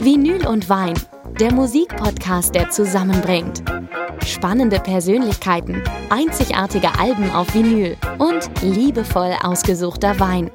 [0.00, 0.94] Vinyl und Wein,
[1.38, 3.62] der Musikpodcast, der zusammenbringt.
[4.26, 10.50] Spannende Persönlichkeiten, einzigartige Alben auf Vinyl und liebevoll ausgesuchter Wein.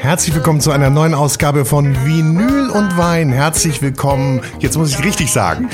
[0.00, 3.30] Herzlich willkommen zu einer neuen Ausgabe von Vinyl und Wein.
[3.30, 5.70] Herzlich willkommen, jetzt muss ich richtig sagen,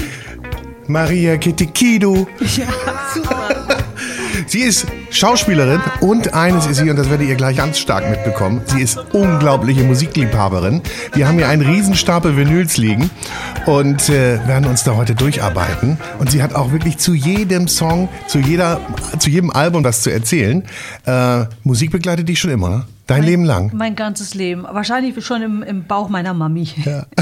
[0.88, 2.26] Maria Kitikidu.
[2.40, 2.66] Ja,
[3.14, 3.48] super.
[4.46, 8.62] Sie ist Schauspielerin und eines ist sie, und das werdet ihr gleich ganz stark mitbekommen,
[8.66, 10.80] sie ist unglaubliche Musikliebhaberin.
[11.12, 13.10] Wir haben hier einen Riesenstapel Vinyls liegen
[13.66, 15.98] und äh, werden uns da heute durcharbeiten.
[16.18, 18.80] Und sie hat auch wirklich zu jedem Song, zu, jeder,
[19.18, 20.62] zu jedem Album was zu erzählen.
[21.04, 22.84] Äh, Musik begleitet dich schon immer, ne?
[23.06, 23.70] Dein mein, Leben lang?
[23.74, 24.64] Mein ganzes Leben.
[24.64, 26.68] Wahrscheinlich schon im, im Bauch meiner Mami.
[26.84, 27.06] Ja.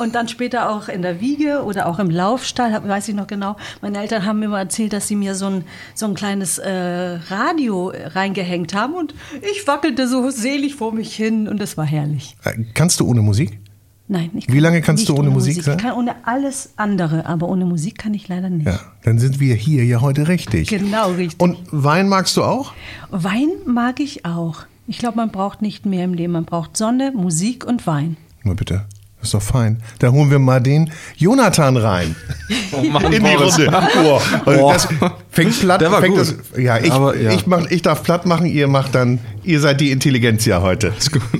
[0.00, 3.56] Und dann später auch in der Wiege oder auch im Laufstall, weiß ich noch genau.
[3.82, 5.64] Meine Eltern haben mir mal erzählt, dass sie mir so ein,
[5.94, 11.48] so ein kleines äh, Radio reingehängt haben und ich wackelte so selig vor mich hin
[11.48, 12.34] und es war herrlich.
[12.44, 13.60] Äh, kannst du ohne Musik?
[14.08, 15.76] Nein, ich kann Wie lange kannst du ohne, ohne Musik, Musik sein?
[15.76, 18.68] Ich kann ohne alles andere, aber ohne Musik kann ich leider nicht.
[18.68, 20.70] Ja, dann sind wir hier ja heute richtig.
[20.70, 21.38] Genau, richtig.
[21.42, 22.72] Und Wein magst du auch?
[23.10, 24.62] Wein mag ich auch.
[24.86, 26.32] Ich glaube, man braucht nicht mehr im Leben.
[26.32, 28.16] Man braucht Sonne, Musik und Wein.
[28.44, 28.86] Na bitte.
[29.20, 29.82] Das ist doch fein.
[29.98, 32.16] Da holen wir mal den Jonathan rein.
[32.72, 33.68] Oh Mann, in die Runde.
[34.04, 34.20] Oh.
[34.46, 34.70] Oh.
[34.72, 34.86] Das
[35.30, 35.80] fängt platt.
[35.80, 36.36] Der war fängt gut.
[36.52, 37.32] Das, ja, ich, Aber, ja.
[37.32, 40.92] Ich, mach, ich darf platt machen, ihr macht dann, ihr seid die Intelligenz ja heute.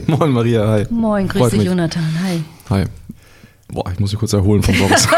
[0.08, 0.86] Moin Maria, hi.
[0.90, 1.62] Moin, grüß dich.
[1.62, 2.42] Jonathan, hi.
[2.68, 2.84] Hi.
[3.68, 5.06] Boah, ich muss mich kurz erholen vom Boris.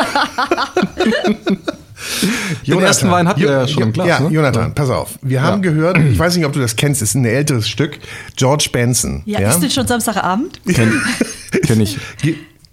[2.67, 4.07] Den ersten Wein habt ihr ja schon im Glas.
[4.07, 4.31] Ja, ne?
[4.31, 5.19] Jonathan, pass auf.
[5.23, 5.43] Wir ja.
[5.43, 7.99] haben gehört, ich weiß nicht, ob du das kennst, es ist ein älteres Stück,
[8.37, 9.23] George Benson.
[9.25, 9.51] Ja, ja?
[9.51, 10.61] ist das schon Samstagabend?
[10.67, 11.01] Kenn,
[11.65, 11.99] kenn ich.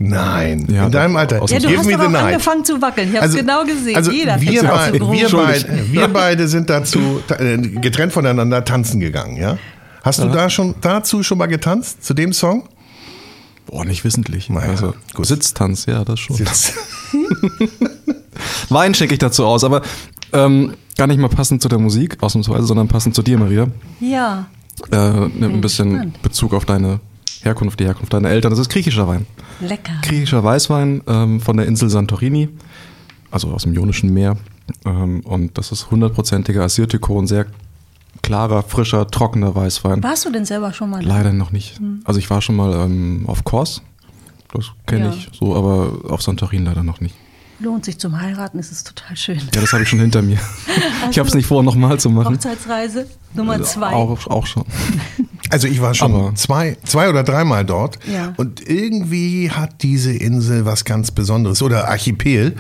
[0.02, 1.46] Nein, ja, in deinem Alter.
[1.50, 3.10] Ja, du hast aber angefangen zu wackeln.
[3.10, 3.98] Ich habe es also, genau gesehen.
[3.98, 9.36] Also Jeder wir, beid, wir, beid, wir beide sind dazu äh, getrennt voneinander tanzen gegangen.
[9.36, 9.58] Ja?
[10.02, 12.70] Hast du da schon dazu schon mal getanzt zu dem Song?
[13.66, 14.50] Boah, nicht wissentlich.
[14.50, 15.26] Naja, also gut.
[15.26, 16.38] Sitztanz, ja, das schon.
[16.38, 16.74] Sitz.
[18.70, 19.82] Wein schicke ich dazu aus, aber
[20.32, 23.68] ähm, gar nicht mal passend zu der Musik, ausnahmsweise, sondern passend zu dir, Maria.
[24.00, 24.48] Ja.
[24.92, 26.22] Äh, nimm ein bisschen spannend.
[26.22, 27.02] Bezug auf deine
[27.44, 28.52] Herkunft, die Herkunft deiner Eltern.
[28.52, 29.26] Das ist griechischer Wein.
[29.60, 29.94] Lecker.
[30.02, 32.50] Griechischer Weißwein ähm, von der Insel Santorini,
[33.32, 34.38] also aus dem Ionischen Meer.
[34.86, 37.48] Ähm, und das ist hundertprozentiger Assyrtiko, ein sehr
[38.22, 40.04] klarer, frischer, trockener Weißwein.
[40.04, 41.04] Warst du denn selber schon mal?
[41.04, 41.80] Leider noch nicht.
[41.80, 42.02] Hm.
[42.04, 43.82] Also ich war schon mal ähm, auf Kors,
[44.54, 45.14] das kenne ja.
[45.14, 47.16] ich so, aber auf Santorin leider noch nicht
[47.60, 49.40] lohnt sich zum Heiraten, ist es total schön.
[49.54, 50.40] Ja, das habe ich schon hinter mir.
[50.68, 50.82] Also
[51.12, 52.36] ich habe es nicht vor, nochmal zu machen.
[52.36, 53.94] Hochzeitsreise Nummer zwei.
[53.94, 54.66] Auch, auch schon.
[55.52, 58.36] Also ich war schon Aber zwei, zwei oder dreimal dort ja.
[58.38, 62.56] und irgendwie hat diese Insel was ganz Besonderes oder Archipel.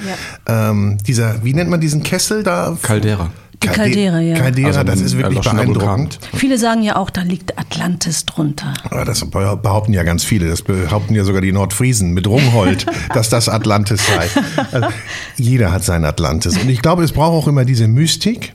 [0.47, 0.71] Ja.
[0.71, 2.75] Ähm, dieser, wie nennt man diesen Kessel da?
[2.81, 3.29] Caldera.
[3.63, 4.35] Die Caldera, ja.
[4.35, 6.19] Caldera, also das ist wirklich beeindruckend.
[6.33, 8.73] Viele sagen ja auch, da liegt Atlantis drunter.
[8.89, 10.47] Ja, das behaupten ja ganz viele.
[10.47, 14.29] Das behaupten ja sogar die Nordfriesen mit Rungholt, dass das Atlantis sei.
[14.71, 14.87] Also,
[15.35, 16.57] jeder hat sein Atlantis.
[16.57, 18.53] Und ich glaube, es braucht auch immer diese Mystik.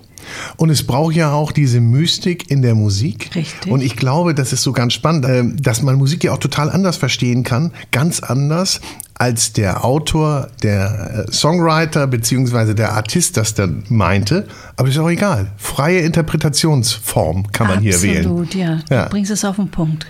[0.57, 3.31] Und es braucht ja auch diese Mystik in der Musik.
[3.35, 3.71] Richtig.
[3.71, 6.71] Und ich glaube, das ist so ganz spannend, äh, dass man Musik ja auch total
[6.71, 8.81] anders verstehen kann, ganz anders,
[9.15, 14.49] als der Autor, der äh, Songwriter beziehungsweise der Artist das dann meinte.
[14.77, 15.53] Aber ist auch egal.
[15.57, 18.27] Freie Interpretationsform kann man Absolut, hier wählen.
[18.27, 18.81] Absolut, ja.
[18.91, 19.05] ja.
[19.05, 20.07] Du bringst es auf den Punkt.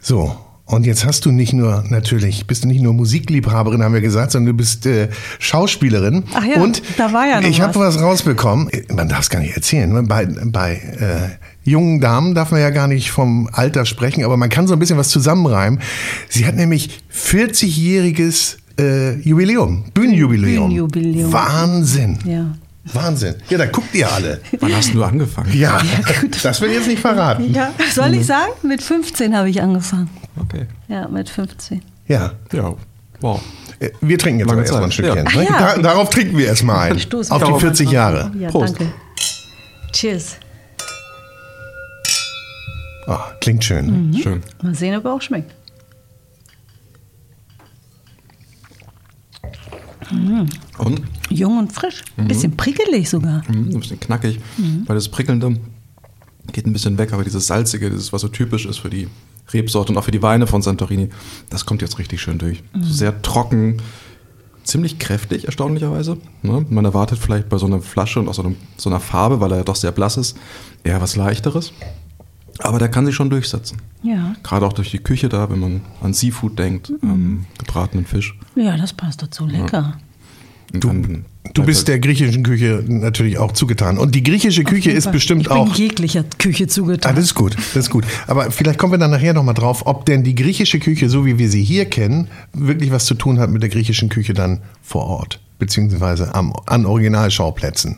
[0.00, 0.36] So,
[0.66, 4.32] und jetzt hast du nicht nur, natürlich, bist du nicht nur Musikliebhaberin, haben wir gesagt,
[4.32, 6.24] sondern du bist äh, Schauspielerin.
[6.34, 9.38] Ach ja, und da war ja noch Ich habe was rausbekommen, man darf es gar
[9.38, 10.02] nicht erzählen, ne?
[10.02, 14.48] bei, bei äh, jungen Damen darf man ja gar nicht vom Alter sprechen, aber man
[14.48, 15.80] kann so ein bisschen was zusammenreimen.
[16.28, 20.64] Sie hat nämlich 40-jähriges äh, Jubiläum, Bühnenjubiläum.
[20.64, 21.32] Bühnenjubiläum.
[21.32, 22.18] Wahnsinn.
[22.24, 22.56] Ja.
[22.92, 23.36] Wahnsinn.
[23.48, 24.40] Ja, da guckt ihr alle.
[24.60, 25.52] Wann hast du angefangen?
[25.52, 27.52] Ja, ja das will ich jetzt nicht verraten.
[27.52, 28.52] Ja, soll ich sagen?
[28.62, 30.08] Mit 15 habe ich angefangen.
[30.40, 30.66] Okay.
[30.88, 31.82] Ja, mit 15.
[32.06, 32.32] Ja.
[32.52, 32.74] Ja,
[33.20, 33.42] wow.
[33.78, 35.16] Äh, wir trinken jetzt erstmal ein Stückchen.
[35.16, 35.22] Ja.
[35.22, 35.44] Ne?
[35.44, 35.74] Ja.
[35.76, 36.98] Da, darauf trinken wir erstmal ein.
[36.98, 38.32] Stoßen auf die 40 Jahre.
[38.38, 38.78] Ja, Prost.
[38.78, 38.92] danke.
[39.92, 40.36] Cheers.
[43.06, 44.10] Oh, klingt schön.
[44.10, 44.16] Mhm.
[44.18, 44.42] Schön.
[44.62, 45.54] Mal sehen, ob er auch schmeckt.
[50.10, 50.48] Mhm.
[50.78, 51.02] Und?
[51.30, 52.02] Jung und frisch.
[52.16, 52.56] Ein bisschen mhm.
[52.56, 53.42] prickelig sogar.
[53.48, 54.82] Mhm, ein bisschen knackig, mhm.
[54.86, 55.58] weil das Prickelnde
[56.52, 59.08] geht ein bisschen weg, aber dieses Salzige, dieses, was so typisch ist für die
[59.56, 61.08] Rebsorte und auch für die Weine von Santorini,
[61.50, 62.62] das kommt jetzt richtig schön durch.
[62.74, 62.84] Mhm.
[62.84, 63.78] Sehr trocken,
[64.64, 66.18] ziemlich kräftig, erstaunlicherweise.
[66.42, 66.66] Ne?
[66.68, 69.52] Man erwartet vielleicht bei so einer Flasche und auch so, einem, so einer Farbe, weil
[69.52, 70.36] er ja doch sehr blass ist,
[70.84, 71.72] eher was Leichteres.
[72.58, 73.78] Aber der kann sich schon durchsetzen.
[74.02, 74.34] Ja.
[74.42, 76.98] Gerade auch durch die Küche da, wenn man an Seafood denkt, mhm.
[77.02, 78.38] ähm, gebratenen Fisch.
[78.54, 79.46] Ja, das passt dazu.
[79.46, 79.98] Lecker.
[80.72, 80.80] Ja.
[80.80, 80.92] Du,
[81.54, 83.98] du bist der griechischen Küche natürlich auch zugetan.
[83.98, 85.74] Und die griechische Küche ist bestimmt ich bin auch.
[85.74, 87.12] jeglicher Küche zugetan.
[87.12, 88.04] Ah, das ist gut, das ist gut.
[88.26, 91.38] Aber vielleicht kommen wir dann nachher nochmal drauf, ob denn die griechische Küche, so wie
[91.38, 95.04] wir sie hier kennen, wirklich was zu tun hat mit der griechischen Küche dann vor
[95.06, 97.96] Ort, beziehungsweise am, an Originalschauplätzen.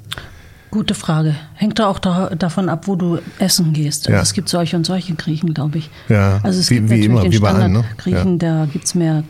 [0.71, 1.35] Gute Frage.
[1.55, 4.07] Hängt da auch da, davon ab, wo du essen gehst.
[4.07, 4.23] Also Ja.
[4.23, 5.89] Es gibt solche und solche Griechen, glaube ich.
[6.11, 7.79] Ja, also es wie- gibt wie natürlich immer, den wie bei allen, ne?
[7.79, 9.25] Standard-Griechen, da gibt es mehr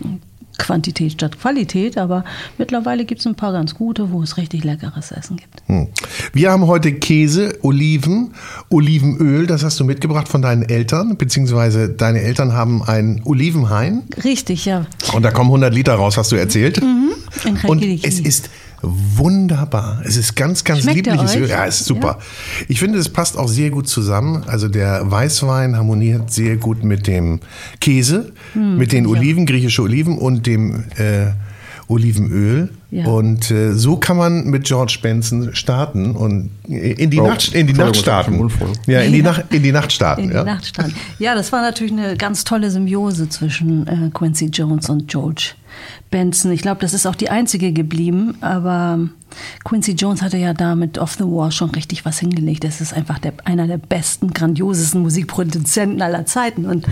[0.59, 2.25] Quantität statt Qualität, aber
[2.59, 5.63] mittlerweile gibt es ein paar ganz gute, wo es richtig leckeres Essen gibt.
[5.67, 5.89] Hm.
[6.33, 8.35] Wir haben heute Käse, Oliven,
[8.69, 14.67] Olivenöl, das hast du mitgebracht von deinen Eltern, beziehungsweise deine Eltern haben ein Olivenhain Richtig,
[14.67, 14.87] ja.
[15.15, 16.83] und da kommen 100 Liter raus, hast du erzählt.
[16.83, 17.13] Mhm.
[17.67, 18.51] Und es ist
[18.83, 20.01] wunderbar.
[20.05, 21.37] Es ist ganz, ganz Schmeckt liebliches?
[21.37, 21.49] Öl.
[21.49, 22.19] Ja, es ist super.
[22.69, 24.45] Ich finde, es passt auch sehr gut zusammen.
[24.47, 27.41] Also der Weißwein harmoniert sehr gut mit dem
[27.81, 31.33] Käse, Hm, mit den Oliven, griechische Oliven und dem äh,
[31.89, 32.71] Olivenöl.
[32.91, 33.07] Ja.
[33.07, 37.67] Und äh, so kann man mit George Benson starten und in die Oh, Nacht, in
[37.67, 38.51] die Nacht starten.
[38.87, 39.25] Ja, in die Ja.
[39.25, 40.23] Nacht, in die Nacht starten.
[40.25, 40.45] in die ja.
[40.45, 40.95] Nacht stand.
[41.19, 45.53] Ja, das war natürlich eine ganz tolle Symbiose zwischen äh, Quincy Jones und George
[46.11, 46.53] Benson.
[46.53, 48.99] Ich glaube, das ist auch die einzige geblieben, aber
[49.65, 52.65] Quincy Jones hatte ja da mit Off the Wall schon richtig was hingelegt.
[52.65, 56.87] Das ist einfach der, einer der besten, grandiosesten Musikproduzenten aller Zeiten und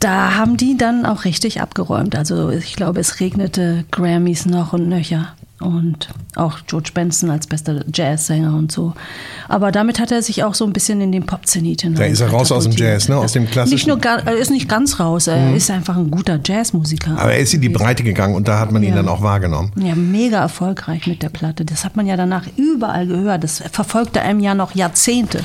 [0.00, 2.14] da haben die dann auch richtig abgeräumt.
[2.14, 5.34] Also ich glaube, es regnete Grammys noch und nöcher.
[5.64, 8.92] Und auch George Benson als bester Jazzsänger und so.
[9.48, 11.98] Aber damit hat er sich auch so ein bisschen in den Pop-Zenit hinein.
[11.98, 12.72] Da ist er raus aus dem.
[12.72, 13.16] Jazz, ne?
[13.16, 13.90] Aus dem klassischen.
[13.90, 13.96] Mhm.
[13.96, 17.12] Nicht nur, er ist nicht ganz raus, er ist einfach ein guter Jazzmusiker.
[17.18, 18.96] Aber er ist in die Breite gegangen und da hat man ihn Ja.
[18.96, 19.72] dann auch wahrgenommen.
[19.76, 21.64] Ja, mega erfolgreich mit der Platte.
[21.64, 23.44] Das hat man ja danach überall gehört.
[23.44, 25.40] Das verfolgte einem ja noch Jahrzehnte.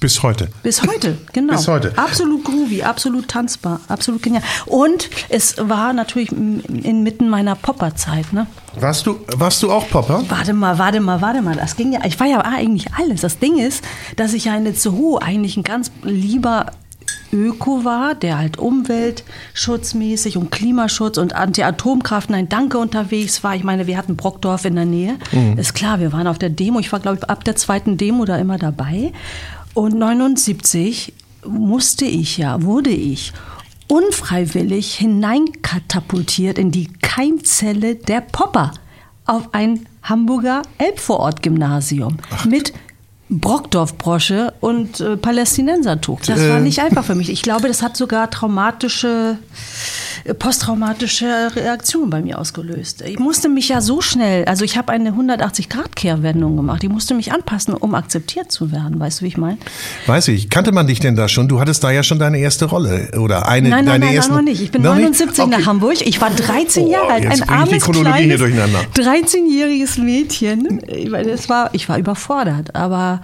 [0.00, 0.48] Bis heute.
[0.62, 1.52] Bis heute, genau.
[1.54, 1.92] Bis heute.
[1.96, 4.42] Absolut groovy, absolut tanzbar, absolut genial.
[4.66, 8.46] Und es war natürlich inmitten meiner Popperzeit, ne?
[8.78, 10.22] Warst du, warst du auch Popper?
[10.28, 11.56] Warte mal, warte mal, warte mal.
[11.56, 13.22] Das ging ja, ich war ja eigentlich alles.
[13.22, 13.82] Das Ding ist,
[14.16, 16.66] dass ich ja in Itzehoe eigentlich ein ganz lieber
[17.32, 23.54] Öko war, der halt umweltschutzmäßig und Klimaschutz und Anti-Atomkraft, nein, danke unterwegs war.
[23.54, 25.16] Ich meine, wir hatten Brockdorf in der Nähe.
[25.56, 26.78] Ist klar, wir waren auf der Demo.
[26.78, 29.12] Ich war, glaube ich, ab der zweiten Demo da immer dabei.
[29.74, 31.12] Und 79
[31.46, 33.32] musste ich ja, wurde ich
[33.88, 38.72] unfreiwillig hineinkatapultiert in die Keimzelle der Popper
[39.26, 42.16] auf ein Hamburger Elbvorort-Gymnasium
[42.48, 42.72] mit
[43.28, 46.20] Brockdorf-Brosche und äh, Palästinensertuch.
[46.26, 46.60] Das war Äh.
[46.60, 47.28] nicht einfach für mich.
[47.30, 49.38] Ich glaube, das hat sogar traumatische,
[50.34, 53.02] posttraumatische Reaktionen bei mir ausgelöst.
[53.02, 56.82] Ich musste mich ja so schnell, also ich habe eine 180-Grad-Kehrwendung gemacht.
[56.84, 58.98] Ich musste mich anpassen, um akzeptiert zu werden.
[58.98, 59.58] Weißt du, wie ich meine?
[60.06, 60.50] Weiß ich.
[60.50, 61.48] Kannte man dich denn da schon?
[61.48, 64.34] Du hattest da ja schon deine erste Rolle oder eine Nein, nein, deine nein, ersten.
[64.34, 64.60] noch nicht.
[64.60, 65.04] Ich bin Noch nicht?
[65.04, 65.50] 79 Okay.
[65.58, 66.00] nach Hamburg.
[66.06, 67.24] Ich war 13 Oh, Jahre alt.
[67.24, 68.80] jetzt Ein armes, kleines, durcheinander.
[68.94, 70.80] 13-jähriges Mädchen.
[70.88, 73.20] Ich, meine, das war, ich war überfordert, aber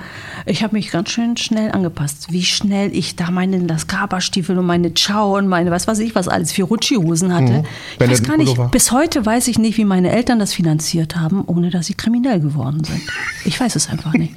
[0.47, 2.27] ich habe mich ganz schön schnell angepasst.
[2.31, 6.29] Wie schnell ich da meine Lascapa-Stiefel und meine Ciao und meine, was weiß ich, was
[6.29, 6.53] alles,
[6.93, 7.53] Fiorucci-Hosen hatte.
[7.53, 7.65] Mhm.
[8.01, 11.43] Ich weiß gar nicht, bis heute weiß ich nicht, wie meine Eltern das finanziert haben,
[11.47, 13.01] ohne dass sie kriminell geworden sind.
[13.45, 14.35] Ich weiß es einfach nicht.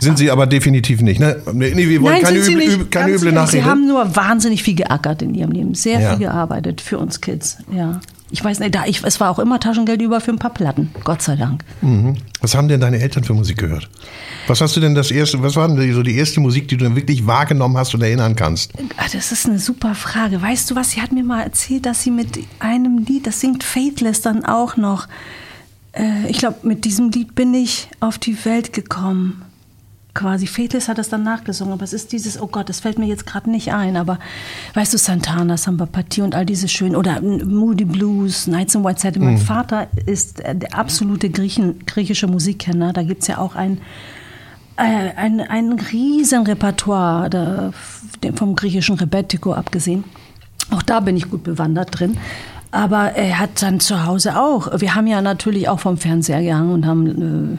[0.00, 1.20] Sind sie aber definitiv nicht.
[1.20, 1.40] Ne?
[1.52, 4.74] Nee, wir wollen Nein, keine, üble, üble, keine üble ehrlich, Sie haben nur wahnsinnig viel
[4.74, 5.74] geackert in ihrem Leben.
[5.74, 6.10] Sehr Ja.
[6.10, 7.58] viel gearbeitet für uns Kids.
[7.72, 8.00] Ja.
[8.32, 10.90] Ich weiß nicht, da ich, es war auch immer Taschengeld über für ein paar Platten.
[11.04, 11.62] Gott sei Dank.
[11.82, 12.16] Mhm.
[12.40, 13.90] Was haben denn deine Eltern für Musik gehört?
[14.46, 16.84] Was hast du denn das erste, was war denn so die erste Musik, die du
[16.84, 18.72] dann wirklich wahrgenommen hast und erinnern kannst?
[18.96, 20.40] Ah, Das ist eine super Frage.
[20.40, 20.92] Weißt du was?
[20.92, 24.78] Sie hat mir mal erzählt, dass sie mit einem Lied, das singt Faithless dann auch
[24.78, 25.08] noch.
[25.92, 29.42] Äh, ich glaube, mit diesem Lied bin ich auf die Welt gekommen.
[30.14, 30.46] Quasi.
[30.46, 33.26] Faithless hat das dann nachgesungen, aber es ist dieses, oh Gott, das fällt mir jetzt
[33.26, 34.18] gerade nicht ein, aber
[34.74, 39.00] weißt du, Santana, Samba Patti und all diese schönen, oder Moody Blues, Nights in White
[39.00, 39.22] Satin.
[39.22, 39.28] Mhm.
[39.28, 42.92] Mein Vater ist äh, der absolute Griechen, griechische Musikkenner.
[42.92, 43.78] Da gibt es ja auch ein,
[44.76, 47.72] äh, ein, ein riesen Repertoire da,
[48.34, 50.04] vom griechischen Rebetiko abgesehen.
[50.70, 52.18] Auch da bin ich gut bewandert drin.
[52.70, 54.80] Aber er hat dann zu Hause auch.
[54.80, 57.06] Wir haben ja natürlich auch vom Fernseher gehangen und haben
[57.54, 57.58] äh,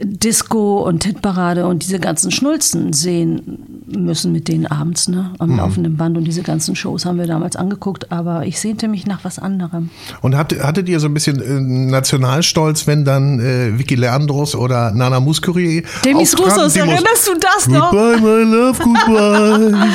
[0.00, 5.32] Disco und Hitparade und diese ganzen Schnulzen sehen müssen mit denen abends, ne?
[5.38, 6.16] Am laufenden Band.
[6.16, 8.12] Und diese ganzen Shows haben wir damals angeguckt.
[8.12, 9.90] Aber ich sehnte mich nach was anderem.
[10.20, 14.92] Und hatt, hattet ihr so ein bisschen äh, Nationalstolz, wenn dann äh, Vicky Leandros oder
[14.92, 16.38] Nana Muscuri Demis?
[16.38, 17.90] Roussos, erinnerst du das noch?
[17.90, 19.88] Goodbye, my love, goodbye.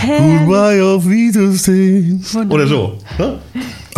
[0.40, 2.24] Goodbye, auf Wiedersehen.
[2.48, 2.98] Oder so.
[3.18, 3.38] Ne?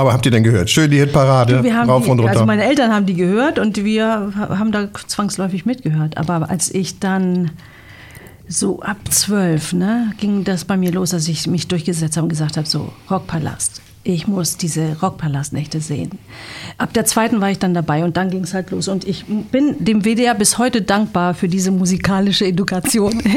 [0.03, 0.69] Aber habt ihr denn gehört?
[0.69, 2.33] Schön die Hitparade, Wir haben rauf die, und runter.
[2.33, 6.17] Also meine Eltern haben die gehört und wir haben da zwangsläufig mitgehört.
[6.17, 7.53] Aber als ich dann
[8.49, 12.31] so ab zwölf, ne, ging das bei mir los, dass ich mich durchgesetzt habe und
[12.31, 13.81] gesagt habe, so Rockpalast.
[14.05, 16.11] Ich muss diese Rockpalastnächte sehen.
[16.77, 18.89] Ab der zweiten war ich dann dabei und dann ging es halt los.
[18.89, 23.23] Und ich bin dem WDR bis heute dankbar für diese musikalische Education.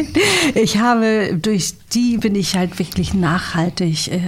[0.53, 4.19] Ich habe durch die bin ich halt wirklich nachhaltig äh,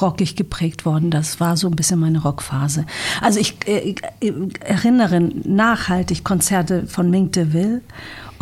[0.00, 1.10] rockig geprägt worden.
[1.10, 2.84] Das war so ein bisschen meine Rockphase.
[3.20, 3.94] Also ich äh,
[4.60, 7.80] erinnere nachhaltig Konzerte von Mink DeVille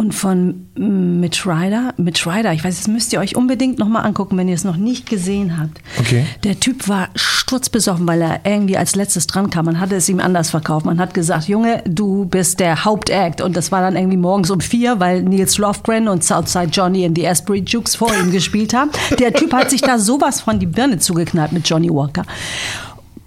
[0.00, 1.92] und von Mitch Ryder.
[1.99, 4.78] Mitch Ryder, ich weiß, das müsst ihr euch unbedingt nochmal angucken, wenn ihr es noch
[4.78, 5.83] nicht gesehen habt.
[5.99, 6.25] Okay.
[6.42, 9.66] Der Typ war sturzbesoffen, weil er irgendwie als letztes dran kam.
[9.66, 10.87] Man hatte es ihm anders verkauft.
[10.87, 13.42] Man hat gesagt, Junge, du bist der Hauptakt.
[13.42, 17.14] Und das war dann irgendwie morgens um vier, weil Nils Lofgren und Southside Johnny in
[17.14, 18.90] the Asbury Jukes vor ihm gespielt haben.
[19.19, 22.25] Der Typ hat sich da sowas von die Birne zugeknallt mit Johnny Walker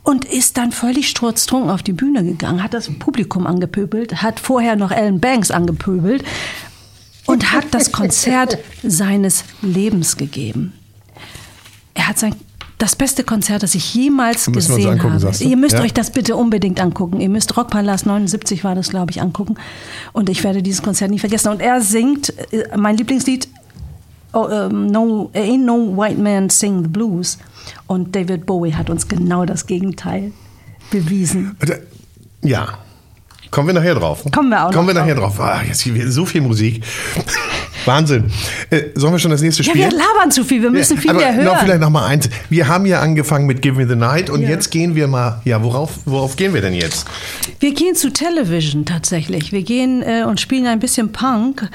[0.04, 4.76] und ist dann völlig sturztrunken auf die Bühne gegangen, hat das Publikum angepöbelt, hat vorher
[4.76, 6.24] noch Ellen Banks angepöbelt
[7.26, 10.74] und hat das Konzert seines Lebens gegeben.
[11.94, 12.36] Er hat sein
[12.80, 15.20] das beste Konzert, das ich jemals Müssen wir uns gesehen angucken, habe.
[15.22, 15.46] sagst du?
[15.48, 15.82] Ihr müsst Ja.
[15.84, 17.22] euch das bitte unbedingt angucken.
[17.22, 19.56] Ihr müsst Rockpalast 79 war das, glaube ich, angucken.
[20.12, 21.50] Und ich werde dieses Konzert nie vergessen.
[21.50, 23.48] Und er singt äh, mein Lieblingslied
[24.34, 27.38] oh, ähm, no, Ain't No White Man Sing the Blues.
[27.88, 30.32] Und David Bowie hat uns genau das Gegenteil
[30.92, 31.58] bewiesen.
[32.42, 32.78] Ja.
[33.52, 34.24] Kommen wir nachher drauf.
[34.34, 35.36] Kommen wir auch noch Kommen wir nachher drauf.
[35.38, 35.46] drauf.
[35.46, 36.84] Ah, jetzt hier so viel Musik.
[37.86, 38.32] Wahnsinn.
[38.72, 39.92] Äh, sollen wir schon das nächste Ja, spielen?
[39.92, 40.62] wir labern zu viel.
[40.64, 41.46] Wir müssen viel aber mehr hören.
[41.46, 42.30] noch vielleicht noch mal eins.
[42.50, 44.50] Wir haben ja angefangen mit Give Me the Night und Ja.
[44.50, 45.40] jetzt gehen wir mal.
[45.46, 47.06] Ja, worauf, worauf gehen wir denn jetzt?
[47.60, 49.52] Wir gehen zu Television tatsächlich.
[49.52, 51.70] Wir gehen äh, und spielen ein bisschen Punk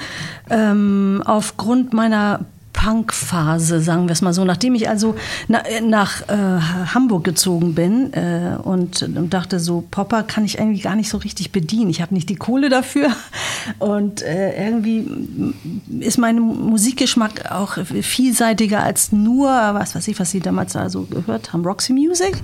[0.51, 2.41] ähm, aufgrund meiner
[2.79, 4.45] Punk-Phase, sagen wir es mal so.
[4.45, 5.17] Nachdem ich also
[5.49, 6.61] na, äh, nach äh,
[6.95, 11.19] Hamburg gezogen bin äh, und, und dachte so, Popper kann ich irgendwie gar nicht so
[11.19, 11.91] richtig bedienen.
[11.91, 13.09] Ich habe nicht die Kohle dafür
[13.81, 15.11] und äh, irgendwie
[15.99, 21.53] ist mein Musikgeschmack auch vielseitiger als nur, was weiß ich, was Sie damals also gehört
[21.53, 22.37] haben, Roxy Music.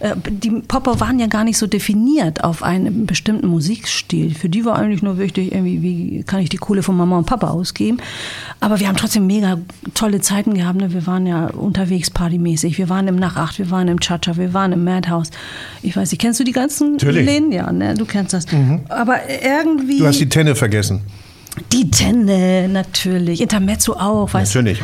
[0.00, 4.34] Äh, die Popper waren ja gar nicht so definiert auf einen bestimmten Musikstil.
[4.34, 7.24] Für die war eigentlich nur wichtig, irgendwie, wie kann ich die Kohle von Mama und
[7.24, 7.96] Papa ausgeben.
[8.60, 9.56] Aber wir haben trotzdem mega
[9.94, 10.80] tolle Zeiten gehabt.
[10.80, 10.92] Ne?
[10.92, 12.78] Wir waren ja unterwegs partymäßig.
[12.78, 15.30] Wir waren im Nach 8, wir waren im Cha-Cha, wir waren im Madhouse.
[15.82, 17.26] Ich weiß nicht, kennst du die ganzen Natürlich.
[17.26, 17.52] Läden?
[17.52, 17.94] Ja, ne?
[17.94, 18.46] du kennst das.
[18.88, 19.98] Aber irgendwie...
[19.98, 21.02] Du hast die Tenne vergessen.
[21.72, 23.40] Die Tenne, natürlich.
[23.40, 24.74] Intermezzo auch, weißt du.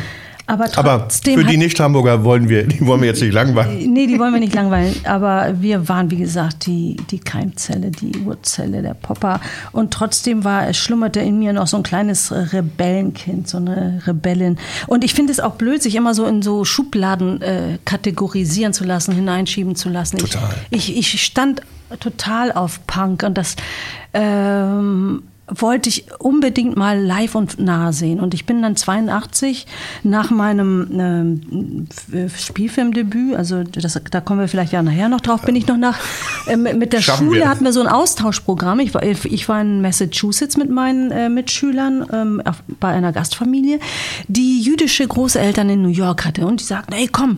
[0.47, 3.91] Aber Aber für die Nicht-Hamburger wollen wir, die wollen wir jetzt nicht langweilen.
[3.91, 4.95] Nee, die wollen wir nicht langweilen.
[5.05, 9.41] Aber wir waren, wie gesagt, die, die Keimzelle, die Urzelle der Popper.
[9.71, 14.57] Und trotzdem war, schlummerte in mir noch so ein kleines Rebellenkind, so eine Rebellin.
[14.87, 18.83] Und ich finde es auch blöd, sich immer so in so Schubladen äh, kategorisieren zu
[18.83, 20.17] lassen, hineinschieben zu lassen.
[20.17, 20.53] Total.
[20.69, 21.61] Ich, ich, ich stand
[21.99, 23.55] total auf Punk und das
[24.13, 28.19] ähm, wollte ich unbedingt mal live und nah sehen.
[28.19, 29.67] Und ich bin dann 82
[30.03, 35.55] nach meinem F- Spielfilmdebüt, also das, da kommen wir vielleicht ja nachher noch drauf, bin
[35.55, 35.99] ich noch nach,
[36.47, 37.49] äh, mit der Schaffen Schule wir.
[37.49, 38.79] hatten wir so ein Austauschprogramm.
[38.79, 43.79] Ich war, ich war in Massachusetts mit meinen äh, Mitschülern ähm, auf, bei einer Gastfamilie,
[44.27, 46.45] die jüdische Großeltern in New York hatte.
[46.47, 47.37] Und die sagten, ey komm,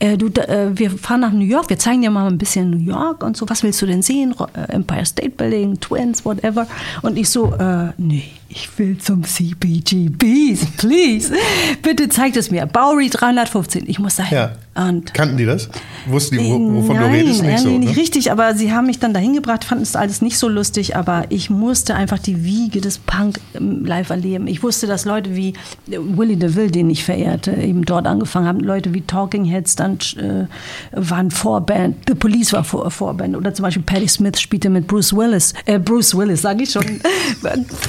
[0.00, 2.78] äh, du, äh, wir fahren nach New York, wir zeigen dir mal ein bisschen New
[2.78, 3.48] York und so.
[3.48, 4.34] Was willst du denn sehen?
[4.54, 6.66] Äh, Empire State Building, Twins, whatever.
[7.02, 11.34] Und ich so, äh, nee, ich will zum CBGBs, please.
[11.82, 12.64] Bitte zeigt es mir.
[12.66, 14.38] Bowery 315, ich muss dahin.
[14.38, 14.52] Ja.
[14.74, 15.68] Und Kannten die das?
[16.06, 17.42] Wussten die, wo, wovon Nein, du redest?
[17.42, 17.68] Nicht so.
[17.68, 17.90] irgendwie Ne?
[17.90, 20.94] nicht richtig, aber sie haben mich dann dahin gebracht, fanden es alles nicht so lustig,
[20.94, 24.46] aber ich musste einfach die Wiege des Punk ähm, live erleben.
[24.46, 25.48] Ich wusste, dass Leute wie
[25.90, 29.98] äh, Willie DeVille, den ich verehrte, eben dort angefangen haben, Leute wie Talking Heads dann
[30.16, 30.46] äh,
[30.92, 35.12] waren Vorband, The Police war Vor Vorband oder zum Beispiel Patti Smith spielte mit Bruce
[35.12, 36.84] Willis, äh, Bruce Willis, sage ich schon,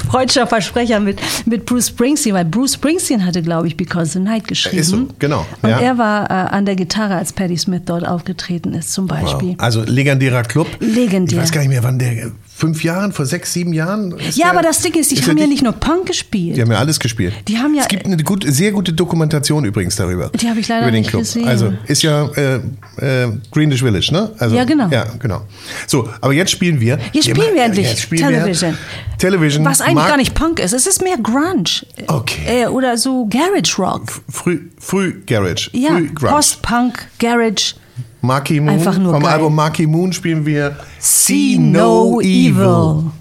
[0.10, 4.48] freudscher Versprecher mit, mit Bruce Springsteen, weil Bruce Springsteen hatte, glaube ich, Because the Night
[4.48, 4.80] geschrieben.
[4.80, 5.80] Ist so, genau, Und ja.
[5.80, 9.50] er war äh, an der Gitarre, als Patti Smith dort aufgetreten ist, zum Beispiel.
[9.50, 9.60] Wow.
[9.60, 10.68] Also legendärer Club.
[10.80, 11.38] Legendär.
[11.38, 12.32] Ich weiß gar nicht mehr, wann der.
[12.60, 14.12] Fünf Jahren, vor sechs, sieben Jahren?
[14.20, 16.58] ist Ja, der- aber das Ding ist, die er haben ja nicht nur Punk gespielt.
[16.58, 17.34] Die haben ja alles gespielt.
[17.48, 20.30] Die haben ja- Es gibt eine gut, sehr gute Dokumentation übrigens darüber.
[20.30, 21.22] Die habe ich leider über den nicht Club.
[21.22, 21.48] gesehen.
[21.48, 22.56] Also ist ja äh,
[22.98, 24.32] äh, Greenish Village, ne?
[24.40, 24.90] Also, Ja, genau.
[24.90, 25.44] Ja, genau.
[25.88, 27.00] So, aber jetzt spielen wir.
[27.14, 28.72] Jetzt spielen wir ja, endlich jetzt spielen Television.
[28.72, 29.64] Wir Television.
[29.66, 30.74] Was eigentlich Mark- gar nicht Punk ist.
[30.74, 31.64] Es ist mehr Grunge.
[32.08, 32.64] Okay.
[32.64, 34.04] Äh, oder so Garage Rock.
[34.30, 35.70] Früh, früh Garage.
[35.72, 36.00] Ja.
[36.16, 37.76] Post-Punk, Garage.
[38.22, 38.70] Marky Moon.
[38.70, 39.34] Einfach nur vom geil.
[39.34, 42.56] Album Marky Moon spielen wir See No Evil.
[42.56, 43.19] What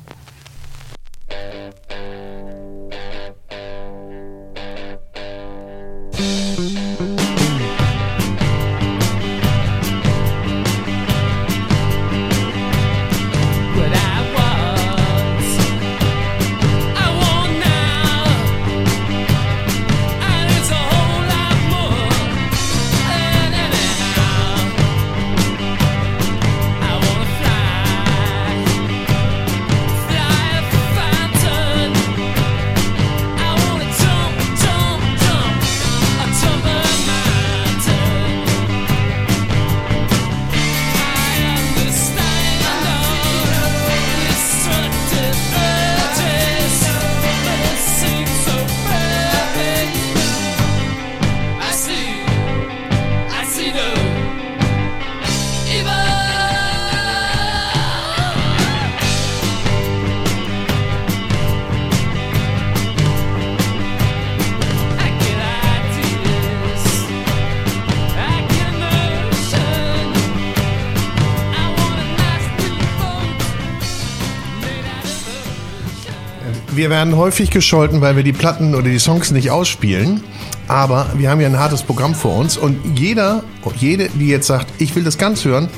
[76.79, 80.23] Wir werden häufig gescholten, weil wir die Platten oder die Songs nicht ausspielen.
[80.69, 83.43] Aber wir haben ja ein hartes Programm vor uns und jeder,
[83.79, 85.69] jede, die jetzt sagt, ich will das ganz hören,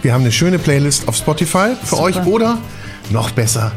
[0.00, 2.02] wir haben eine schöne Playlist auf Spotify für Super.
[2.02, 2.56] euch oder
[3.10, 3.72] noch besser,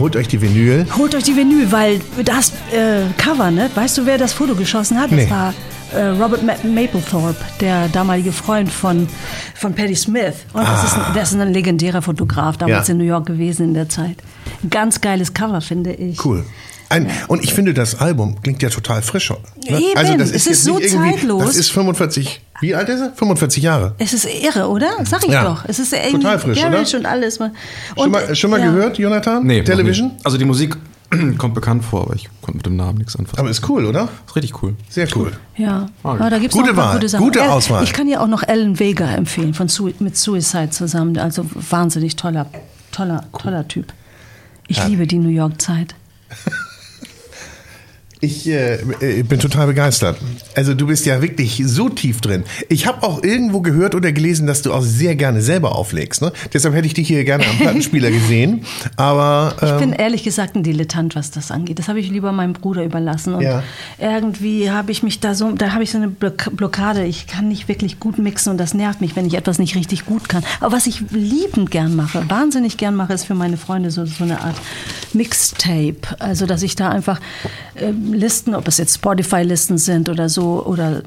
[0.00, 0.84] holt euch die Vinyl.
[0.96, 3.70] Holt euch die Vinyl, weil das äh, Cover, ne?
[3.72, 5.12] Weißt du, wer das Foto geschossen hat?
[5.12, 5.28] Nee.
[5.28, 5.54] Das war
[5.94, 9.08] äh, Robert Ma Mapplethorpe, der damalige Freund von,
[9.54, 10.34] von Patti Smith.
[10.52, 12.92] Und das, ist ein, das ist ein legendärer Fotograf, damals Ja.
[12.92, 14.16] in New York gewesen in der Zeit.
[14.62, 16.24] Ein ganz geiles Cover, finde ich.
[16.24, 16.44] Cool.
[16.90, 19.30] Ein, und ich finde, das Album klingt ja total frisch.
[19.30, 19.78] Ne?
[19.78, 21.44] Eben, das es ist so zeitlos.
[21.44, 23.12] Das ist 45, wie alt ist er?
[23.14, 23.94] 45 Jahre.
[23.98, 24.88] Es ist irre, oder?
[25.04, 25.44] Sag ich Ja.
[25.44, 25.66] doch.
[25.68, 26.98] Es ist irgendwie Total frisch, Garage oder?
[27.00, 27.36] und alles.
[27.38, 27.52] Und,
[27.94, 28.70] Schon mal, schon mal ja.
[28.70, 29.44] gehört, Jonathan?
[29.44, 30.12] Nee, Television?
[30.24, 30.76] Also die Musik
[31.38, 33.38] kommt bekannt vor, aber ich konnte mit dem Namen nichts anfangen.
[33.40, 34.08] Aber ist cool, oder?
[34.26, 34.74] ist richtig cool.
[34.88, 35.32] Sehr cool.
[35.56, 37.24] Ja, Ah, aber da gibt's Gute Wahl, gute Sachen.
[37.24, 37.82] gute Auswahl.
[37.84, 41.16] Ich kann ja auch noch Ellen Vega empfehlen, von Sui mit Suicide zusammen.
[41.18, 42.46] Also wahnsinnig toller,
[42.92, 43.92] toller, toller Typ.
[44.66, 45.94] Ich liebe die New York-Zeit.
[48.20, 50.16] Ich äh, äh, bin total begeistert.
[50.56, 52.42] Also du bist ja wirklich so tief drin.
[52.68, 56.20] Ich habe auch irgendwo gehört oder gelesen, dass du auch sehr gerne selber auflegst.
[56.22, 56.32] Ne?
[56.52, 58.64] Deshalb hätte ich dich hier gerne am Plattenspieler gesehen.
[58.96, 61.78] Aber Ich ähm, bin ehrlich gesagt ein Dilettant, was das angeht.
[61.78, 63.34] Das habe ich lieber meinem Bruder überlassen.
[63.34, 63.62] Und Ja.
[63.98, 67.04] irgendwie habe ich mich da so, da habe ich so eine Block- Blockade.
[67.04, 70.06] Ich kann nicht wirklich gut mixen und das nervt mich, wenn ich etwas nicht richtig
[70.06, 70.42] gut kann.
[70.60, 74.24] Aber was ich liebend gern mache, wahnsinnig gern mache, ist für meine Freunde so, so
[74.24, 74.56] eine Art
[75.12, 75.96] Mixtape.
[76.18, 77.20] Also, dass ich da einfach
[77.76, 81.02] ähm, Listen, ob es jetzt Spotify-Listen sind oder so, oder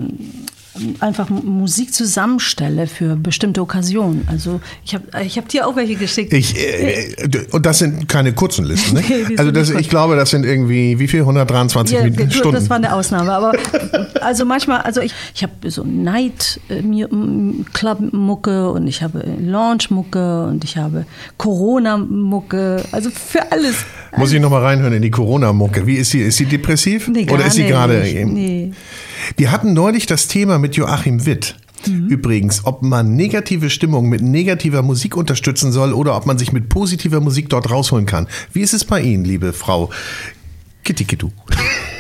[1.00, 4.28] einfach Musik zusammenstelle für bestimmte Okkasionen.
[4.30, 6.34] Also ich habe ich hab dir auch welche geschickt.
[6.34, 7.16] ich, äh,
[7.52, 8.96] und das sind keine kurzen Listen.
[8.96, 9.04] Ne?
[9.12, 11.22] Nee, also das, ich glaube, das sind irgendwie, wie viel?
[11.22, 12.56] 123 Ja, Minuten, gut, Stunden.
[12.56, 13.54] das war eine Ausnahme, aber
[14.22, 16.82] also manchmal, also ich, ich habe so Night äh,
[17.74, 21.06] Club Mucke und ich habe Launch Mucke und ich habe
[21.38, 23.76] Corona Mucke, also für alles.
[24.18, 25.88] Muss ich noch mal reinhören in die Corona-Mucke.
[25.88, 26.22] Wie ist sie?
[26.22, 27.08] Ist sie depressiv?
[27.08, 28.02] Nee, Oder ist sie gerade?
[28.02, 28.72] Nee.
[29.38, 31.56] Wir hatten neulich das Thema mit Joachim Witt.
[31.88, 32.08] Mhm.
[32.08, 36.70] Übrigens, ob man negative Stimmung mit negativer Musik unterstützen soll oder ob man sich mit
[36.70, 38.28] positiver Musik dort rausholen kann.
[38.54, 39.90] Wie ist es bei Ihnen, liebe Frau
[40.84, 41.30] Kittikitu?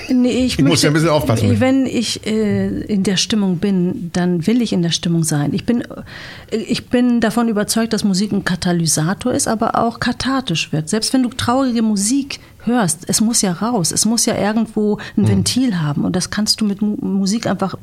[0.09, 1.59] Nee, ich, Ich muss möchte, ja ein bisschen aufpassen.
[1.59, 5.53] Wenn ich äh, in der Stimmung bin, dann will ich in der Stimmung sein.
[5.53, 10.71] Ich bin, äh, ich bin davon überzeugt, dass Musik ein Katalysator ist, aber auch kathartisch
[10.71, 10.89] wirkt.
[10.89, 15.27] Selbst wenn du traurige Musik hörst, es muss ja raus, es muss ja irgendwo ein
[15.27, 17.75] Ventil haben und das kannst du mit Mu Musik einfach,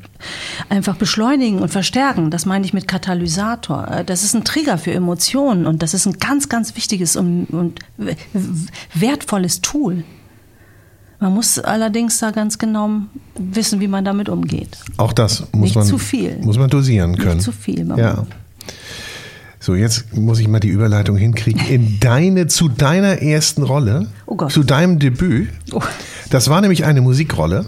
[0.69, 2.31] einfach beschleunigen und verstärken.
[2.31, 3.87] Das meine ich mit Katalysator.
[3.89, 7.45] Äh, Das ist ein Trigger für Emotionen und das ist ein ganz, ganz wichtiges und,
[7.47, 7.79] und
[8.93, 10.03] wertvolles Tool.
[11.19, 12.89] Man muss allerdings da ganz genau
[13.37, 14.77] wissen, wie man damit umgeht.
[14.95, 16.37] Auch das muss Nicht man zu viel.
[16.41, 17.35] muss man dosieren können.
[17.35, 17.83] Nicht zu viel.
[17.83, 18.25] Man Ja.
[19.69, 21.63] So, jetzt muss ich mal die Überleitung hinkriegen.
[21.67, 25.49] In deine, zu deiner ersten Rolle, Oh zu deinem Debüt.
[25.71, 25.79] Oh.
[26.31, 27.67] Das war nämlich eine Musikrolle.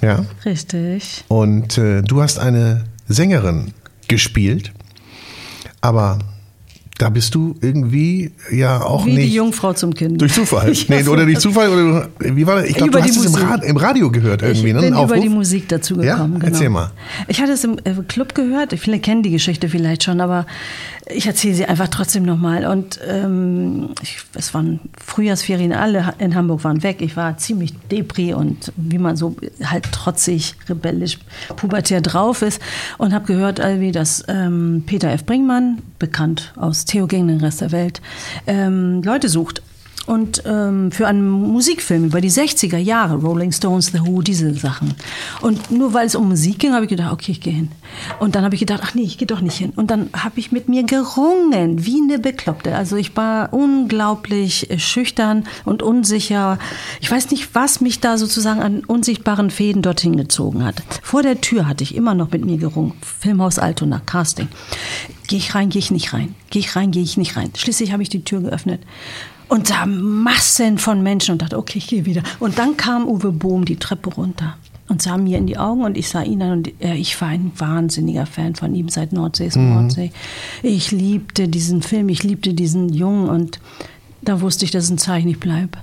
[0.00, 0.26] Ja.
[0.44, 1.22] Richtig.
[1.28, 3.72] Und äh, du hast eine Sängerin
[4.08, 4.72] gespielt,
[5.80, 6.18] aber
[7.02, 9.30] da bist du irgendwie ja auch Wie nicht.
[9.30, 10.20] die Jungfrau zum Kind.
[10.20, 10.72] Durch Zufall.
[10.88, 12.66] Nee, oder durch Zufall oder wie war das?
[12.66, 13.34] Ich glaube, du hast es im.
[13.34, 14.80] Rad, im Radio gehört irgendwie, ich ne?
[14.80, 15.20] bin Ein über Aufruf?
[15.20, 16.34] die Musik dazu gekommen.
[16.34, 16.38] Ja?
[16.38, 16.46] Genau.
[16.46, 16.92] Erzähl mal.
[17.26, 18.72] Ich hatte es im äh, Club gehört.
[18.78, 20.46] Viele kennen die Geschichte vielleicht schon, aber
[21.06, 22.66] ich erzähle sie einfach trotzdem nochmal.
[22.66, 26.98] Und ähm, ich, es waren Frühjahrsferien, alle in Hamburg waren weg.
[27.00, 31.18] Ich war ziemlich depri und wie man so halt trotzig, rebellisch,
[31.56, 32.60] pubertär drauf ist.
[32.98, 35.24] Und habe gehört, irgendwie, dass ähm, Peter F.
[35.24, 38.02] Bringmann, bekannt aus Theo gegen den Rest der Welt,
[38.46, 39.62] ähm, Leute sucht.
[40.04, 44.94] Und ähm, für einen Musikfilm über die 60er Jahre, Rolling Stones, The Who, diese Sachen.
[45.42, 47.70] Und nur weil es um Musik ging, habe ich gedacht, okay, ich gehe hin.
[48.18, 49.72] Und dann habe ich gedacht, ach nee, ich gehe doch nicht hin.
[49.76, 52.74] Und dann habe ich mit mir gerungen, wie eine Bekloppte.
[52.74, 56.58] Also ich war unglaublich schüchtern und unsicher.
[57.00, 60.82] Ich weiß nicht, was mich da sozusagen an unsichtbaren Fäden dorthin gezogen hat.
[61.02, 62.94] Vor der Tür hatte ich immer noch mit mir gerungen.
[63.20, 64.48] Filmhaus Altona, Casting.
[65.32, 66.34] Gehe ich rein, gehe ich nicht rein.
[66.50, 67.52] Gehe ich rein, gehe ich nicht rein.
[67.56, 68.82] Schließlich habe ich die Tür geöffnet.
[69.48, 72.22] Und da Massen von Menschen und dachte, okay, ich gehe wieder.
[72.38, 75.96] Und dann kam Uwe Bohm die Treppe runter und sah mir in die Augen und
[75.96, 79.46] ich sah ihn an und äh, ich war ein wahnsinniger Fan von ihm seit Nordsee
[79.46, 80.12] ist Nordsee.
[80.62, 83.58] Ich liebte diesen Film, ich liebte diesen Jungen und
[84.20, 85.78] da wusste ich, das ist ein Zeichen, ich bleibe.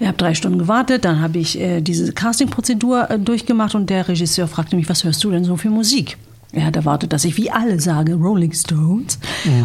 [0.00, 4.08] Ich habe drei Stunden gewartet, dann habe ich äh, diese Castingprozedur äh, durchgemacht und der
[4.08, 6.16] Regisseur fragte mich, was hörst du denn so für Musik?
[6.52, 9.18] Er hat erwartet, dass ich wie alle sage Rolling Stones.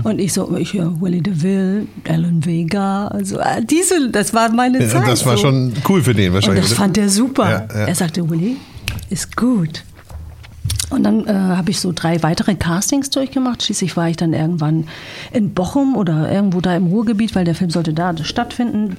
[0.03, 3.07] Und ich so, ich höre Willie DeVille, Alan Vega.
[3.07, 5.07] Also äh, diese, das war meine Ja, Zeit.
[5.07, 5.43] das war so.
[5.43, 6.63] schon cool für den Und wahrscheinlich.
[6.63, 6.81] das oder?
[6.81, 7.49] fand er super.
[7.49, 7.87] Ja, ja.
[7.87, 8.57] Er sagte, Willy,
[9.09, 9.83] ist gut.
[10.89, 13.63] Und dann äh, habe ich so drei weitere Castings durchgemacht.
[13.63, 14.85] Schließlich war ich dann irgendwann
[15.31, 18.97] in Bochum oder irgendwo da im Ruhrgebiet, weil der Film sollte da stattfinden.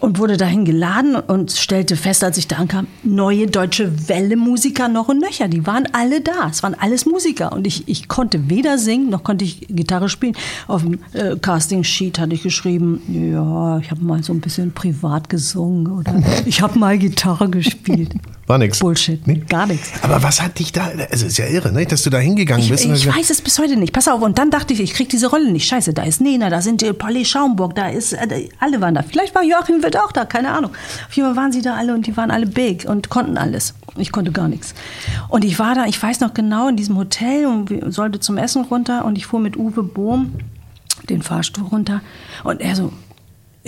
[0.00, 5.08] Und wurde dahin geladen und stellte fest, als ich da ankam, neue deutsche Welle-Musiker noch
[5.08, 5.48] und nöcher.
[5.48, 6.48] Die waren alle da.
[6.50, 7.52] Es waren alles Musiker.
[7.52, 10.36] Und ich, ich konnte weder singen, noch konnte ich Gitarre spielen.
[10.66, 15.28] Auf dem äh, Casting-Sheet hatte ich geschrieben, ja, ich habe mal so ein bisschen privat
[15.28, 18.14] gesungen oder ich habe mal Gitarre gespielt.
[18.48, 18.78] War nix.
[18.80, 19.42] Bullshit, Nee?
[19.48, 19.92] gar nichts.
[20.02, 21.84] Aber was hat dich da, also ist ja irre, ne?
[21.86, 22.84] dass du da hingegangen Ich, bist.
[22.84, 23.92] ich hast weiß es bis heute nicht.
[23.92, 25.68] Pass auf, und dann dachte ich, ich krieg diese Rolle nicht.
[25.68, 29.02] Scheiße, da ist Nena, da sind die Polly Schaumburg, da ist, äh, alle waren da.
[29.02, 30.70] Vielleicht war Joachim Witt auch da, keine Ahnung.
[31.08, 33.74] Auf jeden Fall waren sie da alle und die waren alle big und konnten alles.
[33.96, 34.74] Ich konnte gar nichts.
[35.28, 38.64] Und ich war da, ich weiß noch genau, in diesem Hotel und sollte zum Essen
[38.64, 40.32] runter und ich fuhr mit Uwe Bohm
[41.08, 42.00] den Fahrstuhl runter
[42.44, 42.92] und er so,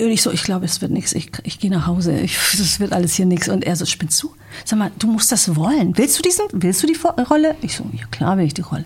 [0.04, 1.12] und ich so, ich glaube, es wird nichts.
[1.12, 2.12] Ich, ich gehe nach Hause.
[2.20, 3.48] Es wird alles hier nichts.
[3.48, 4.34] Und er so, spinnst du?
[4.64, 5.96] Sag mal, du musst das wollen.
[5.96, 7.56] Willst du diesen, willst du die Rolle?
[7.62, 8.84] Ich so, ja klar will ich die Rolle.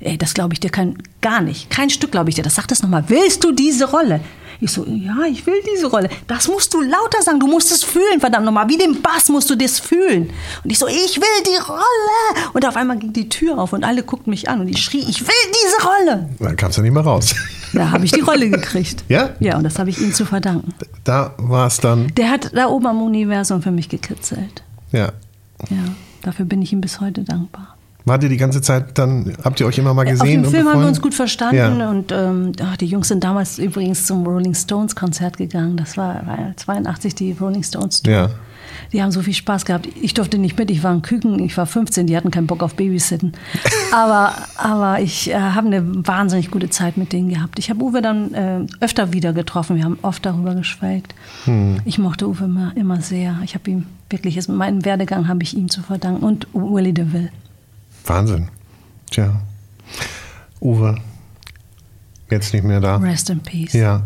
[0.00, 1.68] Ey, das glaube ich dir kein, gar nicht.
[1.68, 2.42] Kein Stück glaube ich dir.
[2.42, 3.04] Das sag das nochmal.
[3.08, 4.20] Willst du diese Rolle?
[4.62, 6.08] Ich so, ja, ich will diese Rolle.
[6.26, 7.40] Das musst du lauter sagen.
[7.40, 8.68] Du musst es fühlen, verdammt nochmal.
[8.68, 10.30] Wie den Bass musst du das fühlen.
[10.62, 12.46] Und ich so, ich will die Rolle.
[12.52, 15.00] Und auf einmal ging die Tür auf und alle guckten mich an und ich schrie,
[15.00, 16.28] ich will diese Rolle.
[16.38, 17.34] Dann kamst du nicht mehr raus.
[17.72, 19.04] Da habe ich die Rolle gekriegt.
[19.08, 19.30] Ja?
[19.40, 20.74] Ja, und das habe ich ihm zu verdanken.
[21.04, 24.62] Da war es dann, Der hat da oben am Universum für mich gekitzelt.
[24.92, 25.12] ja.
[25.68, 25.76] Ja,
[26.22, 27.76] dafür bin ich ihm bis heute dankbar.
[28.10, 30.44] Wart ihr die ganze Zeit dann, habt ihr euch immer mal gesehen?
[30.44, 31.90] Auf dem Film haben wir uns gut verstanden Ja.
[31.90, 35.76] und ähm, ach, die Jungs sind damals übrigens zum Rolling Stones Konzert gegangen.
[35.76, 38.12] Das war, war 82 die Rolling Stones Tour.
[38.12, 38.30] Ja.
[38.92, 39.88] Die haben so viel Spaß gehabt.
[40.02, 42.64] Ich durfte nicht mit, ich war ein Küken, ich war 15, die hatten keinen Bock
[42.64, 43.32] auf Babysitten.
[43.92, 47.58] Aber, aber ich äh, habe eine wahnsinnig gute Zeit mit denen gehabt.
[47.58, 51.14] Ich habe Uwe dann äh, öfter wieder getroffen, wir haben oft darüber geschwelgt.
[51.44, 51.80] Hm.
[51.84, 53.38] Ich mochte Uwe immer, immer sehr.
[53.44, 57.30] Ich habe ihm wirklich, meinen Werdegang habe ich ihm zu verdanken und Willy DeVille.
[58.04, 58.48] Wahnsinn.
[59.10, 59.40] Tja.
[60.60, 60.96] Uwe,
[62.30, 62.96] jetzt nicht mehr da.
[62.96, 63.72] Rest in peace.
[63.72, 64.02] Ja,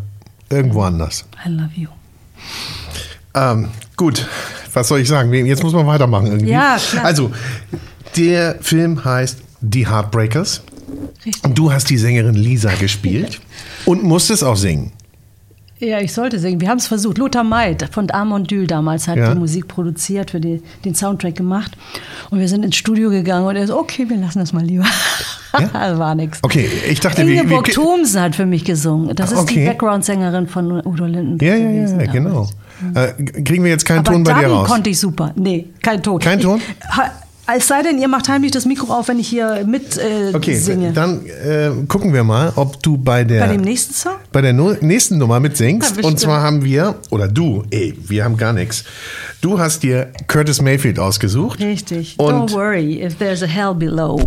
[0.48, 1.24] irgendwo anders.
[1.44, 1.88] I love you.
[3.35, 4.26] Ähm, gut,
[4.72, 5.33] was soll ich sagen?
[5.33, 6.50] Jetzt muss man weitermachen irgendwie.
[6.50, 7.04] Ja, klar.
[7.04, 7.33] Also,
[8.16, 10.62] der Film heißt Die Heartbreakers.
[11.24, 11.42] Richtig.
[11.44, 13.40] Und du hast die Sängerin Lisa gespielt
[13.87, 14.92] und musstest auch singen.
[15.85, 16.61] Ja, ich sollte singen.
[16.61, 17.18] Wir haben es versucht.
[17.18, 19.33] Lothar Maid von Amon Dül damals hat Ja.
[19.33, 21.77] die Musik produziert, für die, den Soundtrack gemacht.
[22.31, 24.85] Und wir sind ins Studio gegangen und er so, okay, wir lassen das mal lieber.
[25.59, 25.99] Ja?
[25.99, 26.38] War nix.
[26.42, 29.14] Okay, ich dachte, wie- Ingeborg wie- Thomsen hat für mich gesungen.
[29.14, 29.66] Das ist die Okay.
[29.66, 32.01] Background-Sängerin von Udo Lindenberg Ja, ja, gewesen.
[32.01, 32.49] ja, genau.
[32.94, 34.68] Äh, kriegen wir jetzt keinen Aber Ton bei dir raus?
[34.68, 35.33] konnte ich super.
[35.37, 36.18] Nee, kein Ton.
[36.18, 36.61] Kein Ton?
[36.97, 37.11] Ha-
[37.46, 40.54] Es sei denn, ihr macht heimlich das Mikro auf, wenn ich hier mit äh, Okay,
[40.54, 40.92] singe.
[40.92, 44.14] dann äh, gucken wir mal, ob du bei der Bei dem nächsten Song?
[44.33, 45.96] bei der no nächsten Nummer mitsingst.
[45.98, 46.04] Ja.
[46.09, 48.85] Und zwar haben wir, oder du, ey, wir haben gar nichts.
[49.42, 51.61] Du hast dir Curtis Mayfield ausgesucht.
[51.61, 52.14] Richtig.
[52.18, 54.18] Und Don't worry if there's a hell below.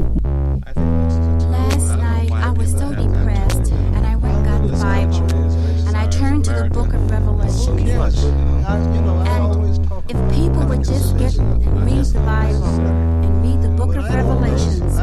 [10.78, 14.96] Would just get and read the Bible and read the book of Revelations,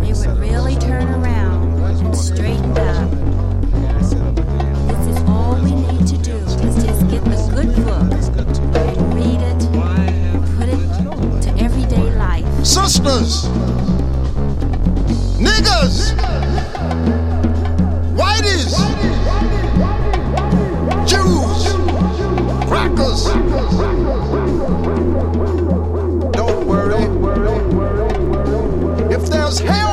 [0.00, 3.10] they would really turn around and straighten up.
[4.88, 8.06] This is all we need to do is just get the good book
[8.76, 10.80] and read it, and put it
[11.42, 12.46] to everyday life.
[12.64, 13.44] sisters,
[15.36, 16.14] niggas,
[18.16, 18.72] whiteys,
[21.06, 21.60] Jews,
[22.68, 24.29] crackers.
[29.50, 29.89] If there's hell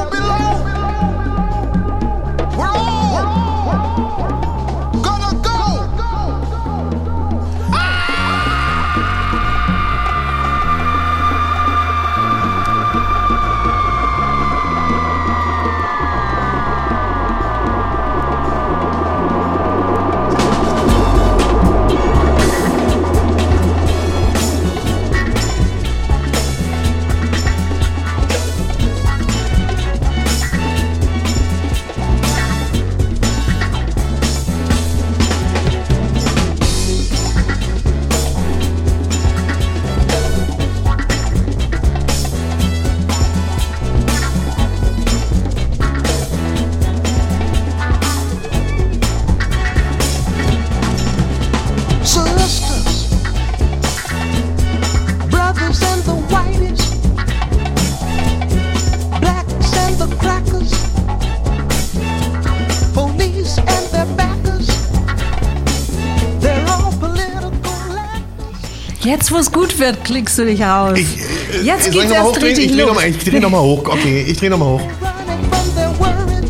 [69.07, 70.97] Jetzt, wo es gut wird, klickst du dich aus.
[70.97, 72.47] Ich, äh, Jetzt geht's erst hochdrehen?
[72.47, 72.95] richtig Ich dreh los.
[72.95, 73.83] mal, ich dreh noch mal hoch.
[73.85, 74.81] Okay, ich dreh noch mal hoch.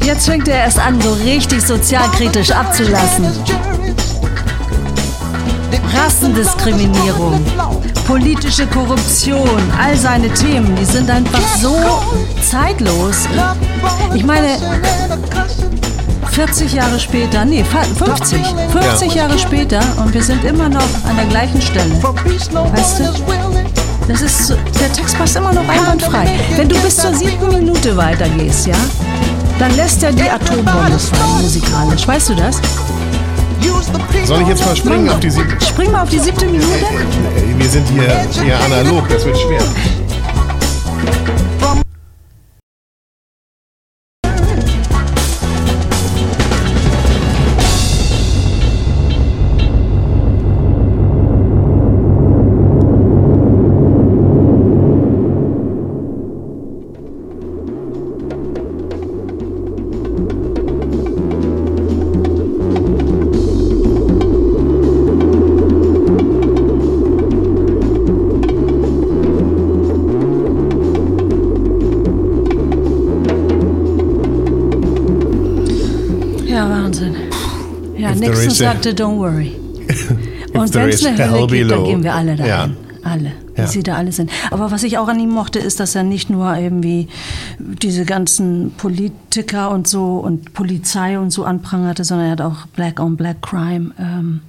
[0.04, 3.28] Jetzt fängt er erst an, so richtig sozialkritisch abzulassen.
[5.93, 7.46] Rassendiskriminierung,
[8.08, 11.78] politische Korruption, all seine Themen, die sind einfach so
[12.41, 13.28] zeitlos.
[14.15, 14.58] Ich meine,
[16.38, 18.39] 40 Jahre später, nee, fa- 50,
[18.71, 21.91] 50 Jahre später und wir sind immer noch an der gleichen Stelle.
[22.04, 23.06] Weißt du?
[24.08, 26.30] Das ist, der Text passt immer noch einwandfrei.
[26.56, 28.76] Wenn du bis zur siebten Minute weitergehst, ja,
[29.58, 32.08] dann lässt er die Atombombe fallen musikalisch.
[32.08, 32.62] Weißt du das?
[34.26, 35.65] Soll ich jetzt mal springen auf die siebte?
[35.65, 36.86] Spring mal auf die siebte Minute.
[37.58, 38.04] Wir sind hier
[38.45, 39.62] eher analog, das wird schwer.
[78.58, 79.52] Sagte, don't worry.
[80.54, 82.50] Und wenn es eine Hölle gibt, dann gehen wir alle dahin.
[82.50, 82.70] Ja.
[83.04, 83.32] Alle.
[83.56, 83.63] Ja.
[83.63, 84.30] Wie sie da alle sind.
[84.52, 87.08] Aber was ich auch an ihm mochte, ist, dass er nicht nur irgendwie
[87.58, 93.00] diese ganzen Politiker und so und Polizei und so anprangerte, sondern er hat auch Black
[93.00, 94.41] on Black Crime ähm,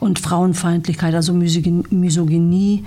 [0.00, 2.84] und Frauenfeindlichkeit, also Misogyn Misogynie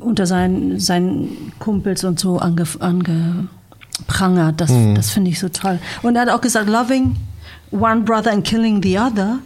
[0.00, 4.60] unter seinen, seinen Kumpels und so ange, angeprangert.
[4.60, 5.78] Das, das finde ich so toll.
[6.02, 7.16] Und er hat auch gesagt, loving
[7.70, 9.40] one brother and killing the other.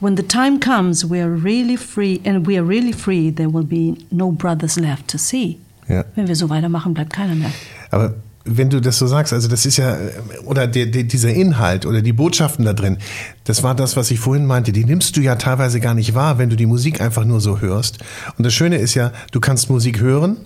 [0.00, 3.64] When the time comes, we are really free, and we are really free, there will
[3.64, 5.58] be no brothers left to see.
[5.88, 6.04] Ja.
[6.14, 7.50] Wenn wir so weitermachen, bleibt keiner mehr.
[7.90, 9.96] Aber wenn du das so sagst, also das ist ja,
[10.44, 12.98] oder der, der, dieser Inhalt oder die Botschaften da drin,
[13.44, 16.38] das war das, was ich vorhin meinte, die nimmst du ja teilweise gar nicht wahr,
[16.38, 17.98] wenn du die Musik einfach nur so hörst.
[18.36, 20.38] Und das Schöne ist ja, du kannst Musik hören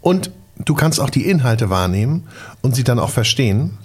[0.00, 0.30] und
[0.64, 2.24] du kannst auch die Inhalte wahrnehmen
[2.60, 3.78] und sie dann auch verstehen.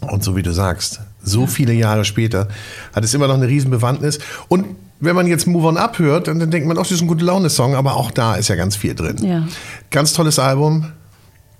[0.00, 2.48] Und so wie du sagst, so viele Jahre später
[2.94, 4.18] hat es immer noch eine riesen Bewandtnis.
[4.48, 4.66] Und
[5.00, 7.06] wenn man jetzt Move On Up hört, dann, dann denkt man, ach, das ist ein
[7.08, 9.16] gute Laune-Song, aber auch da ist ja ganz viel drin.
[9.24, 9.46] Ja.
[9.90, 10.92] Ganz tolles Album.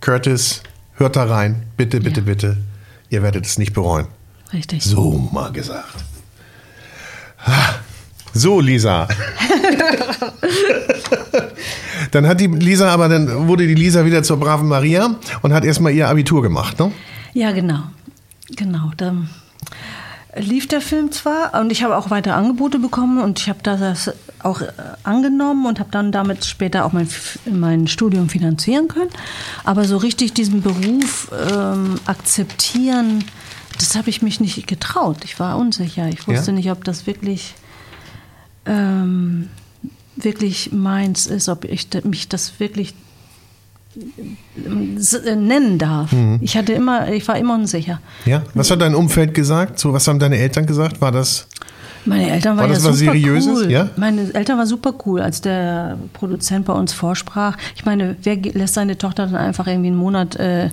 [0.01, 0.63] Curtis,
[0.95, 1.63] hört da rein.
[1.77, 2.27] Bitte, bitte, Ja.
[2.27, 2.57] bitte.
[3.11, 4.07] Ihr werdet es nicht bereuen.
[4.53, 4.83] Richtig.
[4.83, 5.95] So mal gesagt.
[7.45, 7.75] Ah,
[8.35, 9.07] So, Lisa.
[12.11, 15.65] dann hat die Lisa aber, dann wurde die Lisa wieder zur braven Maria und hat
[15.65, 16.93] erstmal ihr Abitur gemacht, ne?
[17.35, 17.81] Ja, genau.
[18.57, 18.91] Genau.
[18.97, 19.15] Da
[20.39, 24.11] lief der Film zwar und ich habe auch weiter Angebote bekommen und ich habe das
[24.43, 24.69] auch äh,
[25.03, 27.09] angenommen und habe dann damit später auch mein,
[27.51, 29.11] mein Studium finanzieren können.
[29.65, 33.25] Aber so richtig diesen Beruf ähm, akzeptieren,
[33.79, 35.19] das habe ich mich nicht getraut.
[35.25, 36.09] Ich war unsicher.
[36.09, 36.57] Ich wusste Ja?
[36.57, 37.55] nicht, ob das wirklich
[38.67, 39.49] ähm,
[40.17, 42.95] wirklich meins ist, ob ich mich das wirklich
[45.37, 46.11] nennen darf.
[46.41, 48.01] Ich hatte immer, ich war immer unsicher.
[48.25, 48.43] Ja.
[48.55, 49.79] Was hat dein Umfeld gesagt?
[49.79, 51.01] So, was haben deine Eltern gesagt?
[51.01, 51.47] War das?
[52.05, 53.65] Meine Eltern waren War das ja was super Seriöses?
[53.65, 53.71] cool.
[53.71, 53.91] Ja?
[53.97, 57.57] Meine Eltern waren super cool, als der Produzent bei uns vorsprach.
[57.77, 60.71] Ich meine, wer lässt seine Tochter dann einfach irgendwie einen Monat äh,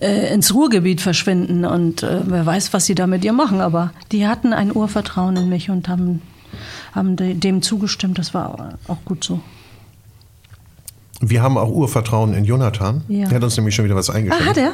[0.00, 3.60] äh, ins Ruhrgebiet verschwinden und äh, wer weiß, was sie da mit ihr machen.
[3.60, 6.20] Aber die hatten ein Urvertrauen in mich und haben,
[6.92, 8.18] haben de- dem zugestimmt.
[8.18, 9.40] Das war auch gut so.
[11.24, 13.02] Wir haben auch Urvertrauen in Jonathan.
[13.06, 13.28] Ja.
[13.28, 14.44] Der hat uns nämlich schon wieder was Ah, eingeschickt.
[14.44, 14.72] hat er?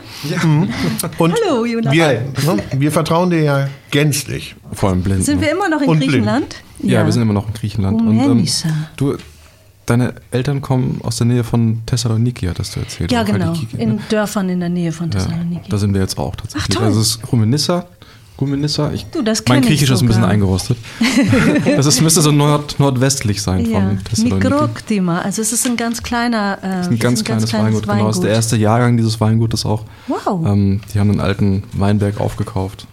[1.19, 1.93] Und Hallo, Jonathan.
[1.93, 4.57] Wir, ne, wir vertrauen dir ja gänzlich.
[4.73, 5.25] Vor allem blind.
[5.25, 6.01] Sind wir immer noch in Und.
[6.01, 6.57] Griechenland?
[6.81, 8.01] Ja, wir sind immer noch in Griechenland.
[8.01, 8.47] Oh, und, ähm,
[8.97, 9.17] du,
[9.85, 13.13] deine Eltern kommen aus der Nähe von Thessaloniki, hattest du erzählt.
[13.13, 13.47] Ja, genau.
[13.53, 13.83] Chalkidiki, ne?
[13.83, 15.69] In Dörfern in der Nähe von ja, Thessaloniki.
[15.69, 16.71] da sind wir jetzt auch tatsächlich.
[16.71, 16.87] Ach, toll.
[16.87, 17.87] Also es ist Rumenissa.
[18.41, 18.93] Rumenissa.
[18.93, 20.79] Ich, Du, das mein Griechisch ist ein bisschen eingerostet.
[21.77, 24.49] das ist, müsste so nord, nordwestlich sein Ja, von Thessaloniki.
[24.49, 25.21] Mikroktima.
[25.21, 28.07] Also es ist ein ganz kleiner, äh, ist ein ganz es kleines Weingut, genau.
[28.07, 29.85] Das ist der erste Jahrgang dieses Weingutes auch.
[30.07, 30.47] Wow.
[30.47, 32.87] Ähm, die haben einen alten Weinberg aufgekauft.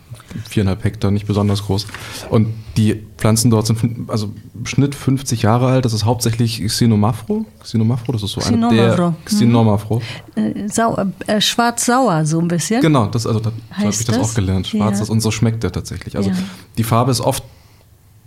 [0.50, 1.88] Viereinhalb Hektar, nicht besonders groß.
[2.30, 5.86] Und die Pflanzen dort sind also im Schnitt 50 Jahre alt.
[5.86, 7.46] Das ist hauptsächlich Xenomafro.
[7.62, 9.16] Xenomafro, das ist so eine der Mhm.
[9.26, 10.02] Xenomafro.
[10.36, 12.82] Äh, sau, äh, Schwarz-sauer so ein bisschen.
[12.82, 14.18] Genau, das, also da so habe ich das, das?
[14.18, 14.68] auch gelernt.
[14.68, 15.04] Schwarz Ja.
[15.04, 16.18] ist und so schmeckt der tatsächlich.
[16.18, 16.36] Also Ja.
[16.78, 17.44] die Farbe ist oft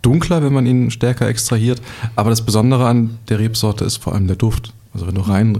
[0.03, 1.83] dunkler, wenn man ihn stärker extrahiert.
[2.17, 4.73] Aber das Besondere an der Rebsorte ist vor allem der Duft.
[4.95, 5.59] Also wenn du rein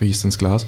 [0.00, 0.66] riechst ins Glas,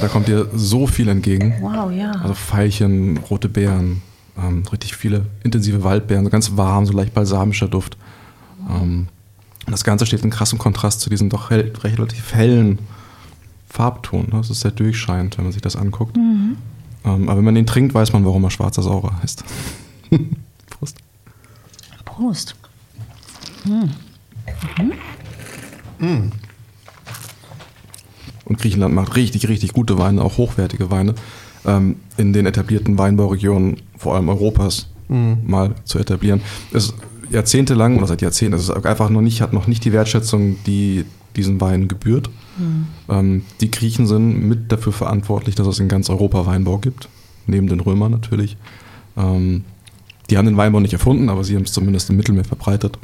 [0.00, 1.54] da kommt dir so viel entgegen.
[1.60, 2.12] Wow, ja.
[2.12, 4.02] Also Veilchen, rote Beeren,
[4.38, 7.96] ähm, richtig viele intensive Waldbeeren, so ganz warm, so leicht balsamischer Duft.
[8.68, 9.08] Ähm,
[9.66, 12.78] und das Ganze steht in krassem Kontrast zu diesem doch hell, relativ hellen
[13.68, 14.22] Farbton.
[14.22, 14.38] Ne?
[14.38, 16.16] Das ist sehr durchscheinend, wenn man sich das anguckt.
[16.16, 16.56] Mhm.
[17.04, 19.44] Ähm, aber wenn man ihn trinkt, weiß man, warum er schwarzer Saurer heißt.
[20.70, 20.98] Prost.
[22.04, 22.56] Prost.
[28.50, 31.14] Und Griechenland macht richtig, richtig gute Weine, auch hochwertige Weine,
[31.64, 36.40] ähm, in den etablierten Weinbauregionen, vor allem Europas, mal zu etablieren.
[36.72, 36.94] Ist
[37.30, 41.04] jahrzehntelang, oder seit Jahrzehnten, es ist einfach noch nicht, hat noch nicht die Wertschätzung, die
[41.36, 42.30] diesen Weinen gebührt.
[43.08, 47.08] Ähm, die Griechen sind mit dafür verantwortlich, dass es in ganz Europa Weinbau gibt,
[47.46, 48.56] neben den Römern natürlich.
[49.16, 49.64] Ähm,
[50.28, 52.98] die haben den Weinbau nicht erfunden, aber sie haben es zumindest im Mittelmeer verbreitet.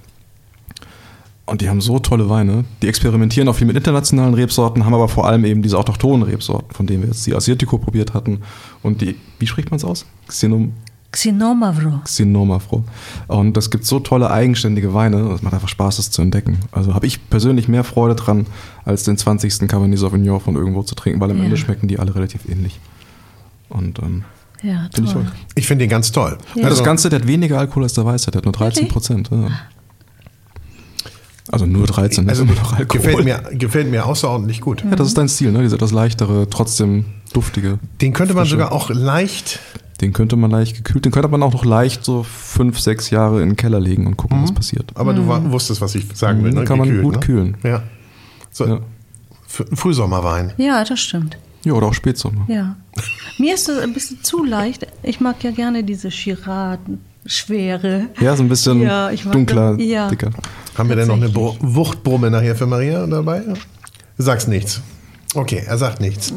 [1.47, 2.65] Und die haben so tolle Weine.
[2.83, 6.75] Die experimentieren auch viel mit internationalen Rebsorten, haben aber vor allem eben diese autochthonen Rebsorten,
[6.75, 8.41] von denen wir jetzt die Asiatico probiert hatten.
[8.83, 10.07] Und die, wie spricht man es aus?
[10.27, 10.73] Xenom,
[11.13, 12.01] Xinomavro.
[12.05, 12.85] Xenomafro.
[13.29, 15.19] Und das gibt so tolle eigenständige Weine.
[15.35, 16.59] Es macht einfach Spaß, das zu entdecken.
[16.73, 18.47] Also habe ich persönlich mehr Freude dran,
[18.85, 19.69] als den 20.
[19.69, 21.45] Cabernet Sauvignon von irgendwo zu trinken, weil am Ja.
[21.45, 22.81] Ende schmecken die alle relativ ähnlich.
[23.69, 24.25] Und ähm,
[24.63, 25.61] Ja, finde ich.
[25.63, 26.39] Ich finde den ganz toll.
[26.57, 26.63] Ja.
[26.63, 29.31] Das Also- Ganze, der hat weniger Alkohol als der Weiße, der hat nur 13 Prozent.
[29.31, 29.49] Ja.
[31.53, 33.01] Also nur 13, das Also ist immer noch Alkohol.
[33.01, 34.83] gefällt mir, gefällt mir außerordentlich gut.
[34.85, 35.63] Ja, das ist dein Stil, ne?
[35.63, 37.79] Dieser etwas leichtere, trotzdem duftige.
[38.01, 38.53] Den könnte man Frische.
[38.57, 39.61] sogar auch leicht.
[40.01, 43.41] Den könnte man leicht gekühlt, den könnte man auch noch leicht so fünf, sechs Jahre
[43.43, 44.91] in den Keller legen und gucken, was passiert.
[44.95, 46.51] Aber du wa- wusstest, was ich sagen will.
[46.53, 46.65] Mhm, Ne?
[46.65, 47.21] kann man Gekühlt, gut ne?
[47.21, 47.57] kühlen.
[47.63, 47.83] Ja.
[48.51, 48.81] So, Ja.
[49.49, 50.53] Frühsommerwein.
[50.59, 51.39] Ja, das stimmt.
[51.65, 52.45] ja, oder auch Spätsommer.
[52.49, 52.77] Ja.
[53.39, 54.87] Mir ist es ein bisschen zu leicht.
[55.03, 58.07] Ich mag ja gerne diese Chiraden, schwere.
[58.21, 60.09] Ja, so ein bisschen Ja, ich dunkler, das- ja.
[60.09, 60.31] dicker.
[60.77, 61.29] Haben wir denn noch eine.
[61.29, 63.41] Bru- Wuchtbrumme nachher für Maria dabei?
[63.41, 64.81] Du sagst nichts.
[65.35, 66.33] Okay, er sagt nichts.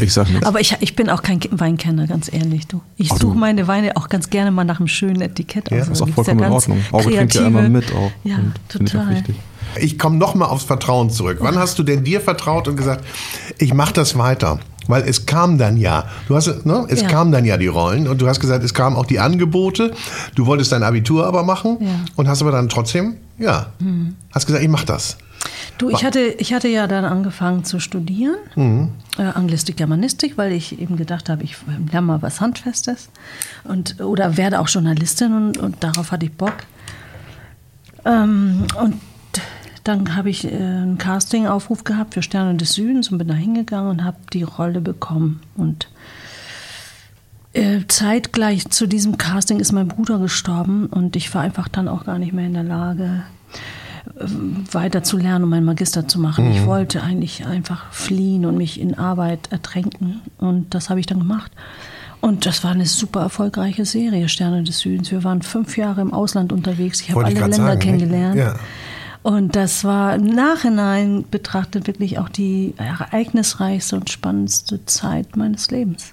[0.00, 0.46] Ich sag nichts.
[0.46, 2.66] Aber ich, ich bin auch kein Weinkenner, ganz ehrlich.
[2.68, 2.82] Du.
[2.96, 5.88] Ich suche meine Weine auch ganz gerne mal nach einem schönen Etikett Ja, aus.
[5.88, 6.78] ist Da auch gibt's vollkommen in Ordnung.
[6.92, 8.12] Auge trinkt ja immer mit auch.
[8.22, 8.36] Ja,
[8.68, 9.10] ich auch total.
[9.16, 9.34] wichtig.
[9.80, 11.38] Ich komme nochmal aufs Vertrauen zurück.
[11.40, 13.04] Wann hast du denn dir vertraut und gesagt,
[13.58, 14.60] ich mache das weiter?
[14.86, 17.08] Weil es kam dann ja, du hast, ne, es Ja.
[17.08, 19.92] kamen dann ja die Rollen und du hast gesagt, es kamen auch die Angebote.
[20.34, 21.86] Du wolltest dein Abitur aber machen Ja.
[21.88, 22.04] Mhm.
[22.16, 23.66] und hast aber dann trotzdem, ja,
[24.32, 25.16] hast gesagt, ich mache das.
[25.76, 28.36] Du, ich hatte, ich hatte ja dann angefangen zu studieren,
[29.18, 31.56] äh, Anglistik, Germanistik, weil ich eben gedacht habe, ich
[31.92, 33.08] lerne mal was Handfestes
[33.64, 36.54] und, oder werde auch Journalistin und, und darauf hatte ich Bock.
[38.06, 38.94] Ähm, und
[39.84, 43.90] dann habe ich äh, einen Casting-Aufruf gehabt für Sterne des Südens und bin da hingegangen
[43.90, 45.40] und habe die Rolle bekommen.
[45.56, 45.88] Und
[47.52, 52.04] äh, zeitgleich zu diesem Casting ist mein Bruder gestorben und ich war einfach dann auch
[52.04, 53.22] gar nicht mehr in der Lage,
[54.20, 56.50] ähm, weiter zu lernen, um meinen Magister zu machen.
[56.50, 60.22] Ich wollte eigentlich einfach fliehen und mich in Arbeit ertränken.
[60.38, 61.52] Und das habe ich dann gemacht.
[62.20, 65.10] Und das war eine super erfolgreiche Serie, Sterne des Südens.
[65.10, 67.02] Wir waren fünf Jahre im Ausland unterwegs.
[67.02, 67.78] Ich habe alle Länder sagen, ne?
[67.78, 68.36] kennengelernt.
[68.36, 68.54] Ja.
[69.24, 76.12] Und das war im Nachhinein betrachtet wirklich auch die ereignisreichste und spannendste Zeit meines Lebens.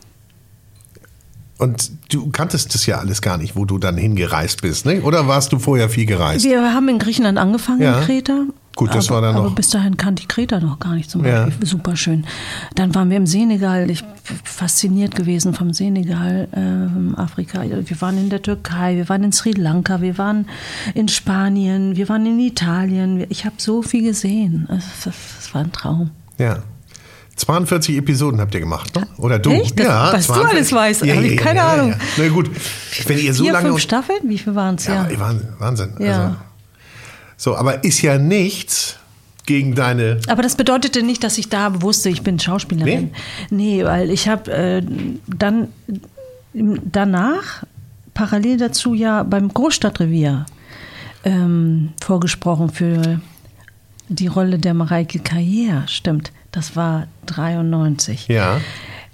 [1.57, 5.01] Und du kanntest das ja alles gar nicht, wo du dann hingereist bist, ne?
[5.01, 6.45] Oder warst du vorher viel gereist?
[6.45, 7.99] Wir haben in Griechenland angefangen, Ja.
[7.99, 8.45] in Kreta.
[8.75, 11.09] Gut, das aber, war dann Aber noch- bis dahin kannte ich Kreta noch gar nicht
[11.11, 11.45] zum Ja.
[11.45, 11.67] Beispiel.
[11.67, 12.25] Super schön.
[12.75, 13.89] Dann waren wir im Senegal.
[13.89, 17.63] Ich bin fasziniert gewesen vom Senegal, ähm, Afrika.
[17.63, 20.47] Wir waren in der Türkei, wir waren in Sri Lanka, wir waren
[20.95, 23.25] in Spanien, wir waren in Italien.
[23.29, 24.67] Ich habe so viel gesehen.
[25.05, 26.11] Es- war ein Traum.
[26.37, 26.59] Ja.
[27.35, 29.07] 42 Episoden habt ihr gemacht, ne?
[29.17, 29.49] Oder du?
[29.51, 29.77] Echt?
[29.79, 31.95] Das- was du alles weißt, hab ich keine Ahnung.
[32.17, 32.49] Na gut,
[33.07, 33.69] wenn ihr so Vier, lange...
[33.69, 34.19] fünf Staffeln?
[34.23, 34.85] Wie viel waren es?
[34.85, 35.19] Ja, Ja.
[35.19, 35.47] Wahnsinn.
[35.59, 35.89] Wahnsinn.
[35.99, 36.23] Ja.
[36.25, 36.35] Also,
[37.41, 38.99] so, aber ist ja nichts
[39.47, 40.19] gegen deine...
[40.27, 43.09] Aber das bedeutete nicht, dass ich da wusste, ich bin Schauspielerin.
[43.49, 44.83] Nee, weil ich habe äh,
[45.25, 45.69] dann
[46.53, 47.63] danach
[48.13, 50.45] parallel dazu ja beim Großstadtrevier
[51.23, 53.19] ähm, vorgesprochen für
[54.07, 55.87] die Rolle der Mareike Carrière.
[55.87, 58.27] Stimmt, das war 93.
[58.27, 58.61] Ja.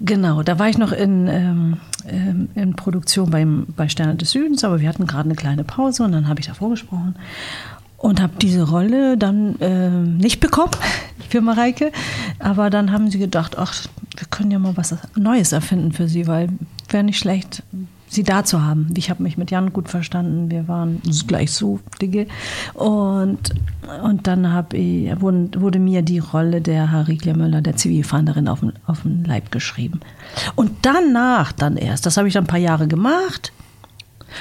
[0.00, 1.76] Genau, da war ich noch in, ähm,
[2.06, 6.02] ähm, in Produktion beim, bei Sterne des Südens, aber wir hatten gerade eine kleine Pause
[6.02, 7.14] und dann habe ich da vorgesprochen
[7.98, 10.72] und habe diese Rolle dann ähm, nicht bekommen
[11.28, 11.92] für Mareike.
[12.38, 13.74] Aber dann haben sie gedacht, ach,
[14.16, 16.48] wir können ja mal was Neues erfinden für sie, weil
[16.88, 17.62] wäre nicht schlecht,
[18.08, 18.88] sie da zu haben.
[18.96, 22.26] Ich habe mich mit Jan gut verstanden, wir waren gleich so dicke.
[22.74, 23.54] Und,
[24.02, 28.60] und dann hab ich, wurde, wurde mir die Rolle der Hariklia Möller, der Zivilfahnderin, auf
[28.60, 30.00] den, auf den Leib geschrieben.
[30.54, 33.52] Und danach dann erst, das habe ich dann ein paar Jahre gemacht,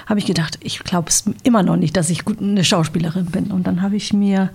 [0.06, 3.46] habe ich gedacht, ich glaube es immer noch nicht, dass ich gut eine Schauspielerin bin.
[3.52, 4.50] Und dann habe ich mir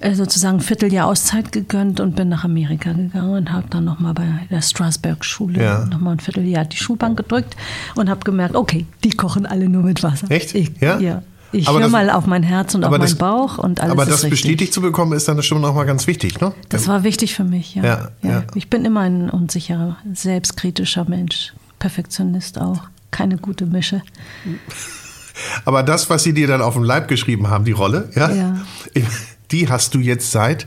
[0.00, 4.14] äh, sozusagen ein Vierteljahr Auszeit gegönnt und bin nach Amerika gegangen und habe dann nochmal
[4.14, 5.84] bei der Strasberg-Schule Ja.
[5.86, 7.56] nochmal ein Vierteljahr die Schulbank gedrückt
[7.96, 10.30] und habe gemerkt, okay, die kochen alle nur mit Wasser.
[10.30, 10.54] Echt?
[10.54, 10.98] Ich, Ja?
[10.98, 11.22] ja.
[11.50, 13.92] Ich Aber höre das- mal auf mein Herz und auf meinen das- Bauch und alles
[13.92, 14.30] aber das richtig.
[14.32, 16.52] bestätigt zu bekommen, ist dann schon auch mal ganz wichtig, ne?
[16.68, 17.82] Das war wichtig für mich, ja.
[17.84, 18.42] Ja, ja.
[18.54, 21.54] Ich bin immer ein unsicherer, selbstkritischer Mensch.
[21.78, 22.82] Perfektionist auch.
[23.10, 24.02] Keine gute Mische.
[25.64, 28.56] Aber das, was sie dir dann auf dem Leib geschrieben haben, die Rolle, ja, Ja.
[29.50, 30.66] die hast du jetzt seit,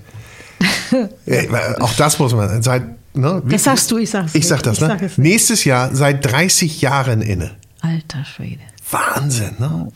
[1.80, 2.84] auch das muss man, seit,
[3.16, 4.98] ne, Das sagst du, ich sag's Ich sag das, Ich ne?
[5.00, 5.18] sag.
[5.18, 7.52] Nächstes Jahr seit 30 Jahren inne.
[7.82, 8.62] Alter Schwede.
[8.89, 9.88] Wahnsinn, ne?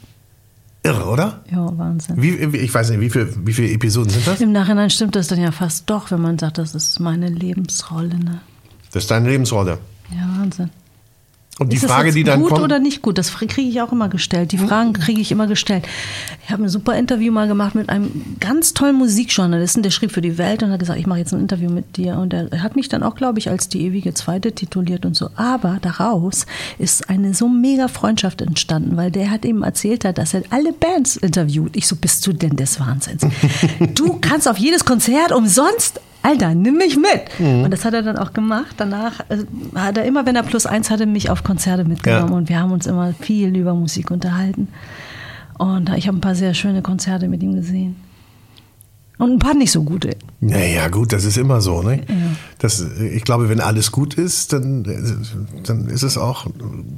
[0.84, 1.43] Irre, oder?
[1.52, 2.22] Ja, Wahnsinn.
[2.22, 4.39] Wie- ich weiß nicht, wie, viel, wie viele Episoden sind das?
[4.41, 8.16] Im Nachhinein stimmt das dann ja fast doch, wenn man sagt, das ist meine Lebensrolle.
[8.20, 8.41] Ne?
[8.91, 9.80] Das ist deine Lebensrolle.
[10.12, 10.70] Ja, Wahnsinn.
[11.58, 12.64] Und die ist Frage, die dann gut kommt.
[12.64, 13.18] oder nicht gut?
[13.18, 14.51] Das kriege ich auch immer gestellt.
[14.51, 15.88] Die Fragen kriege ich immer gestellt.
[16.43, 20.20] Ich habe ein super Interview mal gemacht mit einem ganz tollen Musikjournalisten, der schrieb für
[20.20, 22.18] die Welt und hat gesagt, ich mache jetzt ein Interview mit dir.
[22.18, 25.30] Und er hat mich dann auch, glaube ich, als die ewige Zweite tituliert und so.
[25.38, 26.45] Aber daraus
[26.78, 30.74] ist eine so mega Freundschaft entstanden, weil der hat eben erzählt hat, dass er alle
[30.74, 31.78] Bands interviewt.
[31.78, 33.26] Ich so, bist du denn des Wahnsinns?
[33.95, 37.39] du kannst auf jedes Konzert umsonst Alter, nimm mich mit.
[37.39, 37.65] Mhm.
[37.65, 38.73] Und das hat er dann auch gemacht.
[38.78, 39.45] Danach äh,
[39.76, 42.32] hat er immer, wenn er plus eins hatte, mich auf Konzerte mitgenommen.
[42.32, 42.36] Ja.
[42.36, 44.69] Und wir haben uns immer viel über Musik unterhalten.
[45.59, 47.95] Und ich habe ein paar sehr schöne Konzerte mit ihm gesehen.
[49.18, 50.18] Und ein paar nicht so gute.
[50.41, 51.82] Naja, gut, das ist immer so.
[51.82, 52.01] Ne?
[52.59, 54.84] Das, ich glaube, wenn alles gut ist, dann,
[55.66, 56.47] dann ist es auch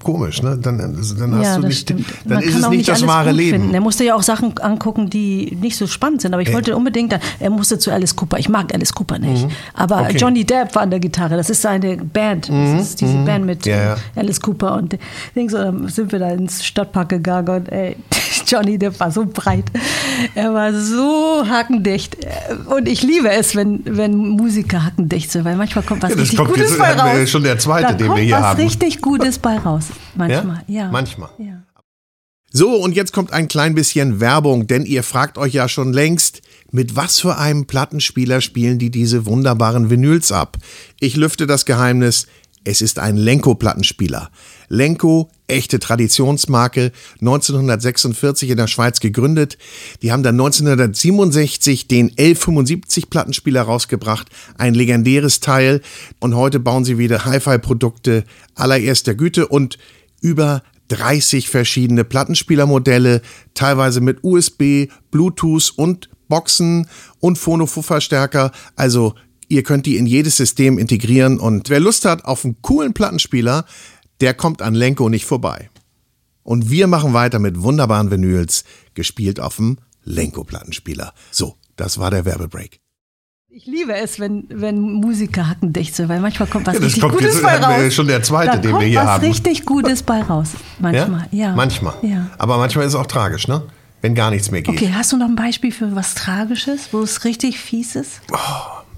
[0.03, 0.41] komisch.
[0.41, 0.57] Ne?
[0.57, 2.05] Dann, dann hast ja, du nicht, stimmt.
[2.25, 3.59] dann Man ist es nicht nicht das wahre Leben.
[3.61, 3.73] Finden.
[3.75, 6.33] Er musste ja auch Sachen angucken, die nicht so spannend sind.
[6.33, 8.39] Aber ich wollte unbedingt, dann, er musste zu Alice Cooper.
[8.39, 9.45] Ich mag Alice Cooper nicht.
[9.73, 10.01] Aber Mhm.
[10.03, 10.13] Okay.
[10.13, 10.17] Mhm.
[10.19, 11.37] Johnny Depp war an der Gitarre.
[11.37, 12.49] Das ist seine Band.
[12.49, 13.95] Das ist diese Band mit Ja, ja.
[14.15, 14.73] Alice Cooper.
[14.75, 14.97] Und
[15.35, 17.95] Dings, so, dann sind wir da ins Stadtpark gegangen und ey,
[18.51, 19.65] Johnny Depp war so breit.
[20.35, 22.17] Er war so hackendicht.
[22.67, 26.23] Und ich liebe es, wenn, wenn Musiker hackendicht sind, weil manchmal kommt was Ja, das
[26.23, 27.29] richtig kommt Gutes jetzt- bei raus.
[27.29, 28.61] schon der zweite, da den wir kommt hier was haben.
[28.61, 29.85] richtig Gutes bei raus.
[30.15, 30.89] Manchmal, ja.
[30.91, 31.29] Manchmal.
[31.37, 31.63] Ja.
[32.49, 36.41] So, und jetzt kommt ein klein bisschen Werbung, denn ihr fragt euch ja schon längst,
[36.71, 40.57] mit was für einem Plattenspieler spielen die diese wunderbaren Vinyls ab?
[40.99, 42.25] Ich lüfte das Geheimnis,
[42.67, 44.29] es ist ein Lenko-Plattenspieler.
[44.67, 46.91] Lenko, echte Traditionsmarke,
[47.21, 49.57] 1946 in der Schweiz gegründet.
[50.01, 55.79] Die haben dann 1967 den L75-Plattenspieler rausgebracht, ein legendäres Teil.
[56.19, 59.77] Und heute bauen sie wieder Hi-Fi-Produkte allererster Güte und
[60.19, 63.21] über 30 verschiedene Plattenspielermodelle,
[63.53, 66.89] teilweise mit USB, Bluetooth und Boxen
[67.21, 68.51] und Phono-Verstärker.
[68.75, 69.15] Also
[69.47, 73.65] ihr könnt die in jedes System integrieren und wer Lust hat auf einen coolen Plattenspieler,
[74.21, 75.69] der kommt an Lenko nicht vorbei.
[76.43, 81.13] Und wir machen weiter mit wunderbaren Vinyls, gespielt auf dem Lenko-Plattenspieler.
[81.31, 82.79] So, das war der Werbebreak.
[83.49, 87.01] Ich liebe es, wenn, wenn Musiker hackendicht sind, weil manchmal kommt was Ja, das richtig
[87.01, 87.93] kommt Gutes jetzt- bei wir raus.
[87.93, 89.25] schon der zweite, da den wir kommt hier was haben.
[89.25, 90.49] richtig Gutes bei raus.
[90.79, 91.55] Manchmal, ja.
[91.55, 91.95] Manchmal.
[92.03, 92.29] Ja.
[92.37, 93.63] Aber manchmal ist es auch tragisch, ne?
[94.01, 94.75] Wenn gar nichts mehr geht.
[94.75, 98.21] Okay, hast du noch ein Beispiel für was Tragisches, wo es richtig fies ist?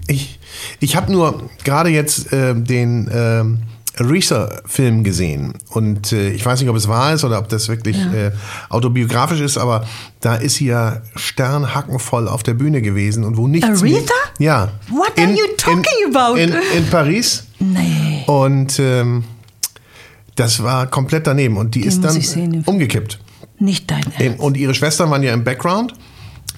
[0.06, 0.38] Ich,
[0.80, 3.58] ich habe nur gerade jetzt äh, den ähm,
[3.96, 7.96] Aretha-Film gesehen und äh, ich weiß nicht, ob es wahr ist oder ob das wirklich
[7.98, 8.30] äh,
[8.68, 9.86] autobiografisch ist, aber
[10.20, 14.14] da ist sie ja sternhackenvoll auf der Bühne gewesen und wo nichts mehr- Aretha?
[14.38, 14.68] Ja.
[14.90, 16.36] What are you talking in, about?
[16.36, 18.24] In, in Paris Nee.
[18.26, 19.24] und ähm,
[20.36, 23.18] das war komplett daneben und die ist muss dann sehen, den umgekippt.
[23.58, 24.40] Nicht dein Ernst.
[24.40, 25.92] Und ihre Schwestern waren ja im Background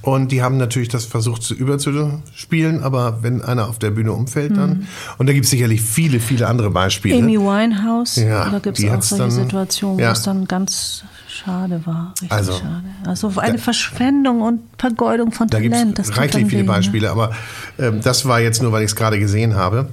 [0.03, 4.57] und die haben natürlich das versucht zu überzuspielen, aber wenn einer auf der Bühne umfällt,
[4.57, 4.87] dann.
[5.19, 7.17] Und da gibt es sicherlich viele, viele andere Beispiele.
[7.17, 7.23] Mhm.
[7.25, 10.13] Amy Winehouse, Ja, da gibt es auch solche dann- Situationen, wo ja.
[10.13, 12.11] es dann ganz schade war.
[12.21, 12.83] Richtig Also, schade.
[13.07, 15.99] Also eine Verschwendung und Vergeudung von Da gibt Talent.
[15.99, 16.73] das es tut reichlich viele weh, ne?
[16.73, 17.33] Beispiele, aber
[17.79, 19.89] ähm, das war jetzt nur, weil ich es gerade gesehen habe.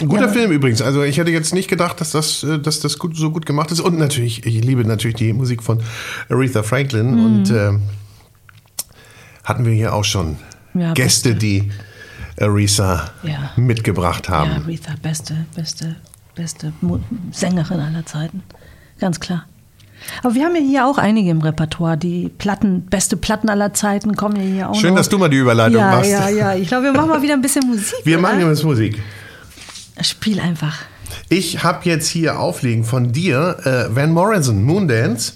[0.00, 0.28] Ein guter Ja.
[0.28, 0.82] Film übrigens.
[0.82, 3.70] Also ich hätte jetzt nicht gedacht, dass das, äh, dass das gut, so gut gemacht
[3.72, 3.80] ist.
[3.80, 5.80] Und natürlich, ich liebe natürlich die Musik von
[6.28, 7.24] Aretha Franklin Mhm.
[7.24, 7.80] und ähm,
[9.44, 10.36] hatten wir hier auch schon
[10.74, 11.70] Ja, Gäste, die
[12.40, 13.50] Aretha Ja.
[13.56, 14.50] mitgebracht haben.
[14.50, 15.96] Ja, Aretha, beste, beste,
[16.34, 16.72] beste
[17.30, 18.42] Sängerin aller Zeiten.
[19.00, 19.46] Ganz klar.
[20.22, 21.96] Aber wir haben ja hier auch einige im Repertoire.
[21.96, 24.96] Die Platten, beste Platten aller Zeiten kommen ja hier auch Schön, noch.
[24.96, 26.10] dass du mal die Überleitung ja, machst.
[26.10, 27.94] Ja, ja, Ich glaube, wir machen mal wieder ein bisschen Musik.
[28.04, 28.22] Wir oder?
[28.28, 29.00] machen jetzt Musik.
[30.00, 30.76] Spiel einfach.
[31.28, 35.34] Ich habe jetzt hier auflegen von dir äh, Van Morrison, Moondance.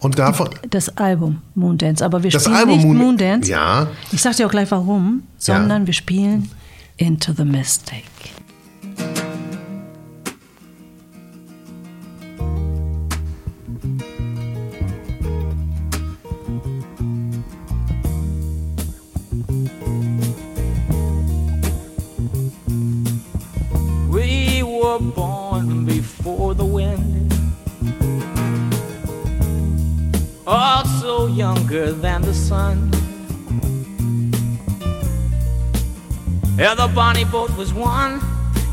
[0.00, 0.48] Und davon.
[0.70, 2.04] Das Album Moondance.
[2.04, 3.50] Aber wir Das spielen Album nicht Moon- Moondance.
[3.50, 3.88] Ja.
[4.12, 6.50] Ich sag dir auch gleich warum, sondern wir spielen
[6.96, 8.02] Into the Mistake.
[30.48, 32.90] Also younger than the sun.
[36.56, 38.20] Yeah, the bonnie boat was one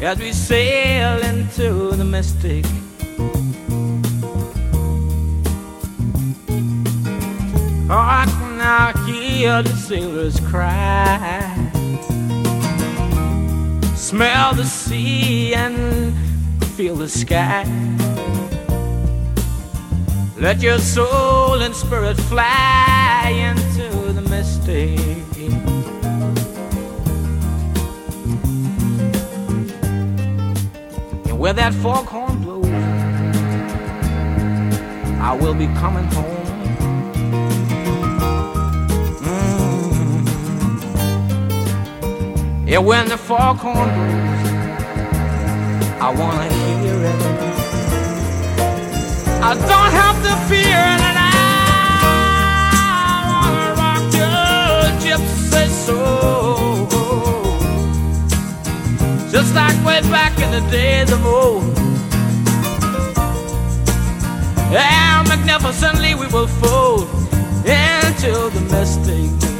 [0.01, 2.65] as we sail into the mystic.
[7.88, 11.51] Hark now, hear the sailors cry.
[13.95, 16.13] Smell the sea and
[16.76, 17.65] feel the sky.
[20.45, 24.99] Let your soul and spirit fly into the mystic.
[31.25, 32.67] And where that foghorn blows,
[35.19, 36.45] I will be coming home.
[39.25, 40.27] Mm.
[42.67, 44.45] Yeah, when the foghorn blows,
[45.99, 47.34] I wanna hear it.
[49.47, 51.29] I don't have to fear and I
[53.29, 56.87] wanna rock your gypsy soul,
[59.29, 61.77] just like way back in the days of old.
[64.73, 67.07] How magnificently we will fold
[67.65, 69.55] into the mystic.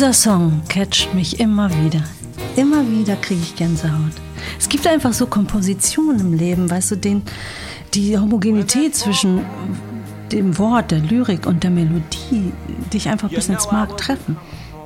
[0.00, 2.02] Dieser Song catcht mich immer wieder.
[2.56, 4.14] Immer wieder kriege ich Gänsehaut.
[4.58, 7.20] Es gibt einfach so Kompositionen im Leben, weißt du, den,
[7.92, 9.42] die Homogenität zwischen
[10.32, 12.50] dem Wort, der Lyrik und der Melodie,
[12.90, 14.38] dich einfach bis ins Mark treffen.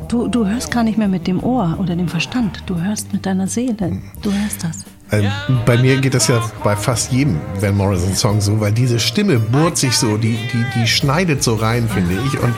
[0.08, 3.24] Du, du hörst gar nicht mehr mit dem Ohr oder dem Verstand, du hörst mit
[3.24, 4.02] deiner Seele.
[4.20, 4.84] Du hörst das.
[5.12, 5.30] Ähm,
[5.64, 9.38] bei mir geht das ja bei fast jedem Van Morrison Song so, weil diese Stimme
[9.38, 12.40] bohrt sich so, die, die, die schneidet so rein, finde ich.
[12.40, 12.52] Und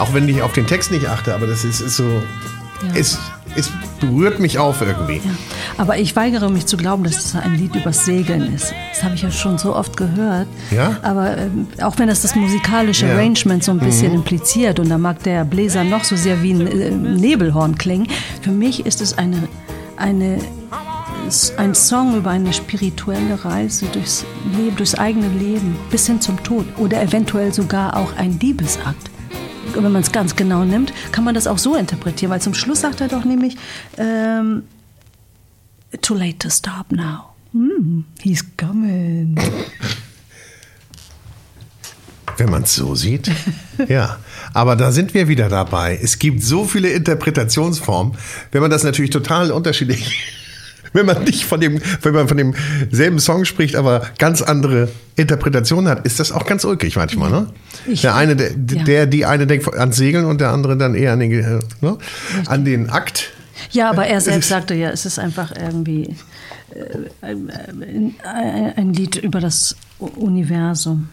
[0.00, 2.22] auch wenn ich auf den Text nicht achte, aber das ist, ist so,
[2.94, 3.18] es,
[3.56, 3.70] es
[4.00, 5.16] berührt mich auf irgendwie.
[5.16, 5.34] Ja.
[5.76, 8.72] Aber ich weigere mich zu glauben, dass es ein Lied übers Segeln ist.
[8.94, 10.46] Das habe ich ja schon so oft gehört.
[10.70, 10.96] Ja?
[11.02, 13.12] Aber ähm, auch wenn das das musikalische Ja.
[13.12, 13.18] Mhm.
[13.18, 16.66] Arrangement so ein bisschen impliziert und da mag der Bläser noch so sehr wie ein
[16.66, 18.08] äh, Nebelhorn klingen,
[18.40, 19.48] für mich ist es eine,
[19.96, 20.38] eine,
[21.58, 24.24] ein Song über eine spirituelle Reise durchs
[24.56, 29.09] Leben, durchs eigene Leben bis hin zum Tod oder eventuell sogar auch ein Liebesakt
[29.74, 32.80] wenn man es ganz genau nimmt, kann man das auch so interpretieren, weil zum Schluss
[32.80, 33.56] sagt er doch nämlich,
[33.98, 34.62] ähm,
[36.02, 37.30] too late to stop now.
[37.52, 39.36] Mm, he's coming.
[42.36, 43.30] Wenn man es so sieht.
[43.88, 44.18] ja.
[44.54, 45.98] Aber da sind wir wieder dabei.
[46.02, 48.14] Es gibt so viele Interpretationsformen.
[48.50, 50.39] Wenn man das natürlich total unterschiedlich.
[50.92, 55.88] Wenn man nicht von dem, wenn man von demselben Song spricht, aber ganz andere Interpretationen
[55.88, 57.46] hat, ist das auch ganz ulkig manchmal, ne?
[57.86, 58.84] Ich- der eine, der, ja.
[58.84, 61.96] der, die eine denkt ans Segeln und der andere dann eher an den, äh, ne?
[62.46, 63.30] an den Akt.
[63.70, 66.16] Ja, aber er selbst sagte ja, es ist einfach irgendwie
[66.74, 67.24] äh,
[68.76, 71.08] ein, Lied über das Universum,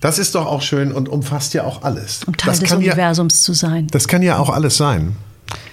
[0.00, 2.20] Das ist doch auch schön und umfasst ja auch alles.
[2.26, 3.86] um Teil das des kann ja, Universums zu sein.
[3.90, 5.16] das kann ja auch alles sein.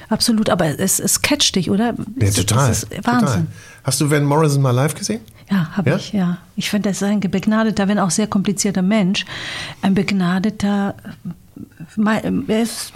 [0.10, 1.94] Absolut, aber es, es catcht dich, oder?
[2.20, 2.70] Ja, total.
[2.70, 3.28] Das ist Wahnsinn.
[3.28, 3.48] Total.
[3.84, 5.22] Hast du Van Morrison mal live gesehen?
[5.50, 5.96] Ja, habe Ja?
[5.98, 6.38] ich, ja.
[6.56, 9.26] Ich finde, das ist ein begnadeter, wenn auch sehr komplizierter Mensch.
[9.82, 10.96] Ein begnadeter,
[11.98, 12.94] er ist,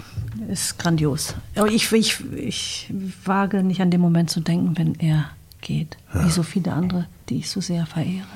[0.48, 1.34] ist grandios.
[1.56, 2.92] Aber ich, ich, ich
[3.24, 5.26] wage nicht an den Moment zu denken, wenn er
[5.60, 5.96] geht.
[6.12, 8.26] Wie so viele andere, die ich so sehr verehre.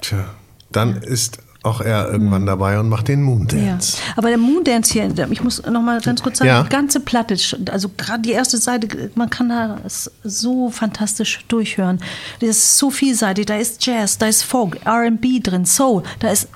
[0.00, 0.24] Tja,
[0.70, 3.96] dann ist auch er irgendwann dabei und macht den Moondance.
[3.98, 4.14] Ja.
[4.16, 6.62] Aber der Moondance hier, ich muss noch mal ganz kurz sagen, Ja.
[6.64, 7.36] die ganze Platte,
[7.70, 9.78] also gerade die erste Seite, man kann da
[10.24, 12.00] so fantastisch durchhören.
[12.40, 16.48] Das ist so vielseitig, da ist Jazz, da ist Folk, R&B drin, Soul, da ist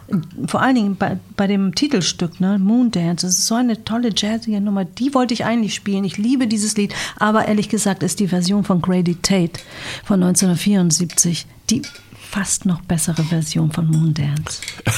[0.48, 4.60] vor allen Dingen bei, bei dem Titelstück, ne, Moondance, das ist so eine tolle jazzige
[4.60, 6.04] Nummer, die wollte ich eigentlich spielen.
[6.04, 9.60] Ich liebe dieses Lied, aber ehrlich gesagt ist die Version von Grady Tate
[10.04, 11.82] von 1974 die
[12.30, 14.60] fast noch bessere Version von Moondance.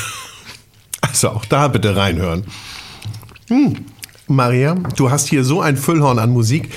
[1.00, 2.44] Also auch da bitte reinhören.
[3.48, 3.84] Hm.
[4.26, 6.70] Maria, du hast hier so ein Füllhorn an Musik.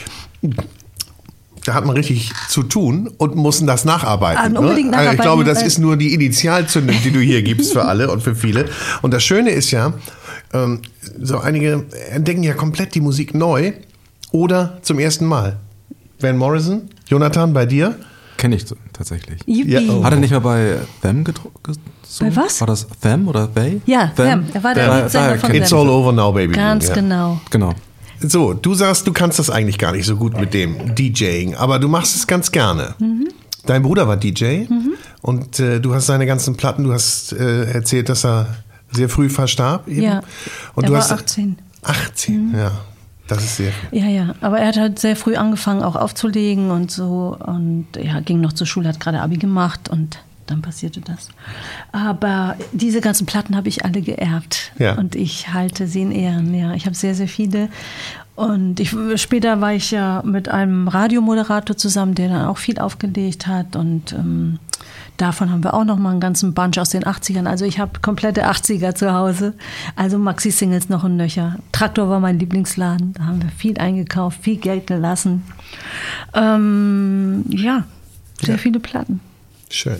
[1.65, 4.43] Da hat man richtig zu tun und muss das nacharbeiten.
[4.43, 4.59] Ah, ne?
[4.59, 8.09] Also Ich nacharbeiten, glaube, das ist nur die Initialzündung, die du hier gibst für alle
[8.09, 8.65] und für viele.
[9.01, 9.93] Und das Schöne ist ja,
[10.53, 10.81] ähm,
[11.21, 13.73] so einige entdecken ja komplett die Musik neu
[14.31, 15.57] oder zum ersten Mal.
[16.19, 17.95] Van Morrison, Jonathan, bei dir?
[18.41, 19.39] Kenne ich tatsächlich.
[19.45, 20.03] Ja, oh.
[20.03, 21.79] Hat er nicht mal bei Them gesungen?
[22.21, 22.59] Bei was?
[22.59, 23.81] War das Them oder They?
[23.85, 24.45] Ja, Them.
[24.51, 25.77] Er war der Da- Leadsänger daher von It's Them.
[25.77, 26.53] all over now, baby.
[26.55, 26.95] Ganz Ja.
[26.95, 27.39] genau.
[27.51, 27.73] Genau.
[28.19, 31.77] So, du sagst, du kannst das eigentlich gar nicht so gut mit dem DJing, aber
[31.77, 32.95] du machst es ganz gerne.
[32.97, 33.27] Mhm.
[33.67, 34.63] Dein Bruder war DJ
[35.21, 38.47] und äh, du hast seine ganzen Platten, du hast äh, erzählt, dass er
[38.91, 39.87] sehr früh verstarb.
[39.87, 40.01] Eben.
[40.01, 40.21] Ja,
[40.73, 41.57] und er du war hast 18.
[41.83, 42.71] 18, ja.
[43.31, 43.71] Das ist sehr.
[43.93, 47.37] Ja, ja, aber er hat halt sehr früh angefangen, auch aufzulegen und so.
[47.39, 50.17] Und ja, ging noch zur Schule, hat gerade Abi gemacht und
[50.47, 51.29] dann passierte das.
[51.93, 54.73] Aber diese ganzen Platten habe ich alle geerbt.
[54.79, 54.97] Ja.
[54.97, 56.73] Und ich halte sie in Ehren, ja.
[56.73, 57.69] Ich habe sehr, sehr viele.
[58.35, 63.47] Und ich, später war ich ja mit einem Radiomoderator zusammen, der dann auch viel aufgelegt
[63.47, 63.77] hat.
[63.77, 64.59] Und ähm,
[65.21, 67.45] davon haben wir auch noch mal einen ganzen Bunch aus den 80ern.
[67.45, 69.53] Also ich habe komplette 80er zu Hause.
[69.95, 71.57] Also Maxi-Singles noch und nöcher.
[71.71, 73.13] Traktor war mein Lieblingsladen.
[73.13, 75.43] Da haben wir viel eingekauft, viel Geld gelassen.
[76.33, 77.85] Ähm, ja,
[78.41, 79.19] sehr viele Platten.
[79.69, 79.97] Schön.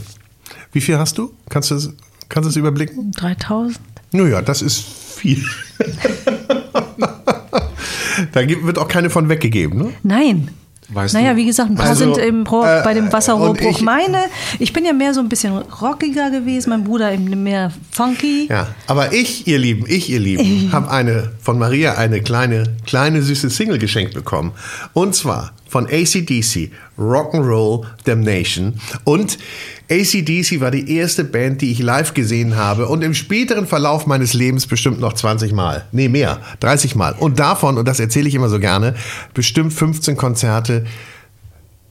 [0.72, 1.32] Wie viel hast du?
[1.50, 1.94] Kannst du es,
[2.30, 3.12] kannst du es überblicken?
[3.12, 3.80] 3000.
[4.14, 5.46] Naja, das ist viel.
[8.32, 9.94] da wird auch keine von weggegeben, ne?
[10.04, 10.50] Nein.
[10.94, 13.66] Weißt naja, du- wie gesagt, ein paar Also, sind im äh, bei dem Wasserrohrbruch.
[13.66, 14.18] und ich- Meine,
[14.60, 18.48] ich bin ja mehr so ein bisschen rockiger gewesen, mein Bruder eben mehr funky.
[18.50, 23.22] Ja, aber ich, ihr Lieben, ich, ihr Lieben, habe eine von Maria eine kleine, kleine
[23.22, 24.52] süße Single geschenkt bekommen.
[24.94, 26.70] Und zwar von ACDC,
[27.00, 28.74] Rock'n'Roll Damnation.
[29.06, 29.38] Und
[29.90, 34.34] ACDC war die erste Band, die ich live gesehen habe und im späteren Verlauf meines
[34.34, 35.86] Lebens bestimmt noch 20 Mal.
[35.94, 37.14] Nee, mehr, 30 Mal.
[37.14, 38.96] Und davon, und das erzähle ich immer so gerne,
[39.34, 40.86] bestimmt 15 Konzerte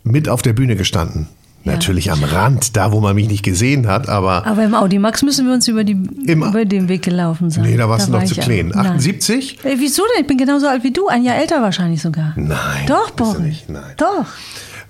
[0.05, 1.27] mit auf der Bühne gestanden.
[1.65, 1.73] Ja.
[1.73, 5.47] Natürlich am Rand, da wo man mich nicht gesehen hat, aber Aber im Audimax müssen
[5.47, 7.65] wir uns über, die, Im- über den Weg gelaufen sein.
[7.65, 8.69] Nee, da warst du war noch zu klein.
[8.69, 8.87] Nein.
[8.87, 9.59] 78?
[9.63, 10.23] Ey, wieso denn?
[10.23, 12.33] Ich bin genauso alt wie du, ein Jahr älter wahrscheinlich sogar.
[12.37, 13.39] Nein, Doch, Boris.
[13.41, 13.83] nicht, nein.
[13.99, 14.25] Doch.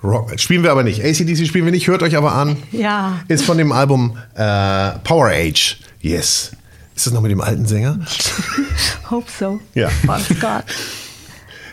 [0.04, 1.04] Rock, spielen wir aber nicht.
[1.04, 2.56] ACDC spielen wir nicht, hört euch aber an.
[2.70, 3.18] Ja.
[3.26, 5.76] Ist von dem Album äh, Power Age.
[6.00, 6.52] Yes.
[6.94, 7.98] Ist das noch mit dem alten Sänger?
[9.10, 9.60] Hope so.
[9.74, 9.88] Ja.
[10.06, 10.62] Thank God.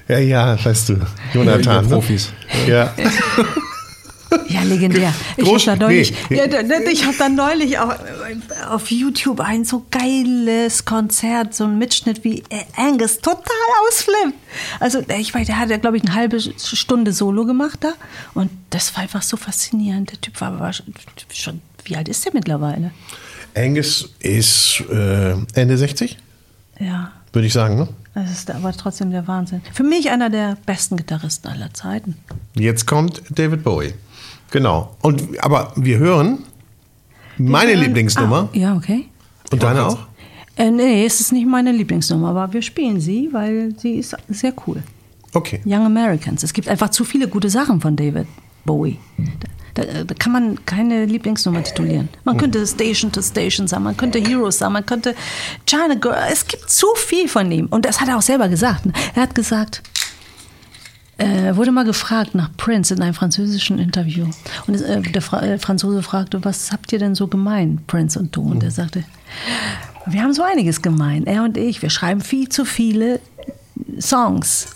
[0.08, 0.96] Ja, ja, weißt du.
[1.34, 1.64] Jonathan.
[1.76, 1.88] Ja, ne?
[1.88, 2.32] Profis.
[2.68, 2.94] Ja.
[4.50, 5.14] Ja, legendär.
[5.38, 6.38] Ich habe da neulich, nee.
[6.38, 6.46] ja,
[6.90, 7.96] ich hab da neulich auch
[8.70, 13.44] auf YouTube ein so geiles Konzert, so ein Mitschnitt, wie äh, Angus total
[13.88, 14.34] ausflippt.
[14.80, 17.94] Also äh, ich weiß, der hat ja, glaube ich, eine halbe Stunde Solo gemacht da.
[18.34, 20.12] Und das war einfach so faszinierend.
[20.12, 20.94] Der Typ war aber schon,
[21.34, 22.92] schon wie alt ist der mittlerweile?
[23.56, 26.18] Angus ist äh, Ende 60,
[26.80, 27.12] Ja.
[27.34, 27.78] würde ich sagen.
[27.78, 27.88] Ne?
[28.14, 29.62] Das ist aber trotzdem der Wahnsinn.
[29.74, 32.18] Für mich einer der besten Gitarristen aller Zeiten.
[32.56, 33.94] Jetzt kommt David Bowie.
[34.52, 34.96] Genau.
[35.02, 36.40] Und, aber wir hören
[37.38, 38.50] meine hören- Lieblingsnummer.
[38.54, 39.08] Ah, ja, okay.
[39.52, 39.98] Und deine auch?
[40.56, 44.54] Äh, nee, es ist nicht meine Lieblingsnummer, aber wir spielen sie, weil sie ist sehr
[44.66, 44.82] cool.
[45.34, 45.62] Okay.
[45.66, 46.42] Young Americans.
[46.44, 48.26] Es gibt einfach zu viele gute Sachen von David
[48.66, 48.98] Bowie.
[49.76, 52.10] Da, da, da kann man keine Lieblingsnummer titulieren.
[52.24, 55.14] Man könnte Station to Station sagen, man könnte Heroes sagen, man könnte
[55.68, 56.16] China Girl.
[56.32, 57.68] Es gibt zu viel von ihm.
[57.68, 58.88] Und das hat er auch selber gesagt.
[58.88, 58.94] ne?
[59.14, 59.84] Er hat gesagt,
[61.18, 64.28] er wurde mal gefragt nach Prince in einem französischen Interview.
[64.68, 68.36] Und äh, der Fra äh, Franzose fragte, was habt ihr denn so gemein, Prince und
[68.36, 68.42] du?
[68.44, 69.04] Und er sagte,
[70.06, 71.82] wir haben so einiges gemein, er und ich.
[71.82, 73.20] Wir schreiben viel zu viele
[74.00, 74.68] Songs.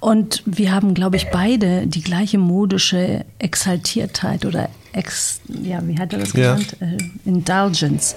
[0.00, 6.14] Und wir haben, glaube ich, beide die gleiche modische Exaltiertheit oder Ex, ja, wie hat
[6.14, 6.54] er das Ja.
[6.54, 6.76] genannt?
[6.80, 8.16] Äh, Indulgence.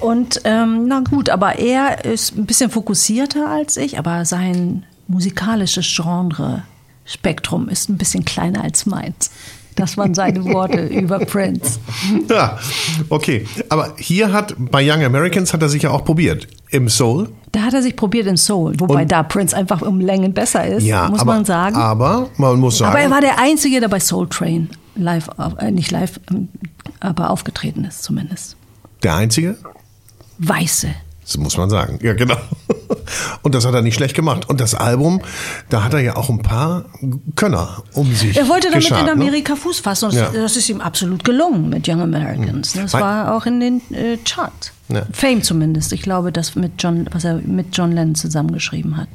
[0.00, 5.86] Und ähm, na gut, aber er ist ein bisschen fokussierter als ich, aber sein musikalisches
[5.86, 6.62] Genre
[7.04, 9.30] Spektrum ist ein bisschen kleiner als meins.
[9.76, 11.80] Das waren seine Worte über Prince.
[12.30, 12.58] Ja,
[13.08, 13.44] okay.
[13.68, 16.46] Aber hier hat, bei Young Americans hat er sich ja auch probiert.
[16.70, 17.28] Im Soul.
[17.52, 20.64] Da hat er sich probiert in Soul, wobei Und- da Prince einfach um Längen besser
[20.66, 21.76] ist, Ja, muss aber, man sagen.
[21.76, 22.92] Aber man muss sagen.
[22.92, 25.28] Aber er war der Einzige, der bei Soul Train live,
[25.58, 26.48] äh, nicht live, ähm,
[27.00, 28.56] aber aufgetreten ist zumindest.
[29.02, 29.56] der Einzige?
[30.38, 30.88] Weiße.
[31.24, 31.98] Das muss man sagen.
[32.02, 32.36] Ja, genau.
[33.42, 34.48] Und das hat er nicht schlecht gemacht.
[34.48, 35.22] Und das Album,
[35.70, 36.84] da hat er ja auch ein paar
[37.36, 39.12] Könner um sich Er wollte damit in ne?
[39.12, 40.30] Amerika Fuß fassen und Ja.
[40.32, 42.74] das ist ihm absolut gelungen mit Young Americans.
[42.74, 44.72] Das Weil- war auch in den äh, Charts.
[44.88, 45.06] Ja.
[45.12, 45.92] Fame zumindest.
[45.94, 49.08] Ich glaube, das mit John, was er mit John Lennon zusammengeschrieben hat.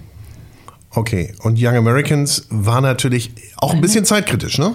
[0.92, 1.36] Okay.
[1.44, 4.74] Und Young Americans war natürlich auch ein bisschen zeitkritisch, ne?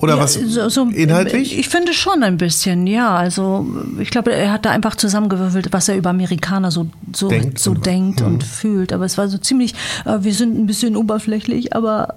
[0.00, 0.34] Oder Ja, was?
[0.34, 1.58] so, so, inhaltlich?
[1.58, 3.14] Ich finde schon ein bisschen, ja.
[3.16, 3.66] Also
[4.00, 7.70] ich glaube, er hat da einfach zusammengewürfelt, was er über Amerikaner so, so Denkt so
[7.70, 8.26] und- denkt Mhm.
[8.26, 8.92] und fühlt.
[8.92, 9.74] Aber es war so ziemlich,
[10.04, 12.14] äh, wir sind ein bisschen oberflächlich, aber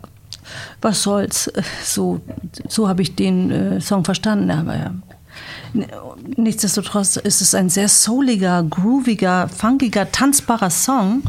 [0.82, 1.52] was soll's.
[1.84, 2.22] So,
[2.68, 4.52] so habe ich den äh, Song verstanden.
[4.52, 4.92] Aber ja.
[6.36, 11.22] Nichtsdestotrotz ist es ein sehr souliger, grooviger, funkiger, tanzbarer Song.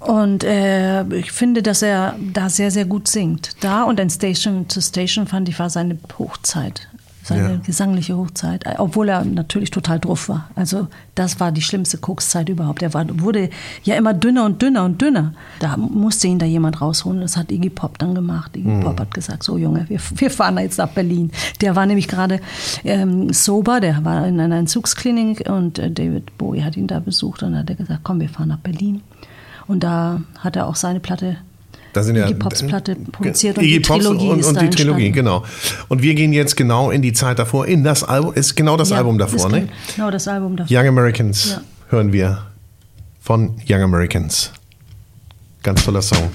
[0.00, 3.50] Und äh, ich finde, dass er da sehr, sehr gut singt.
[3.60, 6.88] Da und in Station to Station fand ich, war seine Hochzeit.
[7.22, 7.56] Seine Ja.
[7.58, 8.64] gesangliche Hochzeit.
[8.64, 10.48] Äh, Obwohl er natürlich total drauf war.
[10.54, 12.80] Also, das war die schlimmste Kokszeit überhaupt.
[12.82, 13.50] Er war, wurde
[13.84, 15.34] ja immer dünner und dünner und dünner.
[15.58, 17.20] Da musste ihn da jemand rausholen.
[17.20, 18.56] Das hat Iggy Pop dann gemacht.
[18.56, 21.30] Iggy Pop hat gesagt: So, Junge, wir, wir fahren jetzt nach Berlin.
[21.60, 22.40] Der war nämlich gerade
[22.84, 23.80] ähm, sober.
[23.80, 27.42] Der war in einer Entzugsklinik und äh, David Bowie hat ihn da besucht.
[27.42, 29.02] Und hat er gesagt: Komm, wir fahren nach Berlin.
[29.70, 31.36] Und da hat er auch seine Platte
[31.92, 35.44] Da sind ja Iggy Pops Platte produziert und die Trilogie und, und die Trilogie, genau.
[35.86, 38.90] Und wir gehen jetzt genau in die Zeit davor, in das Album, ist genau das
[38.90, 39.68] Ja, Album davor, ne?
[39.94, 40.76] Genau, das Album davor.
[40.76, 41.60] Young Americans Ja.
[41.90, 42.46] hören wir
[43.20, 44.50] von Young Americans.
[45.62, 46.30] Ganz toller Song.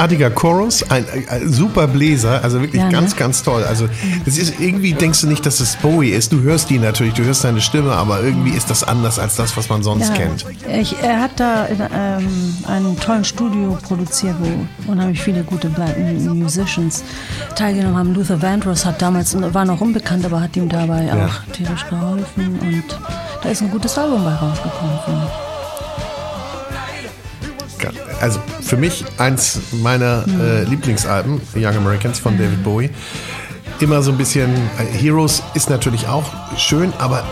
[0.00, 2.92] Großartiger Chorus, ein, ein super Bläser, also wirklich Ja, ne?
[2.92, 3.64] ganz, ganz toll.
[3.64, 3.88] Also
[4.24, 6.32] es ist irgendwie denkst du nicht, dass es Bowie ist.
[6.32, 9.56] Du hörst ihn natürlich, du hörst seine Stimme, aber irgendwie ist das anders als das,
[9.56, 10.46] was man sonst kennt.
[10.72, 17.04] Ich, er hat da ähm, einen tollen Studio produziert, wo unheimlich viele gute Black Musicians
[17.56, 18.14] teilgenommen haben.
[18.14, 21.26] Luther Vandross hat damals, war noch unbekannt, aber hat ihm dabei Ja.
[21.26, 22.58] auch tierisch geholfen.
[22.60, 22.84] Und
[23.42, 24.98] da ist ein gutes Album bei rausgekommen.
[28.20, 28.38] Also
[28.70, 32.88] für mich eins meiner äh, Lieblingsalben, Young Americans von David Bowie.
[33.80, 36.24] Immer so ein bisschen, äh, Heroes ist natürlich auch
[36.56, 37.24] schön, aber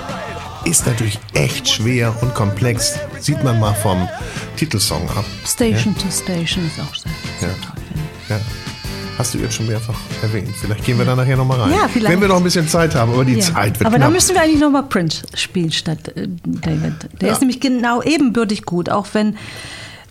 [0.64, 2.98] ist natürlich echt schwer und komplex.
[3.20, 4.08] Sieht man mal vom
[4.56, 5.24] Titelsong ab.
[5.46, 7.54] Station to Station ist auch sehr, sehr Ja.
[7.64, 7.82] toll.
[8.30, 8.40] Ja.
[9.16, 10.48] Hast du jetzt schon mehrfach erwähnt.
[10.60, 11.70] Vielleicht gehen wir da nachher nochmal rein.
[11.70, 12.12] Ja, vielleicht.
[12.12, 13.40] Wenn wir noch ein bisschen Zeit haben, aber die Ja.
[13.44, 14.08] Zeit wird Aber knapp.
[14.08, 16.94] da müssen wir eigentlich nochmal Prince spielen statt äh, David.
[17.20, 17.34] Der Ja.
[17.34, 19.36] ist nämlich genau ebenbürtig gut, auch wenn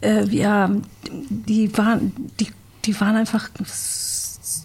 [0.01, 0.69] äh, ja,
[1.29, 2.47] die waren, die,
[2.85, 3.49] die waren einfach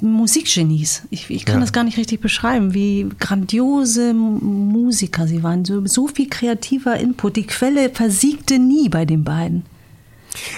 [0.00, 1.02] Musikgenies.
[1.10, 1.60] Ich, ich kann Ja.
[1.60, 5.64] das gar nicht richtig beschreiben, wie grandiose Musiker sie waren.
[5.64, 7.36] So, so viel kreativer Input.
[7.36, 9.64] Die Quelle versiegte nie bei den beiden.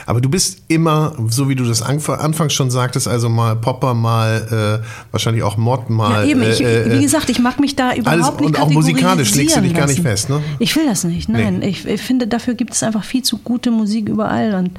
[0.07, 3.95] Aber du bist immer, so wie du das anf anfangs schon sagtest, also mal Popper,
[3.95, 6.25] mal äh, wahrscheinlich auch Mod, mal.
[6.25, 8.71] Ja, eben, ich, äh, äh, wie gesagt, ich mag mich da überhaupt nicht und auch
[8.71, 10.37] musikalisch legst du dich gar nicht fest, ne?
[10.37, 10.47] lassen.
[10.59, 11.59] Ich will das nicht, nein.
[11.59, 11.69] Nee.
[11.69, 14.79] Ich, ich finde, dafür gibt es einfach viel zu gute Musik überall und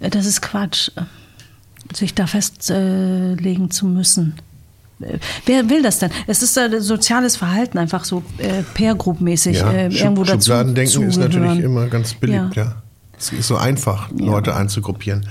[0.00, 1.02] äh, das ist Quatsch, äh,
[1.94, 4.34] sich da festlegen zu müssen.
[5.00, 6.10] Äh, Wer will das denn?
[6.26, 11.08] Es ist äh, soziales Verhalten, einfach so äh, Pair-Group-mäßig ja, äh, Schub- irgendwo dazu Schubladendenken
[11.08, 12.62] ist natürlich immer ganz beliebt, ja.
[12.62, 12.82] Ja.
[13.20, 15.26] Es ist so einfach, Leute einzugruppieren.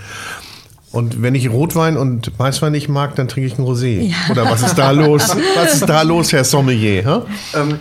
[0.92, 4.02] Und wenn ich Rotwein und Weißwein nicht mag, dann trinke ich ein Rosé.
[4.02, 4.16] Ja.
[4.30, 5.36] Oder was ist da los?
[5.56, 7.04] Was ist da los, Herr Sommelier?
[7.04, 7.60] hä?
[7.60, 7.80] Ähm,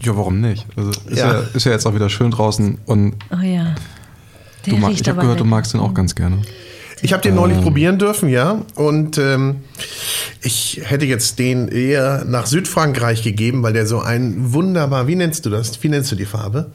[0.00, 0.66] ja, warum nicht?
[0.76, 1.32] Also ist Ja.
[1.34, 1.40] ja.
[1.54, 3.74] ist ja jetzt auch wieder schön draußen und Oh ja.
[4.66, 6.38] Der du mag, ich habe gehört, du magst den auch ganz gerne.
[7.00, 8.62] Ich habe den neulich probieren dürfen, ja.
[8.74, 9.56] Und ähm,
[10.42, 15.46] ich hätte jetzt den eher nach Südfrankreich gegeben, weil der so ein wunderbar, wie nennst
[15.46, 15.80] du das?
[15.82, 16.72] Wie nennst du die Farbe?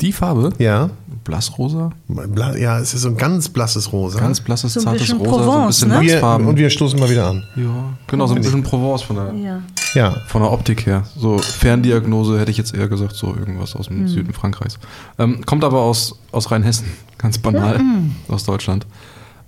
[0.00, 0.52] Die Farbe?
[0.58, 0.90] Ja.
[1.26, 1.90] Blassrosa?
[2.08, 4.18] Bla- Ja, es ist so ein ganz blasses Rosa.
[4.20, 6.00] Ganz blasses, So zartes Rosa, so ein Provence, bisschen ne?
[6.00, 6.46] wir, Wachsfarben.
[6.46, 7.42] und wir stoßen mal wieder an.
[7.56, 7.64] ja,
[8.06, 9.62] genau, so ein bisschen Provence von der, Ja.
[9.94, 10.10] Ja.
[10.28, 11.02] von der Optik her.
[11.18, 14.78] So Ferndiagnose hätte ich jetzt eher gesagt, so irgendwas aus dem Süden Frankreichs.
[15.18, 16.86] Ähm, kommt aber aus, aus Rheinhessen,
[17.18, 17.80] ganz banal,
[18.28, 18.86] aus Deutschland.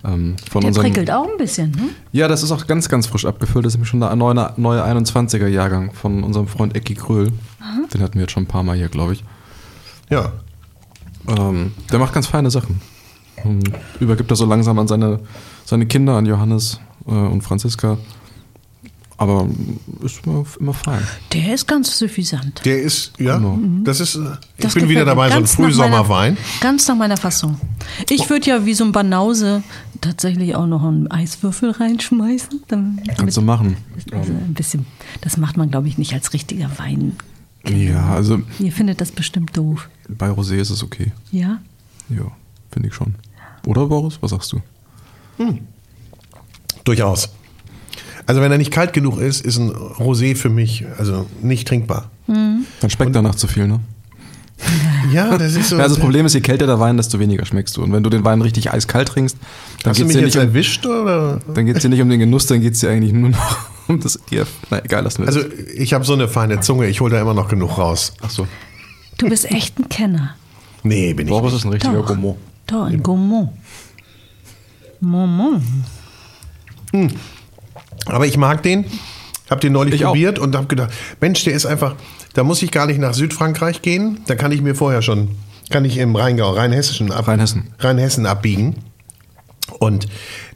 [0.05, 1.89] Ähm, von Der unserem, prickelt auch ein bisschen, ne?
[2.13, 3.65] Ja, das ist auch ganz, ganz frisch abgefüllt.
[3.65, 7.31] Das ist nämlich schon der neue, neue 21er Jahrgang von unserem Freund Ecki Kröhl.
[7.93, 9.23] Den hatten wir jetzt schon ein paar Mal hier, glaube ich.
[10.09, 10.31] Ja.
[11.37, 12.81] Ähm, der macht ganz feine Sachen.
[13.43, 15.19] Und übergibt er so langsam an seine,
[15.65, 17.97] seine Kinder, an Johannes äh, und Franziska.
[19.17, 19.47] Aber
[20.01, 21.01] ist immer, immer fein.
[21.33, 22.61] Der ist ganz suffisant.
[22.63, 23.59] Der ist, ja, Genau.
[23.83, 24.19] das ist, äh,
[24.57, 26.35] ich Das bin wieder dabei, so ein Frühsommerwein.
[26.35, 27.59] meiner- Ganz nach meiner Fassung.
[28.09, 29.61] Ich würde ja wie so ein Banause
[29.99, 32.63] tatsächlich auch noch einen Eiswürfel reinschmeißen.
[32.69, 33.75] Dann, Kannst du machen.
[34.13, 34.85] also ein bisschen,
[35.19, 37.17] das macht man, glaube ich, nicht als richtiger Wein.
[37.67, 39.89] Ja, also Ihr findet das bestimmt doof.
[40.07, 41.11] bei Rosé ist es okay.
[41.31, 41.59] Ja?
[42.09, 42.31] Ja.
[42.71, 43.15] finde ich schon.
[43.65, 44.61] Oder Boris, was sagst du?
[46.83, 47.29] Durchaus.
[48.25, 52.09] Also wenn er nicht kalt genug ist, ist ein Rosé für mich also nicht trinkbar.
[52.27, 53.79] Dann schmeckt danach zu viel, ne?
[55.13, 55.77] Ja, das ist so.
[55.77, 57.81] Ja, also das Problem ist, je kälter der Wein, desto weniger schmeckst du.
[57.81, 59.37] Und wenn du den Wein richtig eiskalt trinkst,
[59.83, 61.39] dann Hast du geht es mich dir, jetzt nicht um- erwischt oder?
[61.55, 63.57] dann geht's dir nicht um den Genuss, dann geht es dir eigentlich nur noch
[63.95, 64.45] um das Gier.
[64.69, 65.35] Na egal, lassen wir das.
[65.35, 68.13] Also ich habe so eine feine Zunge, ich hole da immer noch genug raus.
[68.21, 68.47] Ach so.
[69.17, 70.35] Du bist echt ein Kenner.
[70.83, 71.59] Nee, bin ich Boris nicht.
[71.61, 72.05] ist ein richtiger Doch.
[72.07, 72.37] Gourmand.
[72.67, 73.49] Doch, ein Gourmand.
[75.01, 75.63] Moment.
[78.05, 78.85] Aber ich mag den.
[79.49, 80.09] Hab den neulich Ich auch.
[80.11, 81.95] probiert und habe gedacht, Mensch, der ist einfach,
[82.33, 84.19] da muss ich gar nicht nach Südfrankreich gehen.
[84.27, 85.29] Da kann ich mir vorher schon,
[85.71, 87.73] kann ich im Rheingau, Rheinhessischen, ab, Rheinhessen.
[87.79, 88.75] Rheinhessen abbiegen.
[89.71, 90.07] Und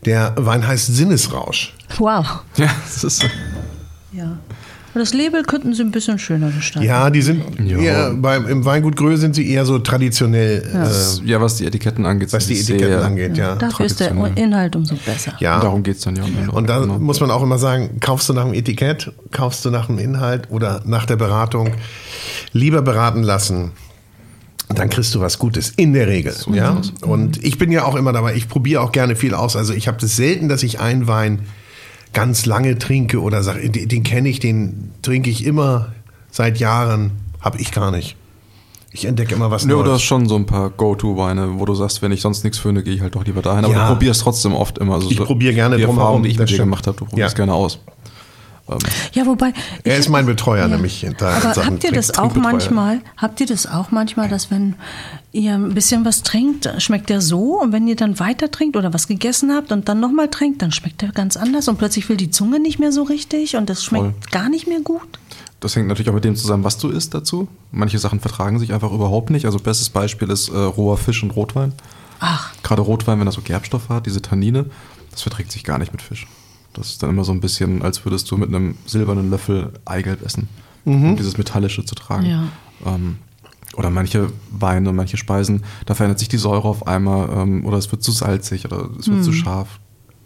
[0.05, 1.73] der Wein heißt Sinnesrausch.
[1.97, 2.25] Wow.
[2.57, 3.27] Ja, das ist so.
[4.11, 4.37] Ja.
[4.95, 6.87] Das Label könnten sie ein bisschen schöner gestalten.
[6.87, 7.79] Ja, die sind Ja.
[7.79, 12.05] eher, beim, im Weingut Grö sind sie eher so traditionell, äh, Ja, was die Etiketten
[12.05, 12.31] angeht.
[12.31, 13.55] was die Etiketten sehr- angeht, ja.
[13.55, 14.11] Dafür ist der.
[14.35, 15.33] Inhalt umso besser.
[15.39, 15.59] Ja.
[15.59, 16.23] Darum geht es dann ja.
[16.25, 16.51] Ende.
[16.51, 16.99] Und da Genau.
[16.99, 20.51] muss man auch immer sagen, kaufst du nach dem Etikett, kaufst du nach dem Inhalt
[20.51, 21.73] oder nach der Beratung,
[22.51, 23.71] lieber beraten lassen.
[24.75, 26.33] Dann kriegst du was Gutes, in der Regel.
[26.53, 26.81] ja?
[27.01, 29.55] Und ich bin ja auch immer dabei, ich probiere auch gerne viel aus.
[29.55, 31.39] Also ich habe das selten, dass ich einen Wein
[32.13, 35.93] ganz lange trinke oder sage, den, den kenne ich, den trinke ich immer
[36.31, 37.11] seit Jahren.
[37.41, 38.15] Habe ich gar nicht.
[38.95, 39.93] Ich entdecke immer was Nö, du Neues.
[39.93, 42.93] hast schon so ein paar Go-To-Weine, wo du sagst, wenn ich sonst nichts finde, gehe
[42.93, 43.65] ich halt doch lieber dahin.
[43.65, 43.87] Aber Ja.
[43.87, 44.93] du probierst trotzdem oft immer.
[44.93, 46.67] Also Ich so probiere gerne Die drumherum, Erfahrung, die ich mit dir stimmt.
[46.67, 47.37] gemacht habe, du probierst Ja.
[47.45, 47.79] gerne aus.
[49.11, 49.53] Ja, wobei.
[49.83, 51.05] Er ist mein Betreuer, nämlich.
[51.17, 53.01] Da Aber Sachen habt ihr das auch manchmal?
[53.17, 54.75] Habt ihr das auch manchmal, dass wenn
[55.33, 58.93] ihr ein bisschen was trinkt, schmeckt der so und wenn ihr dann weiter trinkt oder
[58.93, 62.17] was gegessen habt und dann nochmal trinkt, dann schmeckt der ganz anders und plötzlich will
[62.17, 64.13] die Zunge nicht mehr so richtig und das schmeckt Voll.
[64.31, 65.19] gar nicht mehr gut?
[65.59, 67.47] Das hängt natürlich auch mit dem zusammen, was du isst dazu.
[67.71, 69.45] Manche Sachen vertragen sich einfach überhaupt nicht.
[69.45, 71.73] Also bestes Beispiel ist äh, roher Fisch und Rotwein.
[72.19, 74.65] Ach, Gerade Rotwein, wenn er so Gerbstoffe hat, diese Tannine,
[75.11, 76.27] das verträgt sich gar nicht mit Fisch.
[76.73, 80.25] Das ist dann immer so ein bisschen, als würdest du mit einem silbernen Löffel Eigelb
[80.25, 80.49] essen,
[80.85, 82.25] um dieses Metallische zu tragen.
[82.25, 82.43] Ja.
[82.85, 83.17] Ähm,
[83.75, 87.91] oder manche Weine, manche Speisen, da verändert sich die Säure auf einmal ähm, oder es
[87.91, 89.79] wird zu salzig oder es wird zu scharf.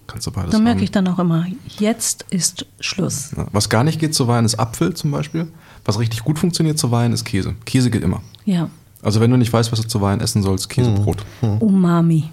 [0.08, 1.46] Kannst du beides da merke ich dann auch immer,
[1.80, 3.32] jetzt ist Schluss.
[3.36, 5.48] Ja, Was gar nicht geht zu Wein ist Apfel zum Beispiel.
[5.84, 7.56] Was richtig gut funktioniert zu Wein ist Käse.
[7.66, 8.22] Käse geht immer.
[8.46, 8.70] Ja,
[9.02, 11.26] Also wenn du nicht weißt, was du zu Wein essen sollst, Käsebrot.
[11.60, 12.30] Umami.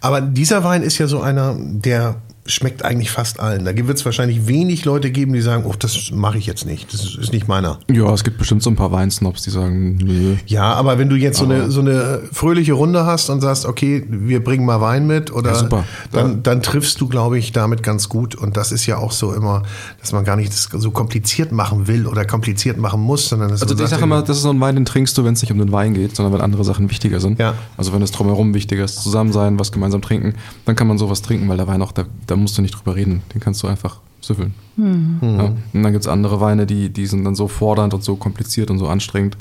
[0.00, 3.64] Aber dieser Wein ist ja so einer, der schmeckt eigentlich fast allen.
[3.64, 6.92] Da wird es wahrscheinlich wenig Leute geben, die sagen, oh, das mache ich jetzt nicht.
[6.92, 7.78] Das ist nicht meiner.
[7.90, 10.36] Ja, es gibt bestimmt so ein paar Weinsnobs, die sagen, nö.
[10.46, 14.04] Ja, aber wenn du jetzt so eine, so eine fröhliche Runde hast und sagst, okay,
[14.08, 15.84] wir bringen mal Wein mit oder Ja.
[16.12, 18.34] Dann, dann triffst du, glaube ich, damit ganz gut.
[18.34, 19.62] Und das ist ja auch so immer,
[20.00, 23.88] dass man gar nicht so kompliziert machen will oder kompliziert machen muss, sondern Also ich
[23.88, 25.72] sage immer, das ist so ein Wein, den trinkst du, wenn es nicht um den
[25.72, 27.38] Wein geht, sondern wenn andere Sachen wichtiger sind.
[27.38, 27.54] Ja.
[27.76, 30.34] Also wenn es drumherum wichtiger ist, zusammen sein, was gemeinsam trinken,
[30.66, 32.96] dann kann man sowas trinken, weil der Wein auch, da, da musst du nicht drüber
[32.96, 33.22] reden.
[33.32, 34.54] Den kannst du einfach süffeln.
[34.76, 34.84] Ja.
[34.84, 38.78] Und dann gibt's andere Weine, die, die sind dann so fordernd und so kompliziert und
[38.78, 39.36] so anstrengend.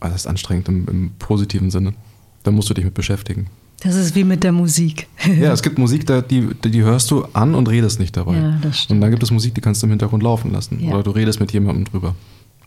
[0.00, 1.94] Also das ist anstrengend im, im positiven Sinne.
[2.42, 3.48] Da musst du dich mit beschäftigen.
[3.80, 5.08] Das ist wie mit der Musik.
[5.26, 8.36] Ja, es gibt Musik, da, die, die hörst du an und redest nicht dabei.
[8.36, 8.96] Ja, das stimmt.
[8.96, 10.78] Und dann gibt es Musik, die kannst du im Hintergrund laufen lassen.
[10.80, 10.94] Ja.
[10.94, 12.14] Oder du redest mit jemandem drüber.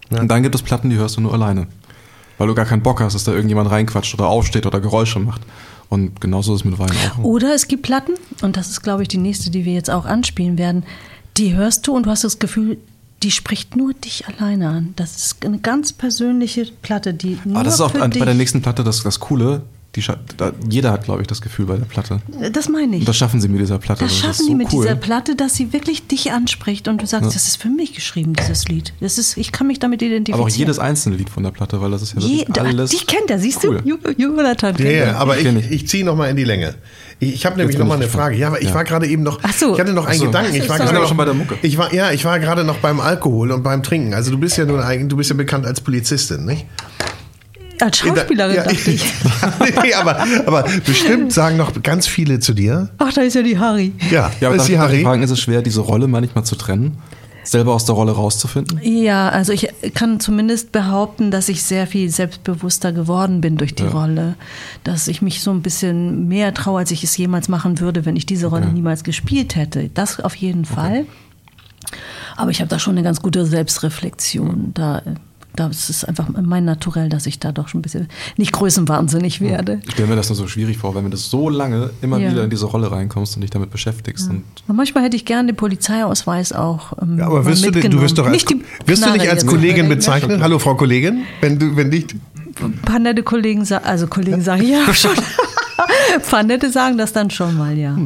[0.09, 1.67] Und dann gibt es Platten, die hörst du nur alleine.
[2.37, 5.41] Weil du gar keinen Bock hast, dass da irgendjemand reinquatscht oder aufsteht oder Geräusche macht.
[5.89, 7.23] Und genauso ist es mit Wein auch.
[7.23, 10.05] Oder es gibt Platten, und das ist, glaube ich, die nächste, die wir jetzt auch
[10.05, 10.83] anspielen werden,
[11.37, 12.77] die hörst du und du hast das Gefühl,
[13.23, 14.93] die spricht nur dich alleine an.
[14.95, 18.61] Das ist eine ganz persönliche Platte, die nur Aber das ist auch bei der nächsten
[18.61, 19.63] Platte das, das Coole.
[19.99, 22.19] Die, da, jeder hat, glaube ich, das Gefühl bei der Platte.
[22.51, 23.01] Das meine ich.
[23.01, 24.03] Und das schaffen sie mit dieser Platte.
[24.05, 24.83] Das ist schaffen so die mit cool.
[24.83, 28.33] dieser Platte, dass sie wirklich dich anspricht und du sagst, das ist für mich geschrieben,
[28.33, 28.93] dieses Lied.
[29.01, 30.39] Das ist, ich kann mich damit identifizieren.
[30.39, 32.91] Aber auch jedes einzelne Lied von der Platte, weil das ist ja Je, wirklich alles.
[32.91, 33.81] dich kennt er, siehst cool.
[33.83, 33.97] du?
[34.17, 35.17] Jonathan Ja, kennt ja, er.
[35.19, 35.71] aber ich, ich.
[35.71, 36.75] ich ziehe noch mal in die Länge.
[37.19, 38.37] Ich, ich habe nämlich bin noch mal ich eine Frage.
[38.37, 38.73] Ja, aber ich Ja.
[38.75, 39.39] war gerade eben noch.
[39.43, 39.73] Ach so.
[39.73, 40.25] Ich hatte noch einen so.
[40.27, 40.55] Gedanken.
[40.55, 41.57] Ich war gerade noch schon bei der Mucke.
[41.61, 44.13] Ich war ja, ich war gerade noch beim Alkohol und beim Trinken.
[44.13, 46.65] Also du bist ja nun eigentlich, du bist ja bekannt als Polizistin, nicht?
[47.81, 49.03] Als Schauspielerin ja, dachte ich.
[49.83, 52.89] nee, aber, aber bestimmt sagen noch ganz viele zu dir.
[52.97, 53.93] Ach, da ist ja die Harry.
[54.11, 55.01] Ja, Ja, aber ist die ich Harry.
[55.03, 56.97] fragen, ist es schwer, diese Rolle manchmal zu trennen?
[57.43, 58.79] Selber aus der Rolle rauszufinden?
[58.83, 63.83] Ja, also ich kann zumindest behaupten, dass ich sehr viel selbstbewusster geworden bin durch die
[63.83, 63.89] Ja.
[63.89, 64.35] Rolle.
[64.83, 68.15] Dass ich mich so ein bisschen mehr traue, als ich es jemals machen würde, wenn
[68.17, 68.73] ich diese Rolle Okay.
[68.73, 69.89] niemals gespielt hätte.
[69.93, 71.05] Das auf jeden Fall.
[72.35, 74.71] Aber ich habe da schon eine ganz gute Selbstreflexion.
[74.75, 75.01] Da,
[75.55, 79.81] das ist einfach mein Naturell, dass ich da doch schon ein bisschen nicht größenwahnsinnig werde.
[79.85, 82.31] Ich stelle mir das nur so schwierig vor, wenn du das so lange immer Ja.
[82.31, 84.29] wieder in diese Rolle reinkommst und dich damit beschäftigst.
[84.29, 86.93] Und Und manchmal hätte ich gerne den Polizeiausweis auch.
[87.01, 88.45] Ähm, Ja, aber wirst du, denn- du wirst doch als,
[88.85, 89.45] wirst du nicht als.
[89.45, 89.95] Kollegin Ne?
[89.95, 90.41] bezeichnet?
[90.41, 92.15] Hallo Frau Kollegin, wenn du, wenn nicht.
[92.61, 95.11] ein paar nette Kollegen, also Kollegen sagen ja schon.
[96.15, 97.97] ein paar nette sagen das dann schon mal, ja.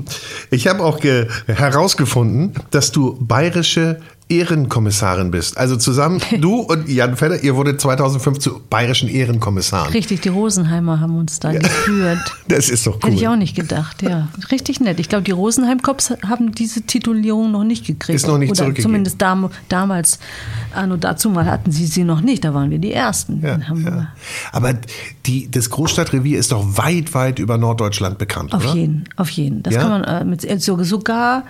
[0.51, 3.99] Ich habe auch ge- herausgefunden, dass du bayerische
[4.38, 5.57] Ehrenkommissarin bist.
[5.57, 9.91] Also zusammen, du und Jan Fedder, ihr wurdet 2005 zu bayerischen Ehrenkommissaren.
[9.91, 12.19] Richtig, die Rosenheimer haben uns da geführt.
[12.47, 13.01] Das ist doch cool.
[13.03, 14.27] Hätte ich auch nicht gedacht, ja.
[14.51, 14.99] Richtig nett.
[14.99, 18.15] Ich glaube, die Rosenheim-Cops haben diese Titulierung noch nicht gekriegt.
[18.15, 20.19] Ist noch nicht Oder zumindest dam damals,
[20.75, 22.43] anno dazu mal hatten sie sie noch nicht.
[22.43, 23.41] Da waren wir die Ersten.
[23.41, 24.07] Ja, ja.
[24.51, 24.73] Aber
[25.25, 28.75] die, das Großstadtrevier ist doch weit, weit über Norddeutschland bekannt, Auf oder?
[28.75, 29.63] jeden, auf jeden.
[29.63, 29.81] Das Ja?
[29.81, 31.43] kann man äh, mit, so, sogar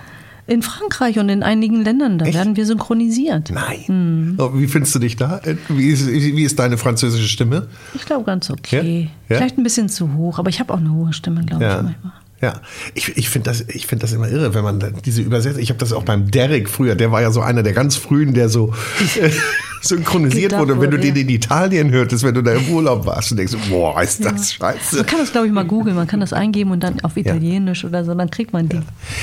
[0.47, 2.35] in Frankreich und in einigen Ländern, da Echt?
[2.35, 3.51] werden wir synchronisiert.
[3.51, 4.35] Nein.
[4.39, 5.37] Oh, wie findest du dich da?
[5.39, 7.67] Äh, Wie ist, wie ist deine französische Stimme?
[7.93, 9.09] Ich glaube ganz okay.
[9.29, 9.35] Ja?
[9.35, 9.37] Ja?
[9.37, 11.81] Vielleicht ein bisschen zu hoch, aber ich habe auch eine hohe Stimme, glaube ich Ja.
[11.81, 12.13] manchmal.
[12.43, 12.55] Ja,
[12.93, 15.61] ich, ich finde das, ich find das immer irre, wenn man diese Übersetzung.
[15.61, 18.33] Ich habe das auch beim Derek früher, der war ja so einer der ganz frühen,
[18.33, 18.73] der so
[19.15, 19.31] äh,
[19.81, 20.73] synchronisiert wurde.
[20.73, 21.21] Und wenn du den ja.
[21.21, 24.73] in Italien hörtest, wenn du da im Urlaub warst und denkst, boah, ist das Man
[24.73, 25.05] scheiße.
[25.05, 25.95] kann das, glaube ich, mal googeln.
[25.95, 28.81] Man kann das eingeben und dann auf Italienisch oder so, dann kriegt man die.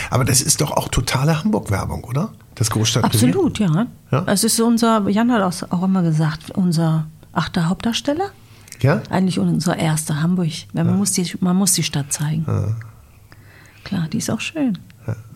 [0.08, 2.32] Aber das ist doch auch totale Hamburg-Werbung, oder?
[2.54, 3.28] Das Großstadtrevier.
[3.28, 3.86] Absolut, ja.
[4.10, 4.24] Ja?
[4.28, 8.30] Es ist unser, Jan hat auch, immer gesagt, unser achter Hauptdarsteller.
[8.80, 9.02] Ja?
[9.10, 10.48] Eigentlich unser erster Hamburg.
[10.72, 12.46] Man, muss die, man muss die Stadt zeigen.
[13.84, 14.78] Klar, die ist auch schön.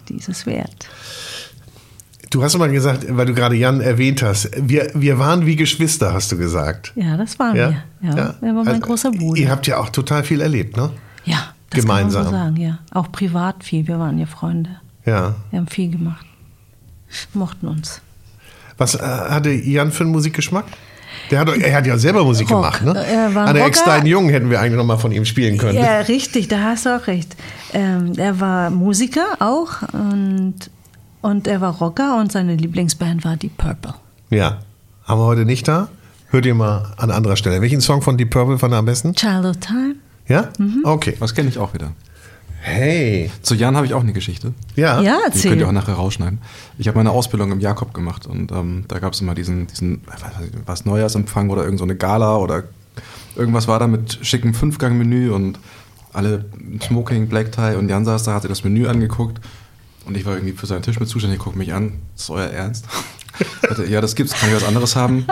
[0.09, 0.89] Die ist es wert.
[2.31, 6.13] Du hast mal gesagt, weil du gerade Jan erwähnt hast, wir, wir waren wie Geschwister,
[6.13, 6.93] hast du gesagt.
[6.97, 7.83] Ja, das waren wir.
[8.03, 9.41] Ja, Er war mein Also, großer Bruder.
[9.41, 10.91] Ihr habt ja auch total viel erlebt, ne?
[11.25, 12.25] ja, das gemeinsam.
[12.25, 12.79] kann man so sagen, ja.
[12.93, 13.87] Auch privat viel.
[13.87, 14.71] Wir waren ja Freunde.
[15.07, 15.37] Ja.
[15.51, 16.27] Wir haben viel gemacht.
[17.35, 18.01] Mochten uns.
[18.77, 20.65] Was äh, hatte Jan für einen Musikgeschmack?
[21.31, 22.81] Der hat, er hat ja selber Musik Rock.
[22.81, 23.05] gemacht, ne?
[23.07, 23.91] Er war ein Anne Ex Rocker.
[23.91, 25.79] Dein Jung hätten wir eigentlich noch mal von ihm spielen können.
[25.79, 27.35] Ja, richtig, da hast du auch recht.
[27.73, 30.55] Ähm, er war Musiker auch und,
[31.23, 33.95] und er war Rocker und seine Lieblingsband war Deep Purple.
[34.31, 34.59] Ja.
[35.05, 35.89] Haben wir heute nicht da?
[36.29, 37.61] Hört ihr mal an anderer Stelle.
[37.61, 39.15] Welchen Song von Deep Purple fand er am besten?
[39.15, 39.95] Childhood Time.
[40.27, 40.49] Ja?
[40.59, 40.81] Mhm.
[40.85, 41.17] Okay.
[41.21, 41.93] Das kenne ich auch wieder.
[42.67, 43.31] Hey.
[43.43, 44.55] Zu Jan habe ich auch eine Geschichte.
[44.75, 45.03] Ja.
[45.03, 45.51] Ja, Die erzähl.
[45.51, 46.39] könnt ihr auch nachher rausschneiden.
[46.79, 50.01] Ich habe meine Ausbildung im Jakob gemacht und ähm, da gab es immer diesen, diesen
[50.65, 52.65] was Neujahrsempfang oder irgend so eine Gala oder
[53.37, 55.59] irgendwas war da mit schickem Fünfgang-Menü und
[56.15, 56.47] alle
[56.83, 59.43] Smoking, Black Tie und Jan saß da, hat sich das Menü angeguckt
[60.07, 62.87] und ich war irgendwie für seinen Tisch mit zuständig, guckt mich an, ist euer Ernst?
[63.89, 65.27] Ja, das gibt's, kann ich was anderes haben?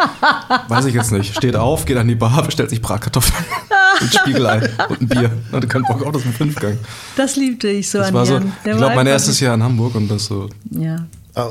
[0.68, 1.36] Weiß ich jetzt nicht.
[1.36, 3.44] Steht auf, geht an die Bar, bestellt sich Bratkartoffeln
[4.00, 5.30] und Spiegelei und ein Bier.
[5.53, 6.78] Hatte keinen Bock auf das im Fünfgang.
[7.16, 8.48] Das liebte ich so Das an war so, Jan.
[8.48, 11.07] ich Der glaube, mein erstes Jahr in Hamburg und das so Ja.
[11.34, 11.48] Ah,